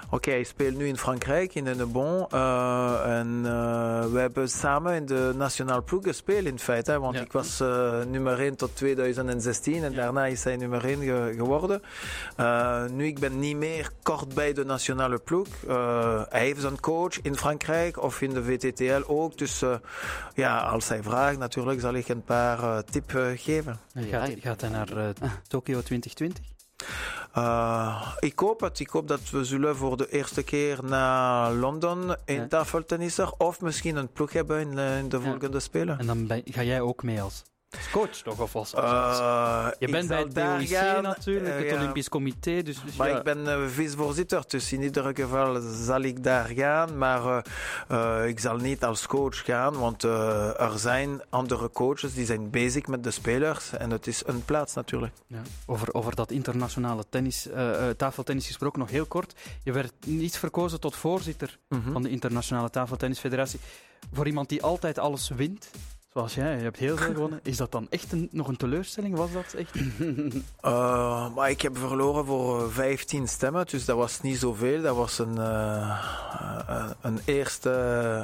Oké, 0.04 0.14
okay, 0.14 0.38
ik 0.38 0.46
speel 0.46 0.72
nu 0.72 0.86
in 0.86 0.96
Frankrijk, 0.96 1.54
in 1.54 1.64
de 1.64 1.86
Bon. 1.86 2.26
Uh, 2.32 3.18
en 3.18 3.42
uh, 3.44 4.04
we 4.12 4.18
hebben 4.18 4.48
samen 4.48 4.94
in 4.94 5.06
de 5.06 5.32
nationale 5.36 5.82
ploeg 5.82 6.02
gespeeld 6.02 6.44
in 6.44 6.58
feite. 6.58 6.90
Hè, 6.90 7.00
want 7.00 7.14
ja. 7.14 7.20
ik 7.20 7.32
was 7.32 7.60
uh, 7.60 8.02
nummer 8.04 8.40
1 8.40 8.56
tot 8.56 8.76
2016 8.76 9.84
en 9.84 9.90
ja. 9.90 9.96
daarna 9.96 10.26
is 10.26 10.44
hij 10.44 10.56
nummer 10.56 10.84
1 10.84 11.00
ge 11.00 11.32
geworden. 11.36 11.82
nu 12.96 13.06
ik 13.06 13.18
ben 13.18 13.38
niet 13.38 13.56
meer 13.56 13.90
kort 14.02 14.34
bij 14.34 14.52
de 14.52 14.64
nationale 14.64 15.18
ploeg. 15.18 15.48
hij 16.28 16.44
heeft 16.44 16.62
een 16.62 16.80
coach 16.80 17.20
in 17.22 17.36
Frankrijk 17.36 18.02
of 18.02 18.20
in 18.20 18.30
de 18.30 18.44
VTTL 18.44 19.02
ook. 19.06 19.38
Dus 19.38 19.62
ja, 20.34 20.58
als 20.58 20.88
hij 20.88 21.02
vraagt 21.02 21.38
natuurlijk 21.38 21.80
zal 21.80 21.94
ik 21.94 22.08
een 22.08 22.24
paar 22.24 22.84
tips 22.84 23.14
geven. 23.42 23.78
Gaat, 23.94 24.30
gaat 24.40 24.60
hij 24.60 24.70
naar 24.70 24.88
Tokio 25.48 25.82
2020? 25.82 26.52
Uh, 27.36 28.12
ik 28.18 28.38
hoop 28.38 28.60
het. 28.60 28.80
Ik 28.80 28.88
hoop 28.88 29.08
dat 29.08 29.30
we 29.30 29.44
zullen 29.44 29.76
voor 29.76 29.96
de 29.96 30.10
eerste 30.10 30.42
keer 30.42 30.78
naar 30.84 31.52
Londen 31.52 32.18
in 32.24 32.34
ja. 32.34 32.46
tafeltennisser 32.46 33.32
of 33.38 33.60
misschien 33.60 33.96
een 33.96 34.08
ploeg 34.08 34.32
hebben 34.32 34.60
in, 34.60 34.78
in 34.78 35.08
de 35.08 35.20
volgende 35.20 35.52
ja. 35.52 35.58
spelen. 35.58 35.98
En 35.98 36.06
dan 36.06 36.26
ben, 36.26 36.42
ga 36.44 36.62
jij 36.62 36.80
ook 36.80 37.02
mee 37.02 37.22
als 37.22 37.42
coach 37.92 38.10
toch? 38.10 38.40
Of 38.40 38.56
als, 38.56 38.74
als, 38.74 38.90
als 38.90 39.18
uh, 39.18 39.66
je 39.78 39.88
bent 39.88 40.08
bij 40.08 40.18
het 40.18 40.34
DOIC 40.34 40.68
gaan, 40.68 41.02
natuurlijk, 41.02 41.60
uh, 41.60 41.70
het 41.70 41.78
Olympisch 41.78 42.08
Comité. 42.08 42.62
Dus, 42.62 42.82
dus 42.84 42.96
maar 42.96 43.08
ja. 43.08 43.18
ik 43.18 43.22
ben 43.22 43.38
uh, 43.38 43.66
vicevoorzitter, 43.66 44.44
dus 44.46 44.72
in 44.72 44.82
ieder 44.82 45.14
geval 45.14 45.60
zal 45.60 46.00
ik 46.00 46.24
daar 46.24 46.50
gaan. 46.54 46.98
Maar 46.98 47.44
ik 48.26 48.40
zal 48.40 48.56
niet 48.56 48.84
als 48.84 49.06
coach 49.06 49.44
gaan, 49.44 49.78
want 49.78 50.02
er 50.02 50.72
zijn 50.76 51.22
andere 51.28 51.70
coaches 51.70 52.14
die 52.14 52.26
zijn 52.26 52.50
bezig 52.50 52.86
met 52.86 53.04
de 53.04 53.10
spelers. 53.10 53.72
En 53.72 53.90
het 53.90 54.06
is 54.06 54.22
een 54.26 54.44
plaats 54.44 54.74
natuurlijk. 54.74 55.12
Ja. 55.26 55.42
Over, 55.66 55.94
over 55.94 56.14
dat 56.14 56.30
internationale 56.30 57.04
tennis, 57.08 57.48
tafeltennis 57.96 58.46
gesproken, 58.46 58.78
nog 58.78 58.90
heel 58.90 59.06
kort. 59.06 59.34
Je 59.62 59.72
werd 59.72 59.92
niet 60.06 60.38
verkozen 60.38 60.80
tot 60.80 60.96
voorzitter 60.96 61.58
mm 61.68 61.80
-hmm. 61.82 61.92
van 61.92 62.02
de 62.02 62.10
Internationale 62.10 62.70
Tafeltennisfederatie. 62.70 63.60
Voor 64.12 64.26
iemand 64.26 64.48
die 64.48 64.62
altijd 64.62 64.98
alles 64.98 65.28
wint, 65.28 65.70
zoals 66.14 66.34
jij, 66.34 66.56
je 66.56 66.62
hebt 66.62 66.78
heel 66.78 66.96
veel 66.96 67.12
gewonnen. 67.12 67.40
Is 67.42 67.56
dat 67.56 67.72
dan 67.72 67.86
echt 67.90 68.12
een, 68.12 68.28
nog 68.32 68.48
een 68.48 68.56
teleurstelling? 68.56 69.16
Was 69.16 69.32
dat 69.32 69.52
echt? 69.52 69.74
Uh, 70.64 71.34
maar 71.34 71.50
ik 71.50 71.62
heb 71.62 71.78
verloren 71.78 72.24
voor 72.24 72.72
15 72.72 73.28
stemmen, 73.28 73.66
dus 73.66 73.84
dat 73.84 73.96
was 73.96 74.20
niet 74.20 74.38
zoveel. 74.38 74.82
Dat 74.82 74.96
was 74.96 75.18
een, 75.18 75.36
uh, 75.36 76.90
een 77.00 77.18
eerste, 77.24 77.70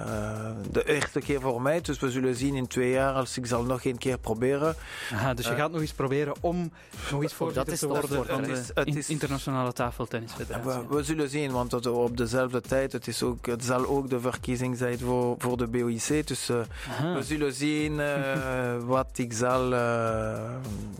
uh, 0.07 0.51
de 0.73 0.85
eerste 0.85 1.21
keer 1.21 1.41
voor 1.41 1.63
mij. 1.63 1.81
Dus 1.81 1.99
we 1.99 2.11
zullen 2.11 2.35
zien 2.35 2.55
in 2.55 2.67
twee 2.67 2.91
jaar 2.91 3.13
als 3.13 3.37
ik 3.37 3.47
zal 3.47 3.63
nog 3.63 3.85
één 3.85 3.99
keer 3.99 4.19
proberen. 4.19 4.75
Aha, 5.13 5.35
dus 5.35 5.47
je 5.47 5.55
gaat 5.55 5.73
nog 5.73 5.81
eens 5.81 5.93
proberen 5.93 6.35
om 6.41 6.73
nog 7.11 7.23
eens 7.23 7.35
voorzitter 7.35 7.79
te 7.79 7.89
worden 7.89 8.25
van 8.25 8.43
de 8.43 8.65
het 8.75 8.97
is, 8.97 9.09
internationale 9.09 9.73
tafeltennisfederatie. 9.73 10.89
We, 10.89 10.95
we, 10.95 11.03
zullen 11.03 11.29
zien, 11.29 11.51
want 11.51 11.73
het, 11.73 11.87
op 11.87 12.17
dezelfde 12.17 12.61
tijd, 12.61 12.93
het, 12.93 13.07
is 13.07 13.23
ook, 13.23 13.47
het 13.47 13.65
zal 13.65 13.87
ook 13.87 14.11
de 14.11 14.21
verkiezing 14.21 14.77
zijn 14.77 14.99
voor, 14.99 15.35
voor 15.39 15.57
de 15.57 15.67
BOIC. 15.67 16.27
Dus 16.27 16.47
we 16.47 17.23
zullen 17.23 17.53
zien 17.53 17.80
uh, 17.89 18.77
wat 18.85 19.09
ik 19.15 19.33
zal 19.33 19.73
uh, 19.73 20.39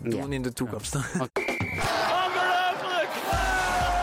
doen 0.01 0.29
ja. 0.29 0.35
in 0.35 0.41
de 0.41 0.53
toekomst. 0.53 0.97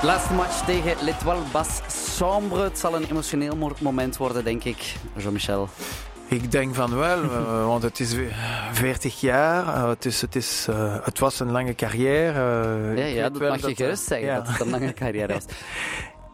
Laatste 0.03 0.35
match 0.41 0.65
tegen 0.65 1.05
L'Etoile 1.05 1.43
Bas 1.53 1.81
Sambre. 2.17 2.63
Het 2.63 2.79
zal 2.79 2.97
een 2.97 3.05
emotioneel 3.11 3.73
moment 3.81 4.17
worden, 4.17 4.45
denk 4.45 4.65
ik, 4.65 4.95
Jean-Michel. 5.17 5.69
Ik 6.29 6.51
denk 6.51 6.75
van 6.75 6.97
wel, 6.97 7.23
uh, 7.23 7.67
want 7.67 7.83
het 7.83 8.01
is 8.01 8.17
40 8.73 9.21
jaar. 9.21 9.89
Het, 9.89 10.05
is, 10.05 10.21
het, 10.21 10.37
is, 10.37 10.67
het 11.03 11.19
was 11.19 11.41
een 11.41 11.51
lange 11.51 11.75
carrière. 11.75 12.97
ja, 12.97 13.05
ja 13.05 13.29
dat 13.31 13.49
mag 13.49 13.67
je 13.67 13.75
gerust 13.75 14.05
zeggen, 14.05 14.27
ja. 14.27 14.35
dat 14.35 14.49
het 14.49 14.61
een 14.61 14.71
lange 14.71 14.93
carrière 15.03 15.33
was. 15.33 15.45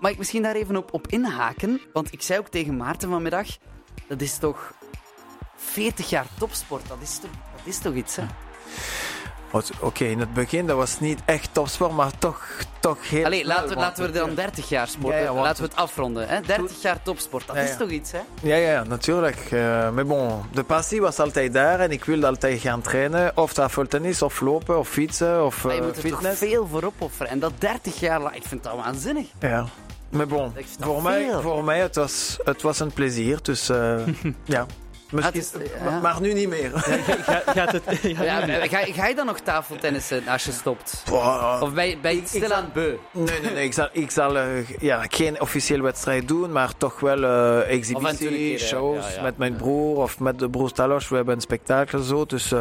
Mag 0.01 0.11
ik 0.11 0.19
misschien 0.19 0.43
daar 0.43 0.55
even 0.55 0.77
op, 0.77 0.93
op 0.93 1.07
inhaken? 1.07 1.81
Want 1.93 2.13
ik 2.13 2.23
zei 2.23 2.39
ook 2.39 2.49
tegen 2.49 2.77
Maarten 2.77 3.09
vanmiddag, 3.09 3.47
dat 4.09 4.21
is 4.21 4.39
toch 4.39 4.75
40 5.75 6.11
jaar 6.11 6.27
topsport, 6.39 6.89
dat 6.89 6.99
is 7.01 7.19
toch, 7.19 7.31
dat 7.57 7.65
is 7.65 7.79
toch 7.79 7.95
iets, 7.95 8.17
hè? 8.17 8.25
Oké, 9.81 10.05
in 10.05 10.21
het 10.21 10.35
begin 10.35 10.67
dat 10.67 10.77
was 10.77 11.01
niet 11.01 11.21
echt 11.25 11.49
topsport, 11.53 11.93
maar 11.93 12.19
toch, 12.19 12.47
toch 12.81 13.11
heel. 13.11 13.25
Allee, 13.25 13.47
laten, 13.47 13.69
we, 13.69 13.75
laten 13.75 14.05
we 14.05 14.11
dan 14.11 14.35
30 14.35 14.69
jaar 14.69 14.89
sporten. 14.89 15.21
Ja, 15.21 15.25
ja, 15.25 15.35
laten 15.35 15.63
we 15.63 15.69
het 15.69 15.79
afronden. 15.79 16.29
Hè? 16.29 16.41
30 16.41 16.83
jaar 16.83 17.03
topsport, 17.03 17.47
dat 17.47 17.57
is 17.57 17.77
toch 17.77 17.89
iets, 17.89 18.13
hè? 18.13 18.21
Ja, 18.43 18.57
ja, 18.57 18.85
natuurlijk. 18.85 19.51
Uh, 19.51 19.91
maar 19.91 20.07
bon, 20.07 20.43
de 20.53 20.63
passie 20.63 21.01
was 21.01 21.19
altijd 21.19 21.53
daar 21.53 21.81
en 21.81 21.91
ik 21.91 22.05
wilde 22.05 22.27
altijd 22.27 22.61
gaan 22.61 22.81
trainen. 22.81 23.37
Of 23.37 23.53
tafeltennis, 23.53 24.23
of 24.23 24.41
lopen, 24.41 24.79
of 24.79 24.89
fietsen, 24.89 25.45
of 25.45 25.65
maar 25.65 25.75
je 25.75 25.81
uh, 25.81 25.87
moet 25.87 25.97
er 25.97 26.03
fitness. 26.03 26.39
toch 26.39 26.49
veel 26.49 26.67
voor 26.67 26.83
opofferen. 26.83 27.29
En 27.29 27.39
dat 27.39 27.53
30 27.59 28.01
jaar 28.01 28.21
lang, 28.21 28.35
ik 28.35 28.45
vind 28.47 28.63
dat 28.63 28.75
waanzinnig. 28.75 29.27
Ja. 29.39 29.67
Maar 30.09 30.27
bon, 30.27 30.53
voor 30.81 31.03
mij, 31.03 31.31
voor 31.41 31.65
mij 31.65 31.81
het 31.81 31.97
was 31.97 32.37
het 32.45 32.63
was 32.63 32.81
een 32.81 32.93
plezier. 32.93 33.39
Dus 33.43 33.71
uh, 33.71 34.07
ja. 34.45 34.67
Misschien, 35.15 35.41
is, 35.41 35.71
ja. 35.85 36.01
Maar 36.01 36.21
nu 36.21 36.33
niet 36.33 36.49
meer. 36.49 36.73
Ja, 37.27 37.43
gaat 37.47 37.73
het, 37.73 37.83
ja, 38.03 38.67
ga, 38.67 38.85
ga, 38.93 39.07
je 39.07 39.15
dan 39.15 39.27
nog 39.27 39.39
tafeltennissen 39.39 40.29
als 40.29 40.45
je 40.45 40.53
stopt? 40.53 41.03
Boah, 41.11 41.63
of 41.63 41.73
ben 41.73 41.89
je, 41.89 41.99
ben 41.99 42.15
je 42.15 42.23
stilaan 42.25 42.71
beu? 42.73 42.97
Nee, 43.11 43.41
nee, 43.41 43.53
nee. 43.53 43.65
Ik 43.65 43.73
zal, 43.73 43.89
ik 43.93 44.11
zal 44.11 44.37
uh, 44.37 44.69
ja, 44.79 45.05
geen 45.09 45.41
officieel 45.41 45.81
wedstrijd 45.81 46.29
doen, 46.29 46.53
maar 46.53 46.77
toch 46.77 47.01
wel 47.01 47.19
uh, 47.19 47.71
exhibitie, 47.71 48.59
shows 48.59 49.05
met 49.23 49.37
mijn 49.39 49.57
broer 49.57 49.97
of 49.97 50.21
met 50.21 50.39
de 50.39 50.51
broer 50.51 50.73
Talos. 50.73 51.09
We 51.09 51.17
hebben 51.17 51.35
een 51.35 51.41
spektakel 51.41 52.03
zo, 52.03 52.25
dus 52.25 52.53
uh, 52.53 52.61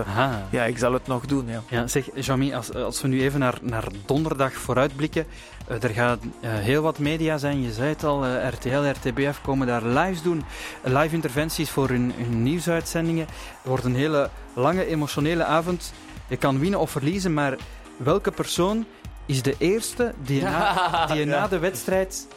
ja, 0.50 0.64
ik 0.64 0.78
zal 0.78 0.94
het 0.94 1.08
nog 1.08 1.26
doen. 1.26 1.48
Ja. 1.48 1.62
Ja, 1.70 1.88
zeg, 1.88 2.06
Jamie, 2.16 2.56
als, 2.56 2.74
als 2.74 3.02
we 3.02 3.08
nu 3.08 3.22
even 3.22 3.40
naar, 3.40 3.58
naar 3.62 3.88
donderdag 4.06 4.54
vooruitblikken. 4.54 5.26
Er 5.68 5.90
gaan 5.90 6.20
heel 6.42 6.82
wat 6.82 7.00
media 7.00 7.38
zijn, 7.38 7.62
je 7.62 7.72
zei 7.72 7.90
het 7.90 8.04
al, 8.04 8.26
RTL, 8.48 8.90
RTBF 8.90 9.42
komen 9.42 9.68
daar 9.68 9.86
live 9.86 10.24
doen. 10.24 10.44
live 10.84 11.16
interventies 11.16 11.70
voor 11.70 11.90
hun, 11.90 12.14
hun 12.16 12.44
nieuwsuitzendingen. 12.44 13.26
Het 13.28 13.68
wordt 13.68 13.84
een 13.84 13.96
hele 13.96 14.30
lange 14.54 14.86
emotionele 14.86 15.44
avond. 15.44 15.94
Je 16.28 16.38
kan 16.38 16.60
winnen 16.60 16.80
of 16.80 16.92
verliezen, 16.92 17.34
maar 17.34 17.58
welke 17.98 18.32
persoon 18.32 18.86
is 19.26 19.42
de 19.42 19.56
eerste 19.58 20.14
die 20.24 20.40
je, 20.40 20.44
na, 20.44 21.06
die 21.08 21.16
je 21.16 21.26
na 21.26 21.48
de 21.48 21.60
wedstrijd 21.60 22.28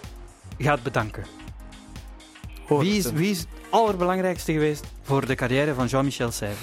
gaat 0.58 0.82
bedanken? 0.82 1.24
Wie 2.68 2.96
is, 2.96 3.12
wie 3.12 3.30
is 3.30 3.38
het 3.38 3.48
allerbelangrijkste 3.70 4.52
geweest 4.52 4.84
voor 5.02 5.26
de 5.26 5.34
carrière 5.34 5.74
van 5.74 5.86
Jean-Michel 5.86 6.30
Seyve? 6.30 6.62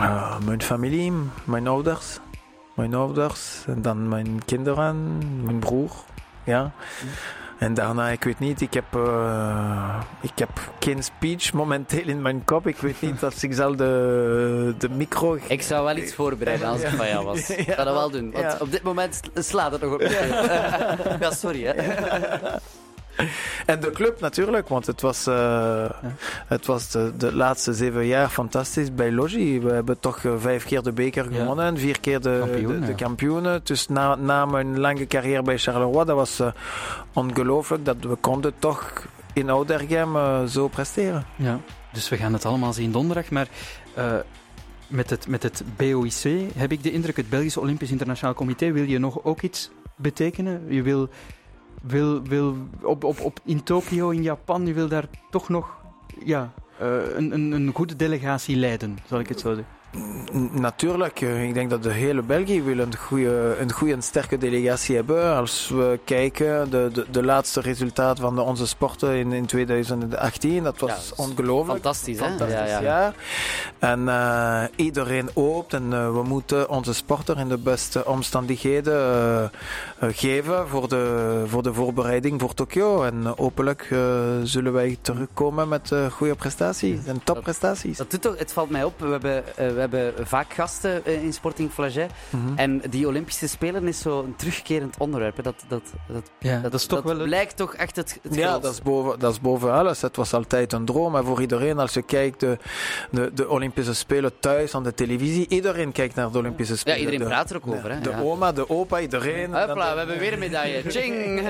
Uh, 0.00 0.38
mijn 0.38 0.62
familie, 0.62 1.12
mijn 1.44 1.66
ouders. 1.66 2.18
Mijn 2.76 2.94
ouders, 2.94 3.64
en 3.66 3.82
dan 3.82 4.08
mijn 4.08 4.44
kinderen, 4.44 5.18
mijn 5.44 5.58
broer. 5.58 5.90
Ja. 6.44 6.72
En 7.58 7.74
daarna, 7.74 8.08
ik 8.08 8.24
weet 8.24 8.38
niet, 8.38 8.60
ik 8.60 8.74
heb, 8.74 8.84
uh, 8.96 10.00
ik 10.20 10.32
heb 10.34 10.48
geen 10.78 11.02
speech 11.02 11.52
momenteel 11.52 12.06
in 12.06 12.22
mijn 12.22 12.44
kop. 12.44 12.66
Ik 12.66 12.76
weet 12.76 13.00
niet 13.00 13.22
of 13.28 13.42
ik 13.42 13.54
zal 13.54 13.76
de, 13.76 14.74
de 14.78 14.88
micro... 14.88 15.38
Ik 15.48 15.62
zou 15.62 15.84
wel 15.84 15.96
iets 15.96 16.14
voorbereiden 16.20 16.68
als 16.68 16.80
ik 16.80 16.88
van 16.88 17.08
jou 17.08 17.24
was. 17.24 17.50
Ik 17.50 17.70
ga 17.70 17.84
dat 17.84 17.94
wel 17.94 18.10
doen. 18.10 18.30
Want 18.30 18.44
ja. 18.44 18.56
op 18.60 18.70
dit 18.70 18.82
moment 18.82 19.20
slaat 19.34 19.72
het 19.72 19.80
nog 19.80 19.92
op. 19.92 20.00
ja, 21.20 21.30
sorry 21.44 21.64
hè. 21.64 21.74
En 23.66 23.80
de 23.80 23.90
club 23.90 24.20
natuurlijk, 24.20 24.68
want 24.68 24.86
het 24.86 25.00
was, 25.00 25.28
uh, 25.28 25.34
ja. 25.34 26.14
het 26.46 26.66
was 26.66 26.90
de, 26.90 27.12
de, 27.16 27.34
laatste 27.34 27.74
zeven 27.74 28.06
jaar 28.06 28.28
fantastisch 28.28 28.94
bij 28.94 29.12
Logi. 29.12 29.60
We 29.60 29.72
hebben 29.72 30.00
toch 30.00 30.22
uh, 30.22 30.32
vijf 30.38 30.64
keer 30.64 30.82
de 30.82 30.92
beker 30.92 31.24
gewonnen 31.24 31.64
en 31.64 31.78
vier 31.78 32.00
keer 32.00 32.20
de, 32.20 32.38
Kampioen, 32.40 32.80
de, 32.80 32.86
de 32.86 32.94
kampioenen. 32.94 33.60
Dus 33.64 33.88
na, 33.88 34.14
na 34.14 34.46
mijn 34.46 34.78
lange 34.78 35.06
carrière 35.06 35.42
bij 35.42 35.58
Charleroi, 35.58 36.04
dat 36.04 36.16
was 36.16 36.40
uh, 36.40 36.46
ongelooflijk 37.12 37.84
dat 37.84 37.96
we 38.00 38.14
konden 38.14 38.52
toch 38.58 39.06
in 39.32 39.50
Oudergem 39.50 40.16
zo 40.48 40.68
presteren. 40.68 41.24
Ja, 41.36 41.60
dus 41.92 42.08
we 42.08 42.16
gaan 42.16 42.32
het 42.32 42.44
allemaal 42.44 42.72
zien 42.72 42.92
donderdag, 42.92 43.30
maar 43.30 43.48
met 44.88 45.10
het, 45.10 45.28
met 45.28 45.42
het 45.42 45.62
BOIC 45.76 46.52
heb 46.56 46.72
ik 46.72 46.82
de 46.82 46.92
indruk, 46.92 47.16
het 47.16 47.28
Belgisch 47.28 47.56
Olympisch 47.56 47.90
Internationaal 47.90 48.34
Comité, 48.34 48.72
wil 48.72 48.84
je 48.84 48.98
nog 48.98 49.24
ook 49.24 49.42
iets 49.42 49.70
betekenen? 49.96 50.62
Je 50.68 50.82
wil 50.82 51.08
wil, 51.86 52.22
wil 52.22 52.56
op, 52.82 53.04
op, 53.04 53.20
op, 53.20 53.40
in 53.44 53.62
Tokio, 53.62 54.10
in 54.10 54.22
Japan, 54.22 54.66
je 54.66 54.72
wil 54.72 54.88
daar 54.88 55.08
toch 55.30 55.48
nog 55.48 55.76
ja, 56.24 56.52
uh, 56.82 57.16
een, 57.16 57.32
een, 57.32 57.52
een 57.52 57.72
goede 57.74 57.96
delegatie 57.96 58.56
leiden, 58.56 58.98
zal 59.06 59.18
ik 59.18 59.28
het 59.28 59.40
zo 59.40 59.54
zeggen. 59.54 59.75
Natuurlijk, 60.52 61.20
ik 61.20 61.54
denk 61.54 61.70
dat 61.70 61.82
de 61.82 61.92
hele 61.92 62.22
België 62.22 62.62
wil 62.62 62.78
een 62.78 62.96
goede, 62.96 63.56
een 63.60 63.72
goede 63.72 63.92
en 63.92 64.02
sterke 64.02 64.38
delegatie 64.38 64.94
hebben. 64.96 65.36
Als 65.36 65.68
we 65.68 65.98
kijken, 66.04 66.70
de, 66.70 66.90
de, 66.92 67.06
de 67.10 67.24
laatste 67.24 67.60
resultaat 67.60 68.18
van 68.18 68.34
de, 68.34 68.40
onze 68.40 68.66
sporten 68.66 69.14
in, 69.14 69.32
in 69.32 69.46
2018, 69.46 70.62
dat 70.62 70.78
was 70.78 71.12
ja, 71.16 71.22
ongelooflijk. 71.22 71.82
Fantastisch, 71.82 72.18
hè? 72.18 72.24
Fantastisch 72.24 72.70
ja, 72.70 72.80
ja. 72.80 73.12
En 73.78 74.00
uh, 74.00 74.62
iedereen 74.76 75.30
hoopt 75.34 75.72
en 75.72 75.84
uh, 75.92 76.12
we 76.12 76.22
moeten 76.22 76.68
onze 76.68 76.94
sporter 76.94 77.38
in 77.38 77.48
de 77.48 77.58
beste 77.58 78.06
omstandigheden 78.06 78.94
uh, 80.02 80.08
geven 80.12 80.68
voor 80.68 80.88
de, 80.88 81.42
voor 81.46 81.62
de 81.62 81.74
voorbereiding 81.74 82.40
voor 82.40 82.54
Tokio. 82.54 83.02
En 83.02 83.24
hopelijk 83.36 83.94
zullen 84.42 84.72
wij 84.72 84.98
terugkomen 85.00 85.68
met 85.68 85.92
goede 86.10 86.34
prestaties 86.34 87.06
en 87.06 87.20
topprestaties. 87.24 87.96
Dat, 87.96 88.10
dat 88.10 88.22
doet 88.22 88.38
het 88.38 88.52
valt 88.52 88.70
mij 88.70 88.84
op, 88.84 89.00
we 89.00 89.06
hebben 89.06 89.44
we 89.54 89.62
hebben 89.62 89.85
vaak 90.22 90.52
gasten 90.52 91.04
eh, 91.04 91.22
in 91.22 91.32
Sporting 91.32 91.70
Flaget. 91.70 92.10
Mm 92.30 92.46
-hmm. 92.46 92.58
En 92.58 92.82
die 92.90 93.06
Olympische 93.06 93.48
Spelen 93.48 93.88
is 93.88 94.00
zo 94.00 94.22
een 94.22 94.36
terugkerend 94.36 94.96
onderwerp. 94.98 95.42
Dat, 95.42 95.64
dat, 95.68 95.82
dat, 96.08 96.30
ja, 96.38 96.60
dat, 96.60 96.74
is 96.74 96.86
toch 96.86 97.02
dat 97.02 97.16
wel... 97.16 97.26
blijkt 97.26 97.56
toch 97.56 97.74
echt 97.74 97.96
het, 97.96 98.18
het 98.22 98.34
Ja, 98.34 98.58
dat 98.58 98.72
is, 98.72 98.82
boven, 98.82 99.18
dat 99.18 99.32
is 99.32 99.40
boven 99.40 99.72
alles. 99.72 100.02
Het 100.02 100.16
was 100.16 100.32
altijd 100.32 100.72
een 100.72 100.84
droom. 100.84 101.16
En 101.16 101.24
voor 101.24 101.40
iedereen, 101.40 101.78
als 101.78 101.94
je 101.94 102.02
kijkt, 102.02 102.40
de, 102.40 102.58
de, 103.10 103.30
de 103.34 103.48
Olympische 103.48 103.94
Spelen 103.94 104.38
thuis 104.40 104.74
aan 104.74 104.82
de 104.82 104.94
televisie. 104.94 105.48
Iedereen 105.48 105.92
kijkt 105.92 106.14
naar 106.14 106.30
de 106.30 106.38
Olympische 106.38 106.76
Spelen. 106.76 106.98
Ja, 106.98 107.04
iedereen 107.04 107.26
praat 107.26 107.50
er 107.50 107.56
ook 107.56 107.66
over. 107.66 107.92
Hè? 107.92 108.00
De 108.00 108.10
ja. 108.10 108.20
oma, 108.20 108.52
de 108.52 108.70
opa, 108.70 109.00
iedereen. 109.00 109.54
Hopla, 109.54 109.92
we 109.92 109.98
hebben 109.98 110.18
weer 110.18 110.32
een 110.32 110.38
medaille. 110.38 110.82
Ching! 110.96 111.48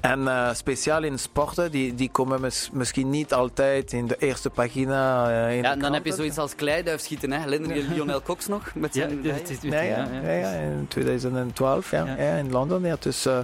en 0.00 0.20
uh, 0.20 0.54
speciaal 0.54 1.02
in 1.02 1.18
sporten, 1.18 1.70
die, 1.70 1.94
die 1.94 2.10
komen 2.10 2.40
mis, 2.40 2.68
misschien 2.72 3.10
niet 3.10 3.32
altijd 3.32 3.92
in 3.92 4.06
de 4.06 4.16
eerste 4.18 4.50
pagina. 4.50 5.30
Uh, 5.30 5.56
in 5.56 5.62
ja, 5.62 5.74
de 5.74 5.80
dan 5.80 5.92
heb 5.92 6.04
je 6.04 6.12
zoiets 6.12 6.38
als 6.38 6.54
kleiduifschieten. 6.54 7.32
Hè? 7.32 7.37
Herinner 7.40 7.76
je 7.76 7.82
Lionel 7.82 8.22
Cox 8.22 8.46
nog? 8.46 8.74
Met 8.74 8.94
zijn 8.94 9.22
ja, 9.22 9.34
ja, 9.60 9.82
ja, 9.82 10.08
ja, 10.22 10.30
ja, 10.30 10.50
in 10.50 10.86
2012 10.88 11.90
ja, 11.90 12.04
ja. 12.04 12.36
in 12.36 12.50
Londen. 12.50 12.82
Ja, 12.82 12.96
dus 13.00 13.26
uh, 13.26 13.38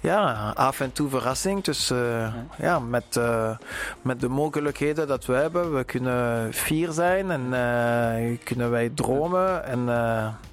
ja, 0.00 0.52
af 0.54 0.80
en 0.80 0.92
toe 0.92 1.08
verrassing. 1.08 1.64
Dus 1.64 1.90
uh, 1.90 1.98
ja. 1.98 2.46
ja, 2.58 2.78
met, 2.78 3.16
uh, 3.18 3.56
met 4.02 4.20
de 4.20 4.28
mogelijkheden 4.28 5.06
dat 5.06 5.26
we 5.26 5.32
hebben, 5.32 5.74
we 5.74 5.84
kunnen 5.84 6.52
fier 6.52 6.92
zijn 6.92 7.30
en 7.30 8.38
kunnen 8.44 8.70
wij 8.70 8.90
dromen. 8.94 9.64
En 9.64 9.88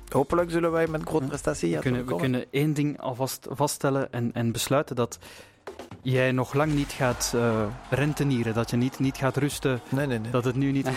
hopelijk 0.10 0.52
zullen 0.52 0.72
wij 0.72 0.88
met 0.88 1.02
grote 1.04 1.26
prestatie 1.26 1.76
we 1.76 1.82
kunnen, 1.82 2.06
we 2.06 2.16
kunnen 2.16 2.46
één 2.52 2.74
ding 2.74 3.00
alvast 3.00 3.48
vaststellen 3.50 4.12
en, 4.12 4.30
en 4.34 4.52
besluiten 4.52 4.96
dat 4.96 5.20
jij 6.04 6.32
nog 6.32 6.54
lang 6.54 6.74
niet 6.74 6.92
gaat 6.92 7.34
uh, 7.36 7.66
rentenieren, 7.90 8.54
dat 8.54 8.70
je 8.70 8.78
niet, 8.78 9.00
niet 9.00 9.18
gaat 9.18 9.38
rusten. 9.38 9.82
Nee, 9.90 10.08
nee, 10.08 10.20
nee. 10.20 10.32
Dat 10.32 10.46
het 10.46 10.56
nu 10.56 10.72
niet. 10.72 10.86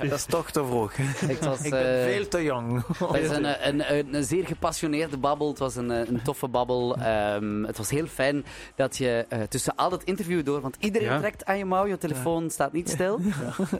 dat 0.00 0.12
is 0.12 0.24
toch 0.24 0.50
te 0.50 0.64
vroeg. 0.64 0.92
Ik, 1.28 1.38
was, 1.38 1.60
ik 1.62 1.70
ben 1.70 2.04
veel 2.04 2.28
te 2.28 2.42
jong. 2.42 2.84
Het 2.98 3.22
is 3.22 3.30
een, 3.30 3.68
een, 3.68 3.92
een, 3.94 4.14
een, 4.14 4.24
zeer 4.24 4.46
gepassioneerde 4.46 5.16
babbel. 5.16 5.48
Het 5.48 5.58
was 5.58 5.76
een, 5.76 5.90
een 5.90 6.22
toffe 6.22 6.48
babbel. 6.48 6.96
Um, 6.98 7.64
het 7.64 7.76
was 7.76 7.90
heel 7.90 8.06
fijn 8.06 8.44
dat 8.74 8.96
je 8.96 9.26
uh, 9.32 9.42
tussen 9.42 9.76
al 9.76 9.90
het 9.90 10.04
interview 10.04 10.44
door, 10.44 10.60
want 10.60 10.76
iedereen 10.80 11.08
ja. 11.08 11.18
trekt 11.18 11.44
aan 11.44 11.58
je 11.58 11.64
mouw, 11.64 11.86
je 11.86 11.98
telefoon 11.98 12.42
ja. 12.42 12.48
staat 12.48 12.72
niet 12.72 12.90
stil. 12.90 13.20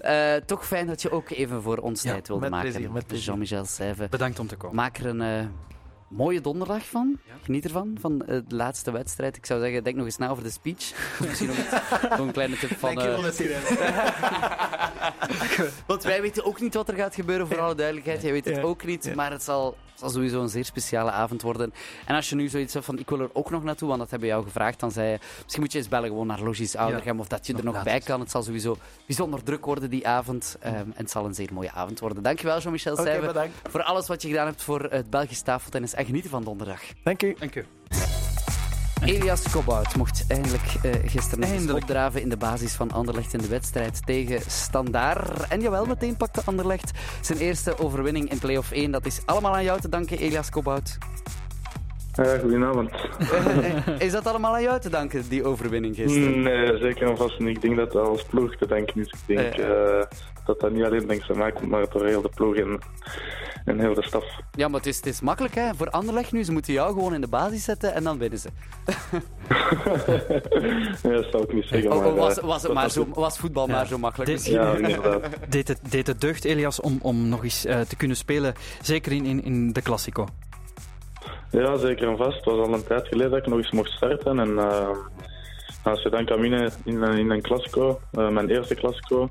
Ja. 0.03 0.37
Uh, 0.37 0.43
toch 0.47 0.67
fijn 0.67 0.87
dat 0.87 1.03
je 1.03 1.11
ook 1.11 1.31
even 1.31 1.63
voor 1.63 1.77
ons 1.77 2.03
tijd 2.03 2.29
wilde 2.29 2.43
met 2.43 2.51
maken. 2.51 2.71
Plezier, 2.71 2.93
met 2.93 3.07
plezier. 3.07 3.27
Jean-Michel 3.27 3.65
Seyve. 3.65 4.07
Bedankt 4.11 4.39
om 4.39 4.47
te 4.47 4.57
komen. 4.57 4.77
Maak 4.77 4.99
er 4.99 5.07
een 5.07 5.51
mooie 6.13 6.41
donderdag 6.41 6.87
van. 6.87 7.19
Geniet 7.43 7.65
ervan, 7.65 7.97
van 8.01 8.19
de 8.19 8.45
laatste 8.49 8.91
wedstrijd. 8.91 9.37
Ik 9.37 9.47
zou 9.47 9.61
zeggen, 9.61 9.85
denk 9.85 9.97
nog 9.97 10.05
eens 10.05 10.17
na 10.17 10.29
over 10.29 10.43
de 10.43 10.51
speech. 10.51 10.93
Misschien 11.27 11.49
nog, 11.49 11.57
nog 12.11 12.19
een 12.19 12.33
kleine 12.33 12.57
tip 12.57 12.79
van... 12.79 12.99
Uh... 12.99 13.19
Want 15.87 16.03
wij 16.03 16.21
weten 16.21 16.45
ook 16.45 16.61
niet 16.61 16.75
wat 16.75 16.89
er 16.89 16.95
gaat 16.95 17.15
gebeuren, 17.15 17.47
voor 17.47 17.61
alle 17.61 17.75
duidelijkheid. 17.75 18.23
Jij 18.23 18.33
weet 18.33 18.45
het 18.45 18.63
ook 18.63 18.85
niet, 18.85 19.15
maar 19.15 19.31
het 19.31 19.43
zal, 19.43 19.77
zal 20.03 20.11
sowieso 20.11 20.43
een 20.43 20.49
zeer 20.49 20.65
speciale 20.65 21.11
avond 21.11 21.43
worden. 21.43 21.73
En 22.07 22.15
als 22.15 22.29
je 22.29 22.35
nu 22.35 22.49
zoiets 22.49 22.73
hebt 22.73 22.85
van, 22.85 22.99
ik 22.99 23.09
wil 23.09 23.21
er 23.21 23.31
ook 23.33 23.51
nog 23.51 23.63
naartoe, 23.63 23.89
want 23.89 24.01
dat 24.01 24.11
hebben 24.11 24.29
we 24.29 24.35
jou 24.35 24.47
gevraagd, 24.47 24.81
dan 24.81 24.91
zei 24.91 25.11
je, 25.11 25.19
misschien 25.43 25.63
moet 25.63 25.73
je 25.73 25.79
eens 25.79 25.89
bellen 25.89 26.09
gewoon 26.09 26.27
naar 26.27 26.41
Logis 26.41 26.77
Oudergem, 26.77 27.21
of 27.21 27.29
dat 27.29 27.47
je 27.47 27.55
er 27.55 27.65
nog 27.65 27.83
bij 27.83 28.01
kan. 28.01 28.21
Het 28.21 28.31
zal 28.31 28.43
sowieso 28.43 28.77
bijzonder 29.07 29.43
druk 29.43 29.65
worden 29.65 29.91
die 29.91 30.07
avond. 30.07 30.57
Um, 30.67 30.73
en 30.73 30.93
het 30.97 31.11
zal 31.11 31.25
een 31.25 31.35
zeer 31.35 31.53
mooie 31.53 31.73
avond 31.73 32.01
worden. 32.01 32.23
Dankjewel, 32.23 32.59
Jean-Michel 32.59 32.93
okay, 32.93 33.21
Seyve, 33.21 33.51
voor 33.71 33.83
alles 33.83 34.07
wat 34.07 34.23
je 34.23 34.29
gedaan 34.29 34.47
hebt 34.47 34.63
voor 34.63 34.87
het 34.91 35.11
Belgisch 35.11 35.41
tafeltennis. 35.41 35.95
En 35.95 36.05
genieten 36.05 36.31
van 36.31 36.45
donderdag. 36.45 36.81
Dank 37.03 37.23
u. 37.23 37.37
Dank 37.39 37.55
u. 37.55 37.65
Elias 39.05 39.51
Kobout 39.51 39.97
mocht 39.97 40.25
eindelijk 40.29 40.63
uh, 40.83 40.93
gisteren 41.05 41.45
eindelijk. 41.45 41.79
opdraven 41.79 42.23
in 42.23 42.29
de 42.29 42.37
basis 42.37 42.73
van 42.73 42.91
Anderlecht 42.91 43.35
in 43.35 43.41
de 43.41 43.49
wedstrijd 43.49 44.07
tegen 44.07 44.41
Standaard. 44.51 45.49
En 45.49 45.61
jawel, 45.61 45.87
meteen 45.87 46.17
pakte 46.17 46.43
Anderlecht 46.45 46.91
zijn 47.21 47.39
eerste 47.39 47.79
overwinning 47.79 48.31
in 48.31 48.39
play-off 48.39 48.71
1. 48.71 48.91
Dat 48.91 49.07
is 49.07 49.21
allemaal 49.25 49.55
aan 49.55 49.65
jou 49.65 49.81
te 49.81 49.89
danken, 49.89 50.19
Elias 50.19 50.51
Kobout. 50.51 50.99
Uh, 52.21 52.41
goedenavond. 52.41 52.91
is 54.07 54.13
dat 54.13 54.27
allemaal 54.27 54.55
aan 54.55 54.63
jou 54.63 54.81
te 54.81 54.91
danken, 54.91 55.29
die 55.29 55.45
overwinning 55.45 55.97
gisteren? 55.97 56.43
Nee, 56.43 56.79
zeker 56.79 57.09
en 57.09 57.17
vast 57.17 57.39
niet. 57.39 57.57
Ik 57.57 57.63
denk 57.63 57.77
dat 57.77 57.93
dat 57.93 58.07
als 58.07 58.25
ploeg 58.25 58.57
te 58.57 58.67
denken 58.67 59.01
is. 59.01 59.15
Ik 59.27 59.37
denk 59.37 59.57
uh, 59.57 60.03
dat 60.45 60.61
dat 60.61 60.73
niet 60.73 60.85
alleen 60.85 61.07
dankzij 61.07 61.37
mij 61.37 61.53
komt, 61.53 61.71
maar 61.71 61.91
door 61.91 62.07
heel 62.07 62.23
de 62.23 62.29
ploeg 62.35 62.57
en, 62.57 62.79
en 63.65 63.79
heel 63.79 63.95
de 63.95 64.03
staf. 64.03 64.25
Ja, 64.53 64.69
maar 64.69 64.79
het 64.79 64.89
is, 64.89 64.97
het 64.97 65.07
is 65.07 65.21
makkelijk 65.21 65.55
hè. 65.55 65.75
voor 65.75 65.91
Anderlecht 65.91 66.33
nu. 66.33 66.45
Ze 66.45 66.53
moeten 66.53 66.73
jou 66.73 66.93
gewoon 66.93 67.15
in 67.15 67.21
de 67.21 67.29
basis 67.29 67.65
zetten 67.65 67.95
en 67.95 68.05
dan 68.05 68.19
winnen 68.19 68.39
ze. 68.39 68.49
ja, 71.03 71.11
dat 71.11 71.27
zou 71.31 71.43
ik 71.43 71.53
niet 71.53 71.67
zeggen. 71.67 71.93
Oh, 71.93 72.01
maar, 72.01 72.15
was, 72.15 72.39
eh, 72.39 72.45
was, 72.45 72.63
het 72.63 72.73
maar 72.73 72.91
zo, 72.91 73.07
was 73.15 73.39
voetbal 73.39 73.67
ja. 73.67 73.73
maar 73.73 73.87
zo 73.87 73.99
makkelijk? 73.99 74.31
Deed, 74.31 74.47
ja, 74.47 74.75
inderdaad. 74.75 75.23
Deed 75.49 75.69
het, 75.69 75.81
deed 75.91 76.07
het 76.07 76.21
deugd, 76.21 76.45
Elias, 76.45 76.81
om, 76.81 76.99
om 77.03 77.29
nog 77.29 77.45
eens 77.45 77.67
uh, 77.67 77.81
te 77.81 77.97
kunnen 77.97 78.17
spelen, 78.17 78.55
zeker 78.83 79.13
in, 79.13 79.25
in, 79.25 79.45
in 79.45 79.73
de 79.73 79.83
Classico? 79.83 80.27
Ja, 81.53 81.77
zeker 81.77 82.09
en 82.09 82.17
vast. 82.17 82.37
Het 82.37 82.45
was 82.45 82.67
al 82.67 82.75
een 82.75 82.87
tijd 82.87 83.09
geleden 83.09 83.31
dat 83.31 83.41
ik 83.41 83.47
nog 83.47 83.59
eens 83.59 83.71
mocht 83.71 83.91
starten. 83.91 84.39
En 84.39 84.49
uh, 84.49 84.89
als 85.83 86.03
je 86.03 86.11
dan 86.11 86.25
kan 86.25 86.41
winnen 86.41 86.73
in, 86.85 87.03
in 87.03 87.31
een 87.31 87.43
Classico, 87.43 88.01
uh, 88.13 88.29
mijn 88.29 88.49
eerste 88.49 88.75
Classico, 88.75 89.29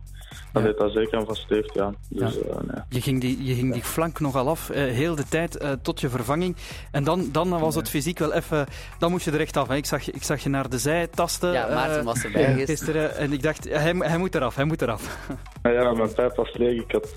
dan 0.53 0.61
ja. 0.61 0.67
deed 0.67 0.77
dat 0.77 0.91
zeker 0.91 1.17
en 1.19 1.25
vast 1.25 1.49
heeft, 1.49 1.73
ja. 1.73 1.93
Dus, 2.09 2.33
ja. 2.33 2.39
Uh, 2.49 2.55
nee. 2.55 2.83
je, 2.89 3.01
ging 3.01 3.21
die, 3.21 3.43
je 3.43 3.53
ging 3.53 3.73
die 3.73 3.83
flank 3.83 4.19
nogal 4.19 4.47
af, 4.47 4.67
heel 4.73 5.15
de 5.15 5.27
tijd 5.29 5.59
tot 5.81 6.01
je 6.01 6.09
vervanging. 6.09 6.55
En 6.91 7.03
dan, 7.03 7.29
dan 7.31 7.59
was 7.59 7.75
het 7.75 7.89
fysiek 7.89 8.19
wel 8.19 8.33
even... 8.33 8.65
Dan 8.99 9.11
moest 9.11 9.25
je 9.25 9.31
er 9.31 9.39
echt 9.39 9.57
af. 9.57 9.67
Hè. 9.67 9.75
Ik, 9.75 9.85
zag, 9.85 10.11
ik 10.11 10.23
zag 10.23 10.43
je 10.43 10.49
naar 10.49 10.69
de 10.69 10.79
zij 10.79 11.07
tasten. 11.07 11.51
Ja, 11.51 11.73
Maarten 11.73 12.03
was 12.03 12.23
erbij 12.23 12.43
gisteren. 12.43 12.67
gisteren. 12.67 13.15
En 13.15 13.33
ik 13.33 13.43
dacht, 13.43 13.69
hij, 13.69 13.95
hij 13.97 14.17
moet 14.17 14.35
eraf, 14.35 14.55
hij 14.55 14.65
moet 14.65 14.81
eraf. 14.81 15.17
Ja, 15.63 15.93
mijn 15.93 16.13
tijd 16.13 16.35
was 16.35 16.53
leeg. 16.53 16.81
Ik 16.81 16.91
had 16.91 17.13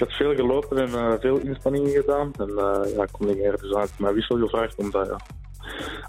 had 0.00 0.12
veel 0.12 0.34
gelopen 0.34 0.78
en 0.78 0.88
uh, 0.88 1.12
veel 1.20 1.38
inspanningen 1.38 1.90
gedaan. 1.90 2.32
En 2.38 2.50
uh, 2.50 2.96
ja, 2.96 3.06
kon 3.10 3.26
niet 3.26 3.38
meer. 3.38 3.56
Dus 3.60 3.90
ik 3.90 3.98
mijn 3.98 4.14
wissel 4.14 4.38
gevraagd. 4.38 4.74
Omdat 4.76 5.06
ja, 5.06 5.16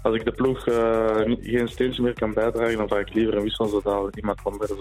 als 0.02 0.14
ik 0.14 0.24
de 0.24 0.32
ploeg 0.32 0.66
uh, 0.66 1.36
geen 1.40 1.68
steentje 1.68 2.02
meer 2.02 2.14
kan 2.14 2.34
bijdragen, 2.34 2.76
dan 2.76 2.88
vraag 2.88 3.00
ik 3.00 3.14
liever 3.14 3.34
een 3.34 3.42
wissel 3.42 3.66
zodat 3.66 4.16
iemand 4.16 4.40
anders 4.44 4.72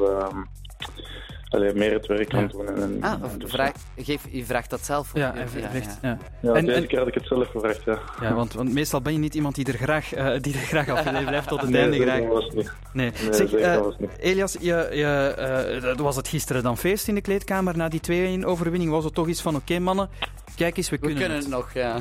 Allee, 1.50 1.74
meer 1.74 1.94
het 1.94 2.08
werk 2.08 2.30
kan 2.30 2.48
doen. 2.48 2.68
En, 2.68 2.98
ah, 3.02 3.24
of 3.24 3.38
dus, 3.38 3.52
vraag, 3.52 3.72
geef, 3.98 4.26
je 4.32 4.46
vraagt 4.46 4.70
dat 4.70 4.86
zelf? 4.86 5.12
Ja, 5.14 5.34
ja. 5.56 6.18
ja. 6.42 6.54
en, 6.54 6.66
deze 6.66 6.88
keer 6.88 6.98
had 6.98 7.08
ik 7.08 7.14
het 7.14 7.28
zelf 7.28 7.48
gevraagd, 7.48 7.84
ja. 7.84 8.00
Ja, 8.22 8.34
want, 8.34 8.54
want 8.54 8.74
meestal 8.74 9.02
ben 9.02 9.14
je 9.14 9.20
niet 9.20 9.36
iemand 9.36 9.56
die 9.56 9.66
er 9.66 9.74
graag, 9.74 10.18
uh, 10.18 10.40
die 10.42 10.54
er 10.54 10.60
graag 10.60 10.90
afgeleefd 10.90 11.26
blijft 11.26 11.48
tot 11.48 11.62
het 11.62 11.70
nee, 11.70 11.82
einde. 11.82 12.02
graag. 12.02 12.28
was 12.28 12.50
niet. 12.54 12.72
Nee, 12.94 13.12
nee 13.24 13.34
zeg, 13.34 13.54
uh, 13.54 13.78
was 13.78 13.98
niet. 13.98 14.18
Elias, 14.20 14.58
je, 14.60 14.88
je, 14.92 15.92
uh, 15.96 16.00
was 16.00 16.16
het 16.16 16.28
gisteren 16.28 16.64
dan 16.64 16.78
feest 16.78 17.08
in 17.08 17.16
de 17.16 17.22
kleedkamer 17.22 17.78
na 17.78 17.90
die 17.90 18.40
2-1 18.42 18.46
overwinning? 18.46 18.92
Was 18.92 19.04
het 19.04 19.14
toch 19.14 19.28
iets 19.28 19.42
van, 19.42 19.56
oké 19.56 19.64
okay, 19.72 19.84
mannen, 19.84 20.10
kijk 20.56 20.78
eens, 20.78 20.90
we 20.90 20.98
kunnen, 20.98 21.18
we 21.18 21.24
kunnen 21.24 21.42
het. 21.42 21.50
nog, 21.50 21.74
ja. 21.74 21.98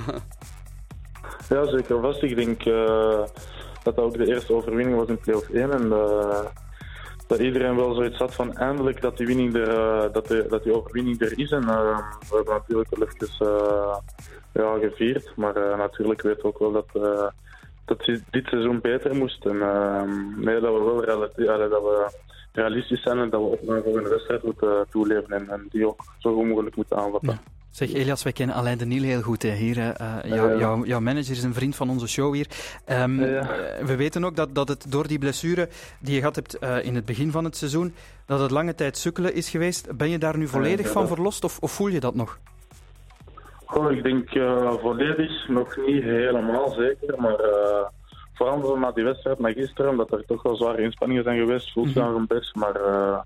Ja, 1.49 1.67
zeker 1.67 2.01
vast. 2.01 2.23
Ik 2.23 2.37
denk 2.37 2.65
dat 2.65 3.33
dat 3.83 3.99
ook 3.99 4.19
de 4.19 4.27
eerste 4.27 4.55
overwinning 4.55 4.97
was 4.97 5.09
in 5.09 5.19
play-off 5.19 5.49
1 5.49 5.73
en 5.73 5.93
dat 7.29 7.39
iedereen 7.39 7.77
wel 7.77 7.95
zoiets 7.95 8.17
had 8.17 8.35
van 8.35 8.57
eindelijk 8.57 9.01
dat 9.01 9.17
die, 9.17 9.27
winning 9.27 9.55
uh, 9.55 10.05
dat, 10.13 10.29
dat 10.49 10.71
overwinning 10.71 11.21
er 11.21 11.39
is. 11.39 11.51
En 11.51 11.63
uh, 11.63 11.99
we 12.29 12.37
hebben 12.37 12.55
natuurlijk 12.55 12.91
wel 12.91 13.09
even 13.09 13.47
uh, 13.47 13.97
ja, 14.53 14.89
gevierd. 14.89 15.33
Maar 15.37 15.55
natuurlijk 15.77 16.23
weten 16.23 16.43
we 16.43 16.49
ook 16.49 16.59
wel 16.59 16.73
dat, 16.73 16.89
dat 17.85 18.05
dit 18.31 18.47
seizoen 18.47 18.81
beter 18.81 19.17
moest. 19.17 19.45
En 19.47 19.59
nee, 20.37 20.61
dat 20.61 20.75
we 20.75 21.03
wel 21.07 21.19
dat 21.19 21.83
we 21.83 22.11
realistisch 22.53 23.03
zijn 23.03 23.19
en 23.19 23.31
dat 23.31 23.41
we 23.41 23.47
op 23.47 23.69
een 23.69 23.83
volgende 23.83 24.09
wedstrijd 24.09 24.43
moeten 24.43 24.87
toeleven 24.91 25.31
en, 25.31 25.49
en, 25.49 25.67
die 25.71 25.87
ook 25.87 26.01
zo 26.19 26.35
goed 26.35 26.47
mogelijk 26.47 26.77
moeten 26.77 26.97
aanvatten. 26.97 27.41
Zeg 27.79 27.93
Elias, 27.93 28.23
wij 28.23 28.33
kennen 28.33 28.57
Alain 28.57 28.79
de 28.79 28.85
Niel 28.85 29.03
heel 29.03 29.23
goed 29.23 29.43
hè, 29.43 29.51
hier. 29.51 29.77
Uh, 29.77 29.93
jou, 30.25 30.59
jou, 30.59 30.87
jouw 30.87 31.01
manager 31.01 31.31
is 31.31 31.43
een 31.43 31.55
vriend 31.55 31.77
van 31.77 31.91
onze 31.91 32.09
show 32.09 32.35
hier. 32.35 32.47
Um, 32.91 33.25
ja. 33.25 33.49
We 33.85 33.97
weten 33.97 34.25
ook 34.25 34.37
dat, 34.37 34.55
dat 34.55 34.69
het 34.69 34.87
door 34.89 35.07
die 35.07 35.19
blessure 35.19 35.69
die 36.01 36.15
je 36.15 36.19
gehad 36.19 36.35
hebt 36.35 36.63
uh, 36.63 36.85
in 36.85 36.95
het 36.95 37.05
begin 37.05 37.31
van 37.31 37.45
het 37.45 37.57
seizoen, 37.57 37.95
dat 38.27 38.41
het 38.41 38.51
lange 38.51 38.75
tijd 38.75 38.97
sukkelen 38.97 39.35
is 39.35 39.51
geweest. 39.51 39.97
Ben 39.97 40.11
je 40.11 40.19
daar 40.19 40.39
nu 40.39 40.49
volledig 40.49 40.89
van 40.89 41.07
verlost 41.07 41.45
of, 41.45 41.59
of, 41.59 41.73
voel 41.73 41.89
je 41.89 42.01
dat 42.01 42.15
nog? 42.15 42.39
Goh, 43.65 43.93
ik 43.93 44.03
denk 44.03 44.35
uh, 44.35 44.73
volledig 44.73 45.49
nog 45.49 45.77
niet 45.77 46.03
helemaal 46.03 46.69
zeker, 46.71 47.21
maar 47.21 47.41
vooral 48.39 48.79
na 48.79 48.91
die 48.91 49.05
wedstrijd 49.05 49.39
met 49.39 49.55
gisteren, 49.55 49.91
omdat 49.91 50.13
er 50.13 50.25
toch 50.27 50.43
wel 50.43 50.57
zware 50.57 50.83
inspanningen 50.83 51.23
zijn 51.23 51.39
geweest, 51.39 51.73
voelt 51.73 51.93
je 51.93 52.01
mm 52.01 52.15
-hmm. 52.15 52.27
best. 52.27 52.55
Maar 52.55 52.81
uh, 52.81 53.19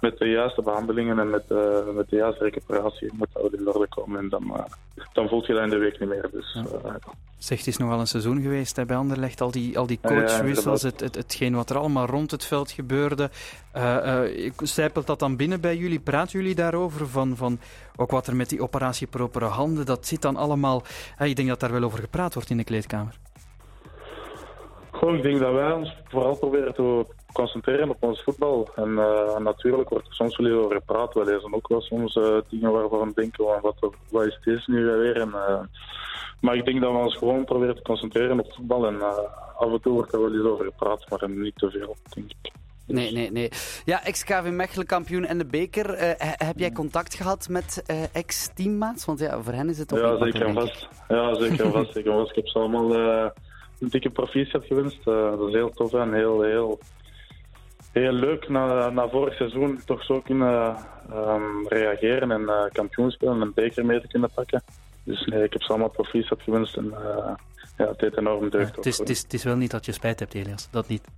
met 0.00 0.18
de 0.18 0.28
juiste 0.28 0.62
behandelingen 0.62 1.18
en 1.18 1.30
met, 1.30 1.44
uh, 1.48 1.90
met 1.94 2.08
de 2.08 2.16
juiste 2.16 2.44
recuperatie 2.44 3.10
moet 3.12 3.28
dat 3.32 3.52
in 3.52 3.68
orde 3.68 3.88
komen. 3.88 4.18
En 4.18 4.28
dan, 4.28 4.44
uh, 4.46 5.04
dan 5.12 5.28
voelt 5.28 5.46
je 5.46 5.52
dat 5.52 5.62
in 5.62 5.70
de 5.70 5.78
week 5.78 6.00
niet 6.00 6.08
meer. 6.08 6.28
Dus, 6.32 6.52
ja. 6.84 6.98
Zeg, 7.38 7.58
het 7.58 7.66
is 7.66 7.76
nogal 7.76 8.00
een 8.00 8.06
seizoen 8.06 8.42
geweest 8.42 8.76
hè, 8.76 8.84
bij 8.84 8.96
Anderlecht. 8.96 9.40
Al 9.40 9.50
die, 9.50 9.78
al 9.78 9.86
die 9.86 9.98
coachwissels, 10.02 10.82
ja, 10.82 10.88
het, 10.88 11.00
het, 11.00 11.14
hetgeen 11.14 11.54
wat 11.54 11.70
er 11.70 11.78
allemaal 11.78 12.06
rond 12.06 12.30
het 12.30 12.44
veld 12.44 12.70
gebeurde. 12.70 13.30
Zijpelt 14.62 15.06
dat 15.06 15.18
dan 15.18 15.36
binnen 15.36 15.60
bij 15.60 15.76
jullie? 15.76 16.00
Praten 16.00 16.38
jullie 16.40 16.54
daarover? 16.54 17.08
Van, 17.08 17.36
van 17.36 17.58
ook 17.96 18.10
wat 18.10 18.26
er 18.26 18.36
met 18.36 18.48
die 18.48 18.62
operatie 18.62 19.06
propere 19.06 19.44
handen, 19.44 19.86
dat 19.86 20.06
zit 20.06 20.22
dan 20.22 20.36
allemaal... 20.36 20.82
ik 21.18 21.36
denk 21.36 21.48
dat 21.48 21.60
daar 21.60 21.72
wel 21.72 21.82
over 21.82 21.98
gepraat 21.98 22.34
wordt 22.34 22.50
in 22.50 22.56
de 22.56 22.64
kleedkamer. 22.64 23.18
Goh, 25.00 25.14
ik 25.14 25.22
denk 25.22 25.38
dat 25.38 25.52
wij 25.52 25.72
ons 25.72 25.96
vooral 26.04 26.36
proberen 26.36 26.74
te 26.74 27.04
concentreren 27.32 27.90
op 27.90 27.96
ons 28.00 28.22
voetbal. 28.22 28.68
En 28.74 28.88
uh, 28.88 29.36
natuurlijk 29.38 29.88
wordt 29.88 30.06
er 30.06 30.14
soms 30.14 30.36
wel 30.36 30.64
over 30.64 30.76
gepraat. 30.76 31.14
We 31.14 31.24
lezen 31.24 31.54
ook 31.54 31.68
wel 31.68 31.80
soms 31.80 32.16
uh, 32.16 32.36
dingen 32.48 32.72
waarvan 32.72 33.08
we 33.08 33.14
denken, 33.14 33.44
wat, 33.44 33.76
wat 34.10 34.26
is 34.26 34.38
deze 34.44 34.70
nu 34.70 34.84
weer? 34.84 35.16
En, 35.20 35.28
uh, 35.28 35.60
maar 36.40 36.54
ik 36.54 36.64
denk 36.64 36.80
dat 36.80 36.92
we 36.92 36.98
ons 36.98 37.16
gewoon 37.16 37.44
proberen 37.44 37.74
te 37.74 37.82
concentreren 37.82 38.40
op 38.40 38.52
voetbal. 38.52 38.86
En 38.86 39.02
af 39.56 39.72
en 39.72 39.80
toe 39.80 39.92
wordt 39.92 40.12
er 40.12 40.20
wel 40.20 40.34
eens 40.34 40.46
over 40.46 40.64
gepraat, 40.64 41.04
maar 41.08 41.30
niet 41.30 41.56
te 41.56 41.70
veel, 41.70 41.96
denk 42.14 42.30
ik. 42.30 42.52
Nee, 42.86 43.12
nee, 43.12 43.32
nee. 43.32 43.48
Ja, 43.84 44.04
ex-KV 44.04 44.50
Mechelen 44.50 44.86
kampioen 44.86 45.24
en 45.24 45.38
de 45.38 45.46
beker. 45.46 45.94
Uh, 45.94 46.10
heb 46.18 46.58
jij 46.58 46.72
contact 46.72 47.14
gehad 47.14 47.48
met 47.48 47.84
uh, 47.86 47.96
ex-teammaats? 48.12 49.04
Want 49.04 49.18
ja, 49.18 49.42
voor 49.42 49.52
hen 49.52 49.68
is 49.68 49.78
het 49.78 49.88
toch 49.88 49.98
Ja, 49.98 50.16
zeker 50.16 50.52
vast. 50.52 50.88
Ja, 51.08 51.34
zeker 51.34 51.64
en 51.64 51.72
vast. 51.72 51.92
Zeker 51.92 52.12
vast. 52.12 52.30
Ik 52.30 52.36
heb 52.36 52.46
ze 52.46 52.58
allemaal 52.58 52.96
uh, 52.96 53.30
dikke 53.88 54.10
proficiat 54.10 54.64
gewenst. 54.64 55.04
dat 55.04 55.48
is 55.48 55.54
heel 55.54 55.70
tof 55.70 55.92
en 55.92 56.12
heel, 56.12 56.42
heel, 56.42 56.78
heel 57.92 58.12
leuk 58.12 58.48
na, 58.48 58.90
na 58.90 59.08
vorig 59.08 59.34
seizoen 59.34 59.80
toch 59.84 60.04
zo 60.04 60.20
kunnen 60.20 60.76
um, 61.12 61.68
reageren 61.68 62.30
en 62.30 62.40
uh, 62.40 62.64
kampioen 62.72 63.10
spelen 63.10 63.34
en 63.34 63.40
een 63.40 63.54
beker 63.54 63.86
mee 63.86 64.00
te 64.00 64.08
kunnen 64.08 64.30
pakken. 64.34 64.62
Dus 65.04 65.26
nee, 65.26 65.44
ik 65.44 65.52
heb 65.52 65.62
ze 65.62 65.68
allemaal 65.68 65.90
proficiat 65.90 66.42
gewenst 66.42 66.76
en 66.76 66.84
uh, 66.84 67.34
ja, 67.76 67.88
het 67.88 67.98
deed 67.98 68.16
enorm 68.16 68.50
deugd. 68.50 68.70
Ja, 68.70 68.76
het, 68.76 68.86
is, 68.86 68.98
het, 68.98 69.08
is, 69.08 69.22
het 69.22 69.32
is 69.32 69.44
wel 69.44 69.56
niet 69.56 69.70
dat 69.70 69.86
je 69.86 69.92
spijt 69.92 70.18
hebt, 70.18 70.34
Elias. 70.34 70.68
Dat 70.70 70.88
niet. 70.88 71.08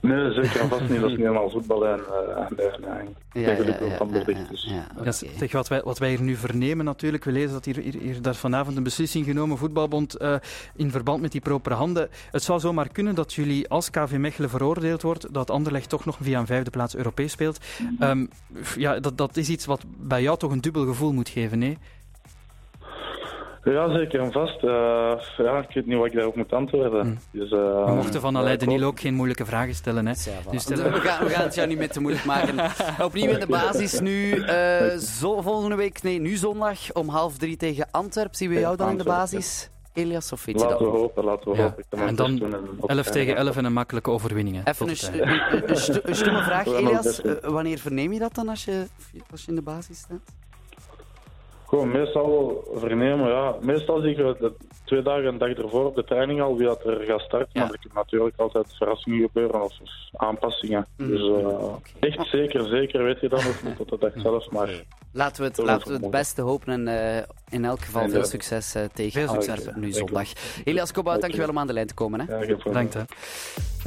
Nee, 0.00 0.32
zeker 0.32 0.60
en 0.60 0.68
vast 0.68 0.80
niet. 0.80 1.00
Dat 1.00 1.10
is 1.10 1.16
niet 1.16 1.26
helemaal 1.26 1.50
voetbal 1.50 1.86
en, 1.86 2.00
uh, 2.58 2.66
en, 2.66 3.16
ja, 3.32 3.50
ja, 5.02 5.12
zeg, 5.12 5.52
wat, 5.52 5.68
wij, 5.68 5.82
wat 5.84 5.98
wij 5.98 6.08
hier 6.08 6.22
nu 6.22 6.34
vernemen 6.34 6.84
natuurlijk, 6.84 7.24
we 7.24 7.32
lezen 7.32 7.52
dat 7.52 7.64
hier, 7.64 7.78
hier, 7.78 8.00
hier 8.00 8.22
daar 8.22 8.34
vanavond 8.34 8.76
een 8.76 8.82
beslissing 8.82 9.24
genomen, 9.24 9.58
voetbalbond, 9.58 10.22
uh, 10.22 10.34
in 10.76 10.90
verband 10.90 11.20
met 11.20 11.32
die 11.32 11.40
propere 11.40 11.74
handen. 11.74 12.08
Het 12.30 12.42
zou 12.42 12.60
zomaar 12.60 12.88
kunnen 12.88 13.14
dat 13.14 13.32
jullie, 13.32 13.68
als 13.68 13.90
KV 13.90 14.16
Mechelen 14.18 14.50
veroordeeld 14.50 15.02
wordt, 15.02 15.34
dat 15.34 15.50
Anderlecht 15.50 15.88
toch 15.88 16.04
nog 16.04 16.16
via 16.20 16.38
een 16.38 16.46
vijfde 16.46 16.70
plaats 16.70 16.96
Europees 16.96 17.32
speelt. 17.32 17.58
Um, 18.00 18.28
ja, 18.76 19.00
dat, 19.00 19.18
dat 19.18 19.36
is 19.36 19.48
iets 19.48 19.64
wat 19.64 19.84
bij 19.86 20.22
jou 20.22 20.38
toch 20.38 20.52
een 20.52 20.60
dubbel 20.60 20.86
gevoel 20.86 21.12
moet 21.12 21.28
geven, 21.28 21.58
nee? 21.58 21.78
Ja, 23.72 23.96
zeker 23.96 24.20
en 24.20 24.32
vast. 24.32 24.62
Uh, 24.62 24.70
ja, 25.36 25.58
ik 25.58 25.74
weet 25.74 25.86
niet 25.86 25.96
wat 25.96 26.06
ik 26.06 26.12
daarop 26.12 26.36
moet 26.36 26.52
antwoorden. 26.52 27.00
Hmm. 27.00 27.18
Dus, 27.30 27.50
uh, 27.50 27.84
we 27.84 27.92
mochten 27.94 28.20
van 28.20 28.36
Alain 28.36 28.58
Deniel 28.58 28.82
ook 28.82 29.00
geen 29.00 29.14
moeilijke 29.14 29.44
vragen 29.44 29.74
stellen. 29.74 30.06
Hè. 30.06 30.12
Dus 30.50 30.66
we, 30.66 30.76
gaan, 30.76 31.24
we 31.24 31.30
gaan 31.30 31.44
het 31.44 31.54
jou 31.54 31.68
niet 31.68 31.78
meer 31.78 31.90
te 31.90 32.00
moeilijk 32.00 32.24
maken. 32.24 32.70
Opnieuw 33.06 33.30
in 33.30 33.40
de 33.40 33.46
basis 33.46 34.00
nu. 34.00 34.34
Uh, 34.34 34.96
zo, 34.96 35.40
volgende 35.40 35.76
week, 35.76 36.02
nee, 36.02 36.20
nu 36.20 36.36
zondag 36.36 36.92
om 36.92 37.08
half 37.08 37.36
drie 37.36 37.56
tegen 37.56 37.88
Antwerp. 37.90 38.34
Zien 38.34 38.48
we 38.48 38.60
jou 38.60 38.76
dan 38.76 38.90
in 38.90 38.98
de 38.98 39.04
basis? 39.04 39.70
Elias 39.92 40.32
of 40.32 40.44
weet 40.44 40.60
je 40.60 40.66
Laten 40.66 40.92
we 40.92 40.98
hopen, 40.98 41.24
laten 41.24 41.50
we 41.50 41.56
ja. 41.56 41.62
hopen. 41.62 41.84
En 42.06 42.14
dan 42.14 42.56
11 42.86 43.06
tegen 43.06 43.36
11 43.36 43.56
en 43.56 43.64
een 43.64 43.72
makkelijke 43.72 44.10
overwinning. 44.10 44.66
Even 44.66 44.88
een, 44.88 45.22
een, 45.22 46.08
een, 46.08 46.14
stomme 46.14 46.42
vraag, 46.50 46.66
Elias. 46.66 47.20
wanneer 47.42 47.78
verneem 47.78 48.12
je 48.12 48.18
dat 48.18 48.34
dan 48.34 48.48
als 48.48 48.64
je, 48.64 48.86
als 49.30 49.42
je 49.42 49.48
in 49.48 49.54
de 49.54 49.62
basis 49.62 49.98
staat? 49.98 50.45
Gewoon 51.66 51.90
meestal 51.90 52.64
vernemen, 52.74 53.28
ja. 53.28 53.56
Meestal 53.60 54.00
zie 54.00 54.10
ik 54.10 54.16
de 54.16 54.52
twee 54.84 55.02
dagen 55.02 55.26
en 55.26 55.38
dag 55.38 55.48
ervoor 55.48 55.84
op 55.84 55.94
de 55.94 56.04
training 56.04 56.40
al 56.40 56.56
wie 56.56 56.66
dat 56.66 56.84
er 56.84 57.04
gaat 57.04 57.20
starten. 57.20 57.50
Ja. 57.52 57.60
Maar 57.60 57.72
er 57.72 57.78
kunnen 57.78 57.98
natuurlijk 57.98 58.36
altijd 58.36 58.74
verrassingen 58.76 59.20
gebeuren 59.20 59.62
of, 59.62 59.72
aanpassingen. 60.12 60.86
Mm. 60.96 61.08
Dus 61.08 61.20
uh, 61.20 61.74
echt 62.00 62.28
zeker, 62.28 62.66
zeker 62.66 63.02
weet 63.02 63.20
je 63.20 63.28
dan 63.28 63.44
nog 63.44 63.62
niet 63.62 63.76
tot 63.76 63.88
de 63.88 63.98
dag 63.98 64.12
zelf. 64.16 64.50
Maar 64.50 64.70
laten 65.12 65.42
we 65.42 65.48
het, 65.48 65.58
laten 65.58 65.88
we 65.88 65.98
het 65.98 66.10
beste 66.10 66.42
hopen 66.42 66.72
en 66.72 66.86
uh, 66.86 67.16
in 67.48 67.64
elk 67.64 67.80
geval 67.80 68.08
veel 68.08 68.24
succes 68.24 68.76
uh, 68.76 68.82
tegen 68.92 69.28
Antwerpen 69.28 69.80
nu 69.80 69.92
zondag. 69.92 70.28
Elias 70.64 70.92
Kobout, 70.92 71.20
dankjewel 71.20 71.48
om 71.48 71.58
aan 71.58 71.66
de 71.66 71.72
lijn 71.72 71.86
te 71.86 71.94
komen. 71.94 72.20
Hè. 72.20 72.36
Ja, 72.38 72.56
Bedankt. 72.64 72.94
Hè. 72.94 73.02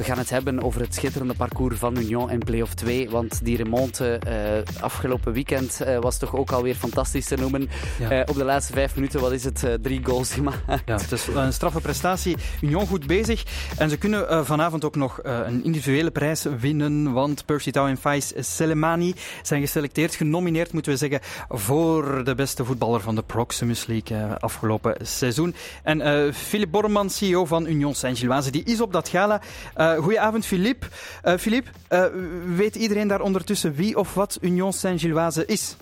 We 0.00 0.06
gaan 0.06 0.18
het 0.18 0.30
hebben 0.30 0.62
over 0.62 0.80
het 0.80 0.94
schitterende 0.94 1.34
parcours 1.34 1.78
van 1.78 1.96
Union 1.96 2.30
in 2.30 2.38
Play-off 2.38 2.74
2. 2.74 3.10
Want 3.10 3.44
die 3.44 3.56
remonte 3.56 4.20
uh, 4.26 4.82
afgelopen 4.82 5.32
weekend 5.32 5.80
uh, 5.82 5.98
was 5.98 6.18
toch 6.18 6.36
ook 6.36 6.50
alweer 6.50 6.74
fantastisch 6.74 7.26
te 7.26 7.36
noemen. 7.36 7.68
Ja. 7.98 8.12
Uh, 8.12 8.20
op 8.26 8.34
de 8.34 8.44
laatste 8.44 8.72
vijf 8.72 8.94
minuten, 8.94 9.20
wat 9.20 9.32
is 9.32 9.44
het? 9.44 9.78
drie 9.82 10.00
goals 10.04 10.32
gemaakt. 10.32 10.58
Ja, 10.86 10.96
het 10.96 11.12
is 11.12 11.26
een 11.26 11.52
straffe 11.52 11.80
prestatie. 11.80 12.36
Union 12.60 12.86
goed 12.86 13.06
bezig. 13.06 13.44
En 13.78 13.90
ze 13.90 13.96
kunnen 13.96 14.46
vanavond 14.46 14.84
ook 14.84 14.96
nog 14.96 15.18
een 15.22 15.64
individuele 15.64 16.10
prijs 16.10 16.46
winnen. 16.60 17.12
Want 17.12 17.44
Percy 17.44 17.70
Tau 17.70 17.88
en 17.88 17.96
Faiz 17.96 18.32
Selemani 18.36 19.14
zijn 19.42 19.60
geselecteerd, 19.60 20.14
genomineerd 20.14 20.72
moeten 20.72 20.92
we 20.92 20.98
zeggen, 20.98 21.20
voor 21.48 22.24
de 22.24 22.34
beste 22.34 22.64
voetballer 22.64 23.00
van 23.00 23.14
de 23.14 23.22
Proximus 23.22 23.86
League 23.86 24.34
afgelopen 24.38 25.06
seizoen. 25.06 25.54
En 25.82 26.34
Philippe 26.34 26.72
Borman, 26.72 27.10
CEO 27.10 27.44
van 27.44 27.66
Union 27.66 27.94
Saint-Gilloise, 27.94 28.50
die 28.50 28.64
is 28.64 28.80
op 28.80 28.92
dat 28.92 29.08
gala. 29.08 29.40
Goedenavond, 29.98 30.46
Philippe. 30.46 30.86
Philippe, 31.38 31.70
weet 32.56 32.76
iedereen 32.76 33.08
daar 33.08 33.20
ondertussen 33.20 33.74
wie 33.74 33.98
of 33.98 34.14
wat 34.14 34.38
Union 34.40 34.72
Saint-Gilloise 34.72 35.46
is? 35.46 35.76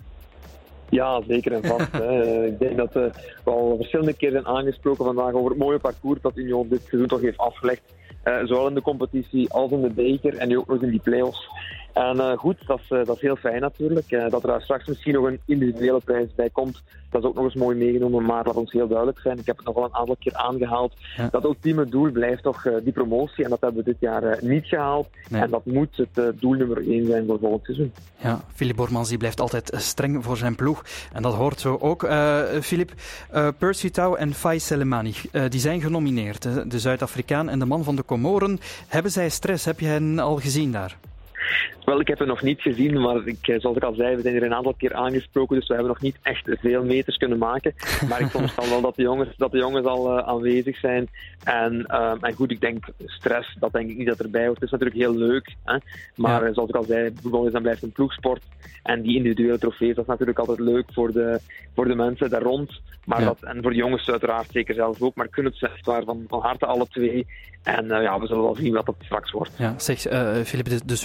Ja, 0.90 1.22
zeker 1.28 1.52
en 1.52 1.64
vast. 1.64 1.94
ik 2.52 2.58
denk 2.58 2.76
dat 2.76 2.92
we 2.92 3.10
al 3.44 3.76
verschillende 3.76 4.12
keren 4.12 4.46
aangesproken 4.46 5.04
vandaag 5.04 5.32
over 5.32 5.50
het 5.50 5.58
mooie 5.58 5.78
parcours 5.78 6.20
dat 6.20 6.36
Union 6.36 6.68
dit 6.68 6.80
seizoen 6.80 7.08
toch 7.08 7.20
heeft 7.20 7.38
afgelegd. 7.38 7.82
zowel 8.22 8.68
in 8.68 8.74
de 8.74 8.82
competitie 8.82 9.52
als 9.52 9.70
in 9.70 9.82
de 9.82 9.90
beker 9.90 10.36
en 10.36 10.48
nu 10.48 10.58
ook 10.58 10.68
nog 10.68 10.82
in 10.82 10.90
die 10.90 11.00
play-offs. 11.00 11.48
En 11.92 12.16
uh, 12.16 12.32
goed, 12.32 12.66
dat 12.66 12.80
is, 12.80 12.90
uh, 12.90 13.04
dat 13.04 13.16
is 13.16 13.22
heel 13.22 13.36
fijn 13.36 13.60
natuurlijk. 13.60 14.10
Uh, 14.10 14.30
dat 14.30 14.44
er 14.44 14.62
straks 14.62 14.86
misschien 14.86 15.14
nog 15.14 15.24
een 15.24 15.40
individuele 15.44 16.00
prijs 16.04 16.34
bij 16.34 16.50
komt, 16.50 16.82
dat 17.10 17.22
is 17.22 17.28
ook 17.28 17.34
nog 17.34 17.44
eens 17.44 17.54
mooi 17.54 17.76
meegenomen. 17.76 18.24
Maar 18.24 18.44
laat 18.44 18.54
ons 18.54 18.72
heel 18.72 18.88
duidelijk 18.88 19.18
zijn, 19.18 19.38
ik 19.38 19.46
heb 19.46 19.56
het 19.56 19.66
nog 19.66 19.74
wel 19.74 19.84
een 19.84 19.94
aantal 19.94 20.16
keer 20.18 20.34
aangehaald, 20.34 20.92
ja. 21.16 21.28
dat 21.30 21.44
ultieme 21.44 21.84
doel 21.84 22.10
blijft 22.10 22.42
toch 22.42 22.62
die 22.82 22.92
promotie. 22.92 23.44
En 23.44 23.50
dat 23.50 23.60
hebben 23.60 23.84
we 23.84 23.90
dit 23.90 24.00
jaar 24.00 24.38
niet 24.40 24.66
gehaald. 24.66 25.08
Nee. 25.28 25.42
En 25.42 25.50
dat 25.50 25.66
moet 25.66 25.96
het 25.96 26.40
doel 26.40 26.52
nummer 26.52 26.88
één 26.88 27.06
zijn 27.06 27.26
voor 27.26 27.38
volgend 27.38 27.64
seizoen. 27.64 27.92
Ja, 28.16 28.40
Philip 28.54 28.76
Bormans 28.76 29.08
die 29.08 29.18
blijft 29.18 29.40
altijd 29.40 29.70
streng 29.76 30.24
voor 30.24 30.36
zijn 30.36 30.54
ploeg. 30.54 30.84
En 31.12 31.22
dat 31.22 31.34
hoort 31.34 31.60
zo 31.60 31.76
ook. 31.80 32.08
Philip, 32.60 32.92
Percy 33.58 33.90
Tau 33.90 34.18
en 34.18 34.34
Fai 34.34 34.60
Selemani, 34.60 35.14
die 35.48 35.60
zijn 35.60 35.80
genomineerd. 35.80 36.70
De 36.70 36.78
Zuid-Afrikaan 36.78 37.48
en 37.48 37.58
de 37.58 37.66
man 37.66 37.84
van 37.84 37.96
de 37.96 38.04
Comoren. 38.04 38.58
Hebben 38.88 39.12
zij 39.12 39.28
stress? 39.28 39.64
Heb 39.64 39.80
je 39.80 39.86
hen 39.86 40.18
al 40.18 40.36
gezien 40.36 40.72
daar? 40.72 40.96
Wel, 41.84 42.00
ik 42.00 42.08
heb 42.08 42.18
het 42.18 42.28
nog 42.28 42.42
niet 42.42 42.60
gezien, 42.60 43.00
maar 43.00 43.26
ik, 43.26 43.48
eh, 43.48 43.60
zoals 43.60 43.76
ik 43.76 43.82
al 43.82 43.94
zei, 43.94 44.16
we 44.16 44.22
zijn 44.22 44.34
er 44.34 44.42
een 44.42 44.54
aantal 44.54 44.74
keer 44.74 44.94
aangesproken, 44.94 45.56
dus 45.56 45.68
we 45.68 45.74
hebben 45.74 45.92
nog 45.92 46.02
niet 46.02 46.18
echt 46.22 46.44
veel 46.60 46.84
meters 46.84 47.16
kunnen 47.16 47.38
maken. 47.38 47.74
Maar 48.08 48.20
ik 48.20 48.26
veronderstel 48.26 48.68
wel 48.68 48.80
dat 48.80 48.96
de 48.96 49.02
jongens, 49.02 49.36
dat 49.36 49.52
de 49.52 49.58
jongens 49.58 49.86
al 49.86 50.18
uh, 50.18 50.26
aanwezig 50.26 50.76
zijn. 50.76 51.08
En, 51.44 51.86
uh, 51.88 52.14
en 52.20 52.32
goed, 52.34 52.50
ik 52.50 52.60
denk 52.60 52.84
stress, 53.04 53.56
dat 53.58 53.72
denk 53.72 53.90
ik 53.90 53.96
niet 53.96 54.06
dat 54.06 54.20
erbij 54.20 54.46
hoort. 54.46 54.60
Het 54.60 54.64
is 54.64 54.70
natuurlijk 54.70 55.00
heel 55.00 55.14
leuk, 55.16 55.54
hè? 55.64 55.76
maar 56.14 56.46
ja. 56.46 56.52
zoals 56.52 56.68
ik 56.68 56.76
al 56.76 56.84
zei, 56.84 57.12
voetbal 57.22 57.46
is 57.46 57.52
dan 57.52 57.62
blijft 57.62 57.82
een 57.82 57.92
ploegsport. 57.92 58.42
En 58.82 59.02
die 59.02 59.16
individuele 59.16 59.58
trofees, 59.58 59.94
dat 59.94 60.04
is 60.04 60.10
natuurlijk 60.10 60.38
altijd 60.38 60.58
leuk 60.58 60.86
voor 60.92 61.12
de, 61.12 61.40
voor 61.74 61.88
de 61.88 61.94
mensen 61.94 62.30
daar 62.30 62.42
rond. 62.42 62.80
Maar 63.04 63.20
ja. 63.20 63.26
dat, 63.26 63.42
en 63.42 63.62
voor 63.62 63.70
de 63.70 63.76
jongens 63.76 64.10
uiteraard 64.10 64.48
zeker 64.50 64.74
zelf 64.74 65.02
ook. 65.02 65.14
Maar 65.14 65.26
ik 65.26 65.30
kun 65.30 65.44
het 65.44 65.56
zeggen 65.56 65.84
waar 65.84 66.04
van, 66.04 66.24
van 66.28 66.40
harte 66.40 66.66
alle 66.66 66.86
twee. 66.88 67.26
En 67.62 67.84
uh, 67.84 68.02
ja, 68.02 68.20
we 68.20 68.26
zullen 68.26 68.42
wel 68.42 68.54
zien 68.54 68.72
wat 68.72 68.86
dat 68.86 68.94
straks 68.98 69.30
wordt. 69.30 69.50
Ja, 69.58 69.74
zeg, 69.78 70.00
Filip, 70.46 70.68
de, 70.68 70.80
de 70.84 70.96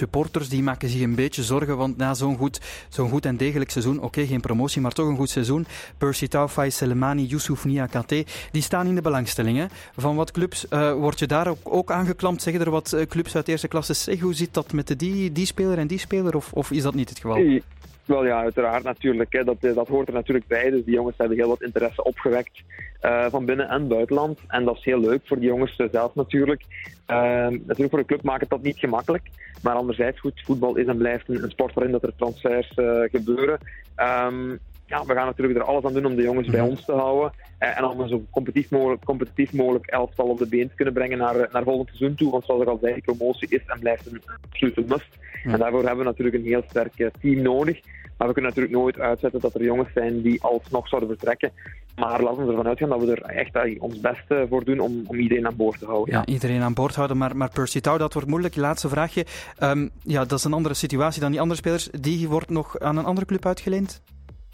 die 0.42 0.62
maken 0.62 0.88
zich 0.88 1.00
een 1.00 1.14
beetje 1.14 1.42
zorgen, 1.42 1.76
want 1.76 1.96
na 1.96 2.14
zo'n 2.14 2.36
goed, 2.36 2.60
zo'n 2.88 3.10
goed 3.10 3.26
en 3.26 3.36
degelijk 3.36 3.70
seizoen, 3.70 4.00
oké, 4.00 4.26
geen 4.26 4.40
promotie, 4.40 4.80
maar 4.80 4.92
toch 4.92 5.06
een 5.06 5.16
goed 5.16 5.30
seizoen, 5.30 5.66
Percy 5.98 6.28
Tau, 6.28 6.48
Faiz 6.48 6.76
Selemani, 6.76 7.26
Youssouf 7.26 7.64
Niakate, 7.64 8.24
die 8.50 8.62
staan 8.62 8.86
in 8.86 8.94
de 8.94 9.00
belangstelling. 9.00 9.68
Van 9.96 10.16
wat 10.16 10.30
clubs 10.30 10.66
uh, 10.70 10.92
word 10.92 11.18
je 11.18 11.26
daar 11.26 11.48
ook, 11.48 11.58
ook 11.62 11.90
aangeklampt? 11.90 12.42
Zeggen 12.42 12.64
er 12.64 12.70
wat 12.70 12.96
clubs 13.08 13.36
uit 13.36 13.48
eerste 13.48 13.68
klasse, 13.68 13.94
zeg, 13.94 14.20
hoe 14.20 14.34
zit 14.34 14.54
dat 14.54 14.72
met 14.72 14.86
de, 14.86 14.96
die, 14.96 15.32
die 15.32 15.46
speler 15.46 15.78
en 15.78 15.86
die 15.86 15.98
speler, 15.98 16.36
of, 16.36 16.52
of 16.52 16.70
is 16.70 16.82
dat 16.82 16.94
niet 16.94 17.08
het 17.08 17.18
geval? 17.18 17.60
Wel 18.06 18.26
ja, 18.26 18.40
uiteraard 18.40 18.82
natuurlijk. 18.82 19.32
Hè. 19.32 19.44
Dat, 19.44 19.60
dat 19.60 19.88
hoort 19.88 20.08
er 20.08 20.14
natuurlijk 20.14 20.46
bij. 20.46 20.70
Dus 20.70 20.84
die 20.84 20.94
jongens 20.94 21.16
hebben 21.16 21.36
heel 21.36 21.48
wat 21.48 21.62
interesse 21.62 22.04
opgewekt 22.04 22.62
uh, 23.02 23.26
van 23.30 23.44
binnen- 23.44 23.68
en 23.68 23.88
buitenland. 23.88 24.38
En 24.48 24.64
dat 24.64 24.76
is 24.76 24.84
heel 24.84 25.00
leuk 25.00 25.20
voor 25.24 25.38
die 25.38 25.48
jongens 25.48 25.76
zelf 25.90 26.14
natuurlijk. 26.14 26.62
Uh, 27.10 27.16
natuurlijk 27.48 27.90
voor 27.90 27.98
de 27.98 28.04
club 28.04 28.22
maakt 28.22 28.40
het 28.40 28.50
dat 28.50 28.62
niet 28.62 28.78
gemakkelijk. 28.78 29.28
Maar 29.62 29.74
anderzijds, 29.74 30.20
goed, 30.20 30.42
voetbal 30.44 30.76
is 30.76 30.86
en 30.86 30.96
blijft 30.96 31.28
een, 31.28 31.42
een 31.42 31.50
sport 31.50 31.74
waarin 31.74 31.92
dat 31.92 32.02
er 32.02 32.16
transfers 32.16 32.72
uh, 32.76 33.00
gebeuren. 33.10 33.58
Um, 33.96 34.58
ja, 34.94 35.04
we 35.06 35.14
gaan 35.14 35.26
natuurlijk 35.26 35.58
er 35.58 35.64
alles 35.64 35.84
aan 35.84 35.92
doen 35.92 36.04
om 36.04 36.16
de 36.16 36.22
jongens 36.22 36.48
bij 36.48 36.60
ons 36.60 36.84
te 36.84 36.92
houden. 36.92 37.32
Eh, 37.58 37.78
en 37.78 37.84
om 37.84 38.00
een 38.00 38.08
zo 38.08 38.24
competitief 38.30 38.70
mogelijk, 38.70 39.04
competitief 39.04 39.52
mogelijk 39.52 39.86
elftal 39.86 40.26
op 40.26 40.38
de 40.38 40.46
been 40.46 40.68
te 40.68 40.74
kunnen 40.74 40.94
brengen 40.94 41.18
naar, 41.18 41.48
naar 41.52 41.62
volgend 41.62 41.88
seizoen 41.88 42.16
toe. 42.16 42.30
Want 42.30 42.44
zoals 42.44 42.62
ik 42.62 42.68
al 42.68 42.78
zei, 42.80 43.00
promotie 43.00 43.48
is 43.48 43.62
en 43.66 43.78
blijft 43.78 44.06
een 44.06 44.22
absolute 44.50 44.84
must. 44.86 45.18
Ja. 45.44 45.52
En 45.52 45.58
daarvoor 45.58 45.80
hebben 45.80 45.98
we 45.98 46.10
natuurlijk 46.10 46.36
een 46.36 46.44
heel 46.44 46.62
sterk 46.68 47.10
team 47.20 47.42
nodig. 47.42 47.80
Maar 48.18 48.28
we 48.28 48.34
kunnen 48.34 48.50
natuurlijk 48.54 48.82
nooit 48.82 48.98
uitzetten 48.98 49.40
dat 49.40 49.54
er 49.54 49.64
jongens 49.64 49.92
zijn 49.94 50.22
die 50.22 50.42
alsnog 50.42 50.88
zouden 50.88 51.10
vertrekken. 51.10 51.52
Maar 51.96 52.22
laten 52.22 52.44
we 52.44 52.50
ervan 52.50 52.66
uitgaan 52.66 52.88
dat 52.88 53.00
we 53.00 53.14
er 53.14 53.22
echt 53.22 53.80
ons 53.80 54.00
best 54.00 54.24
voor 54.48 54.64
doen 54.64 54.80
om, 54.80 55.02
om 55.06 55.16
iedereen 55.16 55.46
aan 55.46 55.56
boord 55.56 55.78
te 55.78 55.86
houden. 55.86 56.14
Ja, 56.14 56.22
ja 56.26 56.32
iedereen 56.32 56.62
aan 56.62 56.74
boord 56.74 56.94
houden. 56.94 57.16
Maar, 57.16 57.36
maar 57.36 57.50
Percy 57.50 57.80
Tau, 57.80 57.98
dat 57.98 58.12
wordt 58.12 58.28
moeilijk. 58.28 58.56
Laatste 58.56 58.88
vraagje. 58.88 59.26
Um, 59.60 59.90
ja, 60.02 60.24
dat 60.24 60.38
is 60.38 60.44
een 60.44 60.52
andere 60.52 60.74
situatie 60.74 61.20
dan 61.20 61.30
die 61.30 61.40
andere 61.40 61.60
spelers. 61.60 61.88
Die 61.90 62.28
wordt 62.28 62.50
nog 62.50 62.78
aan 62.78 62.96
een 62.96 63.04
andere 63.04 63.26
club 63.26 63.46
uitgeleend? 63.46 64.02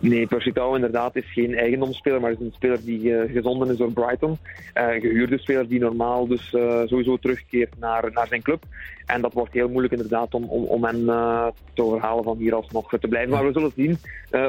Nee, 0.00 0.26
Persitao 0.26 0.74
inderdaad 0.74 1.16
is 1.16 1.32
geen 1.32 1.54
eigendomsspeler, 1.54 2.20
maar 2.20 2.30
is 2.30 2.40
een 2.40 2.52
speler 2.54 2.84
die 2.84 3.00
uh, 3.00 3.32
gezonden 3.32 3.70
is 3.70 3.76
door 3.76 3.92
Brighton. 3.92 4.38
Uh, 4.74 4.86
gehuurde 4.86 5.38
speler 5.38 5.68
die 5.68 5.80
normaal 5.80 6.26
dus 6.26 6.52
uh, 6.52 6.80
sowieso 6.84 7.16
terugkeert 7.16 7.78
naar, 7.78 8.10
naar 8.12 8.26
zijn 8.26 8.42
club. 8.42 8.62
En 9.06 9.20
dat 9.20 9.32
wordt 9.32 9.52
heel 9.52 9.68
moeilijk 9.68 9.92
inderdaad 9.92 10.34
om, 10.34 10.44
om, 10.44 10.64
om 10.64 10.84
hen 10.84 11.04
te 11.74 11.82
overhalen 11.82 12.24
van 12.24 12.36
hier 12.36 12.54
alsnog 12.54 12.98
te 12.98 13.08
blijven. 13.08 13.30
Maar 13.30 13.46
we 13.46 13.52
zullen 13.52 13.72
zien 13.76 13.98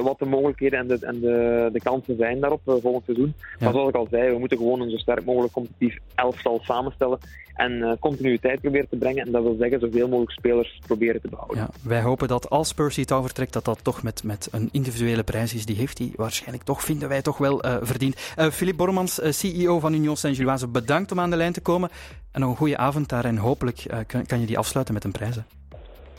wat 0.04 0.20
de 0.20 0.26
mogelijkheden 0.26 0.80
en 0.80 0.88
de, 0.88 1.06
en 1.06 1.20
de, 1.20 1.70
de 1.74 1.80
kansen 1.80 2.18
zijn 2.18 2.40
daarop 2.40 2.62
volgend 2.66 3.06
seizoen. 3.06 3.34
Ja. 3.38 3.44
Maar 3.60 3.74
zoals 3.74 3.90
ik 3.90 3.96
al 3.96 4.08
zei, 4.12 4.32
we 4.32 4.40
moeten 4.40 4.58
gewoon 4.58 4.82
een 4.82 4.90
zo 4.90 4.98
sterk 4.98 5.26
mogelijk 5.26 5.54
competitief 5.54 5.98
elftal 6.16 6.60
samenstellen 6.64 7.20
en 7.54 7.98
continuïteit 8.00 8.62
proberen 8.62 8.90
te 8.90 8.96
brengen. 8.96 9.26
En 9.26 9.32
dat 9.32 9.44
wil 9.44 9.56
zeggen 9.60 9.80
zoveel 9.80 10.08
mogelijk 10.08 10.32
spelers 10.32 10.82
proberen 10.86 11.22
te 11.22 11.30
behouden. 11.30 11.58
Ja, 11.58 11.70
wij 11.84 12.02
hopen 12.02 12.28
dat 12.28 12.50
als 12.50 12.74
Percy 12.74 13.06
Tau 13.06 13.24
vertrekt, 13.24 13.54
dat 13.54 13.66
dat 13.66 13.84
toch 13.84 14.04
met, 14.04 14.24
met 14.24 14.48
een 14.52 14.70
individuele 14.72 15.24
prijs 15.24 15.41
is, 15.44 15.66
die 15.66 15.76
heeft 15.76 15.98
hij 15.98 16.12
waarschijnlijk 16.16 16.64
toch, 16.64 16.84
vinden 16.84 17.10
wij 17.10 17.22
toch 17.22 17.38
wel 17.38 17.66
uh, 17.66 17.76
verdiend. 17.82 18.16
Uh, 18.38 18.46
Philippe 18.46 18.84
Bormans, 18.84 19.20
uh, 19.20 19.32
CEO 19.32 19.80
van 19.80 19.94
Union 19.94 20.18
Saint-Gilloise, 20.18 20.68
bedankt 20.68 21.12
om 21.12 21.20
aan 21.20 21.30
de 21.30 21.36
lijn 21.36 21.54
te 21.54 21.62
komen. 21.62 21.90
En 22.32 22.42
nog 22.42 22.50
een 22.50 22.56
goede 22.56 22.78
avond 22.78 23.10
daar 23.10 23.26
en 23.26 23.38
hopelijk 23.38 23.84
kan, 24.08 24.26
kan, 24.26 24.40
je 24.40 24.46
die 24.46 24.58
afsluiten 24.58 24.94
met 24.94 25.04
een 25.04 25.12
prijzen. 25.12 25.46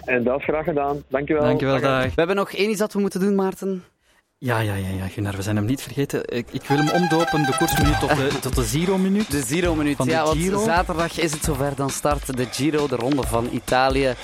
En 0.05 0.25
dat 0.25 0.39
is 0.39 0.45
graag 0.45 0.65
gedaan. 0.65 1.03
Dankjewel. 1.09 1.43
Dankjewel, 1.43 1.81
dag. 1.81 2.05
We 2.05 2.13
hebben 2.15 2.37
nog 2.37 2.53
één 2.53 2.71
iets 2.71 2.79
dat 2.79 2.93
we 2.93 3.01
moeten 3.01 3.21
doen, 3.21 3.35
Maarten. 3.35 3.85
Ja, 4.39 4.59
ja, 4.59 4.75
ja, 4.75 4.89
ja, 4.89 5.07
Gunnar, 5.07 5.37
we 5.37 5.43
zijn 5.43 5.57
hem 5.57 5.65
niet 5.65 5.83
vergeten. 5.83 6.21
Ik, 6.25 6.47
ik 6.51 6.63
wil 6.63 6.77
hem 6.77 6.89
omdopen, 7.03 7.47
de 7.47 7.57
koersminuut 7.59 8.01
tot 8.01 8.17
de, 8.17 8.39
tot 8.41 8.55
de 8.55 8.63
zero-minuut. 8.63 9.31
De 9.31 9.43
zero-minuut, 9.43 10.05
ja, 10.05 10.25
want 10.25 10.61
zaterdag 10.61 11.21
is 11.21 11.33
het 11.33 11.45
zover. 11.45 11.77
Dan 11.77 11.91
start 11.91 12.37
de 12.37 12.47
Giro, 12.51 12.87
de 12.87 12.97
ronde 12.97 13.23
van 13.23 13.49
Italië. 13.53 14.15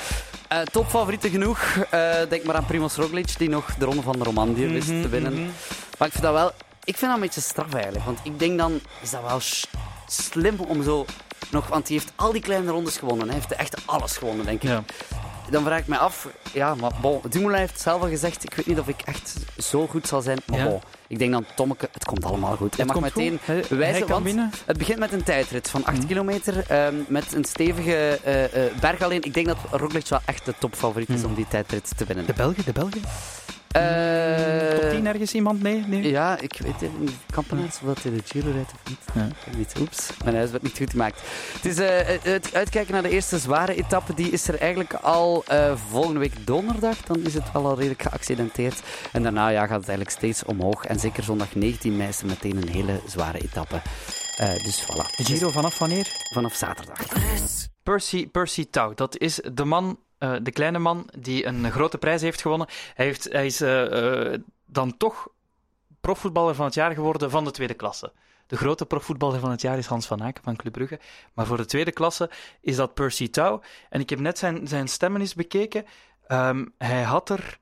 Uh, 0.52 0.58
topfavorieten 0.60 1.30
genoeg. 1.30 1.76
Uh, 1.76 2.14
denk 2.28 2.44
maar 2.44 2.54
aan 2.54 2.66
Primoz 2.66 2.96
Roglic, 2.96 3.38
die 3.38 3.48
nog 3.48 3.74
de 3.74 3.84
ronde 3.84 4.02
van 4.02 4.18
de 4.18 4.24
Romandie 4.24 4.66
mm 4.66 4.72
wist 4.72 4.86
te 4.86 5.08
winnen. 5.08 5.32
Mhm. 5.32 5.50
Maar 5.98 6.08
ik 6.08 6.14
vind 6.14 6.24
dat 6.24 6.32
wel... 6.32 6.52
Ik 6.84 6.96
vind 6.96 7.00
dat 7.00 7.14
een 7.14 7.20
beetje 7.20 7.40
straf 7.40 7.74
eigenlijk. 7.74 8.04
Want 8.04 8.18
ik 8.22 8.38
denk 8.38 8.58
dan, 8.58 8.80
is 9.00 9.10
dat 9.10 9.22
wel 9.22 9.40
slim 10.06 10.60
om 10.60 10.82
zo 10.82 11.06
nog... 11.50 11.68
Want 11.68 11.88
hij 11.88 11.96
heeft 11.96 12.12
al 12.16 12.32
die 12.32 12.42
kleine 12.42 12.70
rondes 12.70 12.96
gewonnen. 12.96 13.26
Hij 13.26 13.34
heeft 13.34 13.52
echt 13.52 13.76
alles 13.84 14.16
gewonnen, 14.16 14.46
denk 14.46 14.62
ik. 14.62 14.68
Ja 14.68 14.84
dan 15.50 15.64
vraag 15.64 15.78
ik 15.78 15.86
me 15.86 15.98
af, 15.98 16.28
ja, 16.52 16.74
maar 16.74 16.92
bon, 17.00 17.20
Dumoulin 17.28 17.58
heeft 17.58 17.80
zelf 17.80 18.02
al 18.02 18.08
gezegd, 18.08 18.44
ik 18.44 18.54
weet 18.54 18.66
niet 18.66 18.78
of 18.78 18.88
ik 18.88 19.00
echt 19.04 19.34
zo 19.58 19.86
goed 19.86 20.06
zal 20.06 20.20
zijn, 20.20 20.38
maar 20.46 20.64
bon, 20.64 20.80
ik 21.06 21.18
denk 21.18 21.32
dan, 21.32 21.44
Tommeke, 21.54 21.88
het 21.92 22.04
komt 22.04 22.24
allemaal 22.24 22.56
goed. 22.56 22.76
Hij 22.76 22.84
mag 22.84 23.00
meteen 23.00 23.38
goed. 23.44 23.68
wijzen, 23.68 24.08
want 24.08 24.24
winnen. 24.24 24.50
het 24.66 24.78
begint 24.78 24.98
met 24.98 25.12
een 25.12 25.22
tijdrit 25.22 25.70
van 25.70 25.84
8 25.84 25.98
mm. 25.98 26.06
kilometer, 26.06 26.86
um, 26.86 27.04
met 27.08 27.32
een 27.34 27.44
stevige 27.44 28.18
uh, 28.26 28.42
uh, 28.42 28.80
berg 28.80 29.02
alleen. 29.02 29.22
Ik 29.22 29.34
denk 29.34 29.46
dat 29.46 29.56
Roglic 29.70 30.08
wel 30.08 30.20
echt 30.24 30.44
de 30.44 30.54
topfavoriet 30.58 31.08
is 31.08 31.20
mm. 31.20 31.26
om 31.26 31.34
die 31.34 31.48
tijdrit 31.48 31.92
te 31.96 32.04
winnen. 32.04 32.26
De 32.26 32.32
Belgen, 32.32 32.64
de 32.64 32.72
Belgen? 32.72 33.00
Uh, 33.76 34.80
Top 34.80 34.90
10 34.90 35.06
ergens 35.06 35.34
iemand 35.34 35.62
mee? 35.62 35.84
Nee? 35.86 36.10
Ja, 36.10 36.38
ik 36.40 36.58
weet 36.62 36.80
het 36.80 37.00
niet. 37.00 37.12
Kampenaars, 37.30 37.78
of 37.80 37.86
dat 37.86 38.02
hij 38.02 38.12
de 38.12 38.22
Giro 38.24 38.50
rijdt 38.50 38.72
of 38.72 38.88
niet. 38.88 38.98
Ja. 39.14 39.56
niet. 39.56 39.74
Oeps, 39.80 40.10
mijn 40.24 40.36
huis 40.36 40.50
werd 40.50 40.62
niet 40.62 40.76
goed 40.76 40.90
gemaakt. 40.90 41.20
Het 41.52 41.64
is 41.64 41.78
uh, 41.78 41.88
het 42.22 42.54
uitkijken 42.54 42.92
naar 42.92 43.02
de 43.02 43.08
eerste 43.08 43.38
zware 43.38 43.74
etappe. 43.74 44.14
Die 44.14 44.30
is 44.30 44.48
er 44.48 44.58
eigenlijk 44.58 44.94
al 44.94 45.44
uh, 45.52 45.76
volgende 45.90 46.18
week 46.18 46.46
donderdag. 46.46 46.96
Dan 46.96 47.24
is 47.24 47.34
het 47.34 47.52
wel 47.52 47.66
al 47.66 47.76
redelijk 47.76 48.02
geaccidenteerd. 48.02 48.82
En 49.12 49.22
daarna 49.22 49.48
ja, 49.48 49.66
gaat 49.66 49.80
het 49.80 49.88
eigenlijk 49.88 50.16
steeds 50.16 50.44
omhoog. 50.44 50.84
En 50.84 51.00
zeker 51.00 51.22
zondag 51.22 51.54
19 51.54 51.96
mei 51.96 52.08
is 52.08 52.20
er 52.20 52.26
meteen 52.26 52.56
een 52.56 52.68
hele 52.68 53.00
zware 53.06 53.38
etappe. 53.38 53.80
dus 54.36 54.82
voilà. 54.82 55.16
De 55.16 55.24
Giro 55.24 55.50
vanaf 55.50 55.78
wanneer? 55.78 56.06
Vanaf 56.32 56.54
zaterdag. 56.54 56.98
Percy, 57.82 58.28
Percy 58.28 58.66
Tau, 58.70 58.94
dat 58.94 59.18
is 59.18 59.40
de 59.52 59.64
man 59.64 59.98
uh, 60.18 60.36
de 60.42 60.50
kleine 60.50 60.78
man 60.78 61.08
die 61.18 61.46
een 61.46 61.70
grote 61.70 61.98
prijs 61.98 62.20
heeft 62.22 62.42
gewonnen. 62.42 62.66
Hij, 62.94 63.04
heeft, 63.04 63.24
hij 63.32 63.46
is 63.46 63.62
uh, 63.62 64.34
dan 64.66 64.96
toch 64.96 65.28
profvoetballer 66.00 66.54
van 66.54 66.64
het 66.64 66.74
jaar 66.74 66.94
geworden 66.94 67.30
van 67.30 67.44
de 67.44 67.50
tweede 67.50 67.74
klasse. 67.74 68.12
De 68.46 68.56
grote 68.56 68.86
profvoetballer 68.86 69.40
van 69.40 69.50
het 69.50 69.60
jaar 69.60 69.78
is 69.78 69.86
Hans 69.86 70.06
van 70.06 70.22
Aken 70.22 70.44
van 70.44 70.56
Club 70.56 70.72
Brugge. 70.72 71.00
Maar 71.34 71.46
voor 71.46 71.56
de 71.56 71.64
tweede 71.64 71.92
klasse 71.92 72.30
is 72.60 72.76
dat 72.76 72.94
Percy 72.94 73.30
Tau. 73.30 73.60
En 73.88 74.00
ik 74.00 74.10
heb 74.10 74.18
net 74.18 74.38
zijn, 74.38 74.68
zijn 74.68 74.88
stemmen 74.88 75.20
eens 75.20 75.34
bekeken. 75.34 75.84
Um, 76.28 76.74
hij 76.78 77.02
had 77.02 77.30
er 77.30 77.58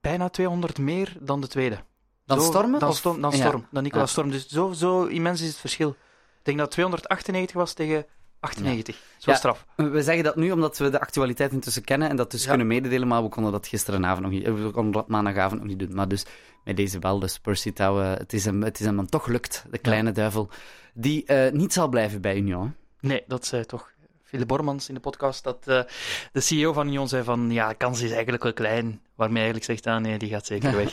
bijna 0.00 0.28
200 0.28 0.78
meer 0.78 1.16
dan 1.20 1.40
de 1.40 1.46
tweede. 1.46 1.78
Dan 2.24 2.40
zo, 2.40 2.46
Stormen? 2.46 2.80
Dan, 2.80 2.94
Storm, 2.94 3.20
dan, 3.20 3.32
Storm, 3.32 3.66
dan 3.70 3.82
Nicolas 3.82 4.10
Storm. 4.10 4.30
Dus 4.30 4.46
zo, 4.46 4.72
zo 4.72 5.04
immens 5.04 5.40
is 5.40 5.48
het 5.48 5.56
verschil. 5.56 5.90
Ik 6.38 6.42
denk 6.42 6.58
dat 6.58 6.70
298 6.70 7.56
was 7.56 7.72
tegen 7.72 8.06
98. 8.46 9.02
Zo 9.18 9.32
straf. 9.32 9.66
We 9.76 10.02
zeggen 10.02 10.24
dat 10.24 10.36
nu 10.36 10.50
omdat 10.50 10.78
we 10.78 10.90
de 10.90 11.00
actualiteit 11.00 11.52
intussen 11.52 11.84
kennen 11.84 12.08
en 12.08 12.16
dat 12.16 12.30
dus 12.30 12.46
kunnen 12.46 12.66
mededelen, 12.66 13.08
maar 13.08 13.22
we 13.22 13.28
konden 13.28 13.52
dat 13.52 13.66
gisteravond 13.66 14.20
nog 14.20 14.30
niet, 14.30 14.44
eh, 14.44 14.54
we 14.54 14.70
konden 14.70 14.92
dat 14.92 15.08
maandagavond 15.08 15.60
nog 15.60 15.68
niet 15.68 15.78
doen. 15.78 15.94
Maar 15.94 16.08
dus 16.08 16.24
met 16.64 16.76
deze 16.76 16.98
wel, 16.98 17.18
dus 17.18 17.38
Percy 17.38 17.72
Tau, 17.72 18.02
het, 18.02 18.32
is 18.32 18.44
hem, 18.44 18.62
het 18.62 18.80
is 18.80 18.86
hem 18.86 18.96
dan 18.96 19.06
toch 19.06 19.26
lukt, 19.26 19.64
de 19.70 19.78
kleine 19.78 20.12
duivel, 20.12 20.48
die 20.94 21.24
uh, 21.26 21.50
niet 21.50 21.72
zal 21.72 21.88
blijven 21.88 22.20
bij 22.20 22.36
Union. 22.36 22.74
Nee, 23.00 23.24
dat 23.26 23.46
zei 23.46 23.64
toch 23.64 23.90
Philip 24.22 24.46
Bormans 24.46 24.88
in 24.88 24.94
de 24.94 25.00
podcast, 25.00 25.44
dat 25.44 25.64
de 25.64 25.86
CEO 26.32 26.72
van 26.72 26.86
Union 26.86 27.08
zei 27.08 27.24
van, 27.24 27.50
ja, 27.50 27.68
de 27.68 27.74
kans 27.74 28.00
is 28.00 28.10
eigenlijk 28.10 28.42
wel 28.42 28.52
klein, 28.52 29.00
waarmee 29.14 29.42
eigenlijk 29.42 29.64
zegt, 29.64 29.86
ah 29.86 30.00
nee, 30.00 30.18
die 30.18 30.28
gaat 30.28 30.46
zeker 30.46 30.76
weg. 30.82 30.92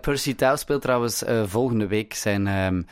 Percy 0.00 0.34
Tau 0.34 0.56
speelt 0.56 0.82
trouwens 0.82 1.22
volgende 1.46 1.86
week 1.86 2.14
zijn... 2.14 2.46
Um, 2.46 2.86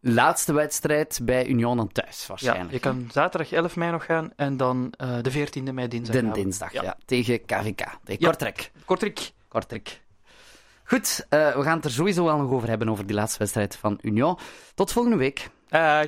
laatste 0.00 0.52
wedstrijd 0.52 1.20
bij 1.22 1.46
Union 1.46 1.76
dan 1.76 1.92
thuis, 1.92 2.26
waarschijnlijk. 2.26 2.68
Ja, 2.68 2.74
je 2.74 2.80
kan 2.80 3.08
zaterdag 3.12 3.52
11 3.52 3.76
mei 3.76 3.90
nog 3.90 4.04
gaan 4.04 4.32
en 4.36 4.56
dan 4.56 4.92
uh, 5.02 5.16
de 5.22 5.32
14e 5.32 5.72
mei 5.72 5.88
dinsdag. 5.88 6.16
De 6.16 6.30
dinsdag, 6.30 6.72
ja. 6.72 6.96
Tegen 7.04 7.44
KVK. 7.44 7.98
Tegen 8.04 8.24
Kortrek. 8.24 8.70
Kortrek. 8.84 9.32
Kortrek. 9.48 10.02
Goed, 10.84 11.26
uh, 11.30 11.54
we 11.56 11.62
gaan 11.62 11.76
het 11.76 11.84
er 11.84 11.90
sowieso 11.90 12.24
wel 12.24 12.36
nog 12.36 12.50
over 12.50 12.68
hebben, 12.68 12.88
over 12.88 13.06
die 13.06 13.16
laatste 13.16 13.38
wedstrijd 13.38 13.76
van 13.76 13.98
Union. 14.02 14.38
Tot 14.74 14.92
volgende 14.92 15.16
week. 15.16 15.50
Dag. 15.68 16.06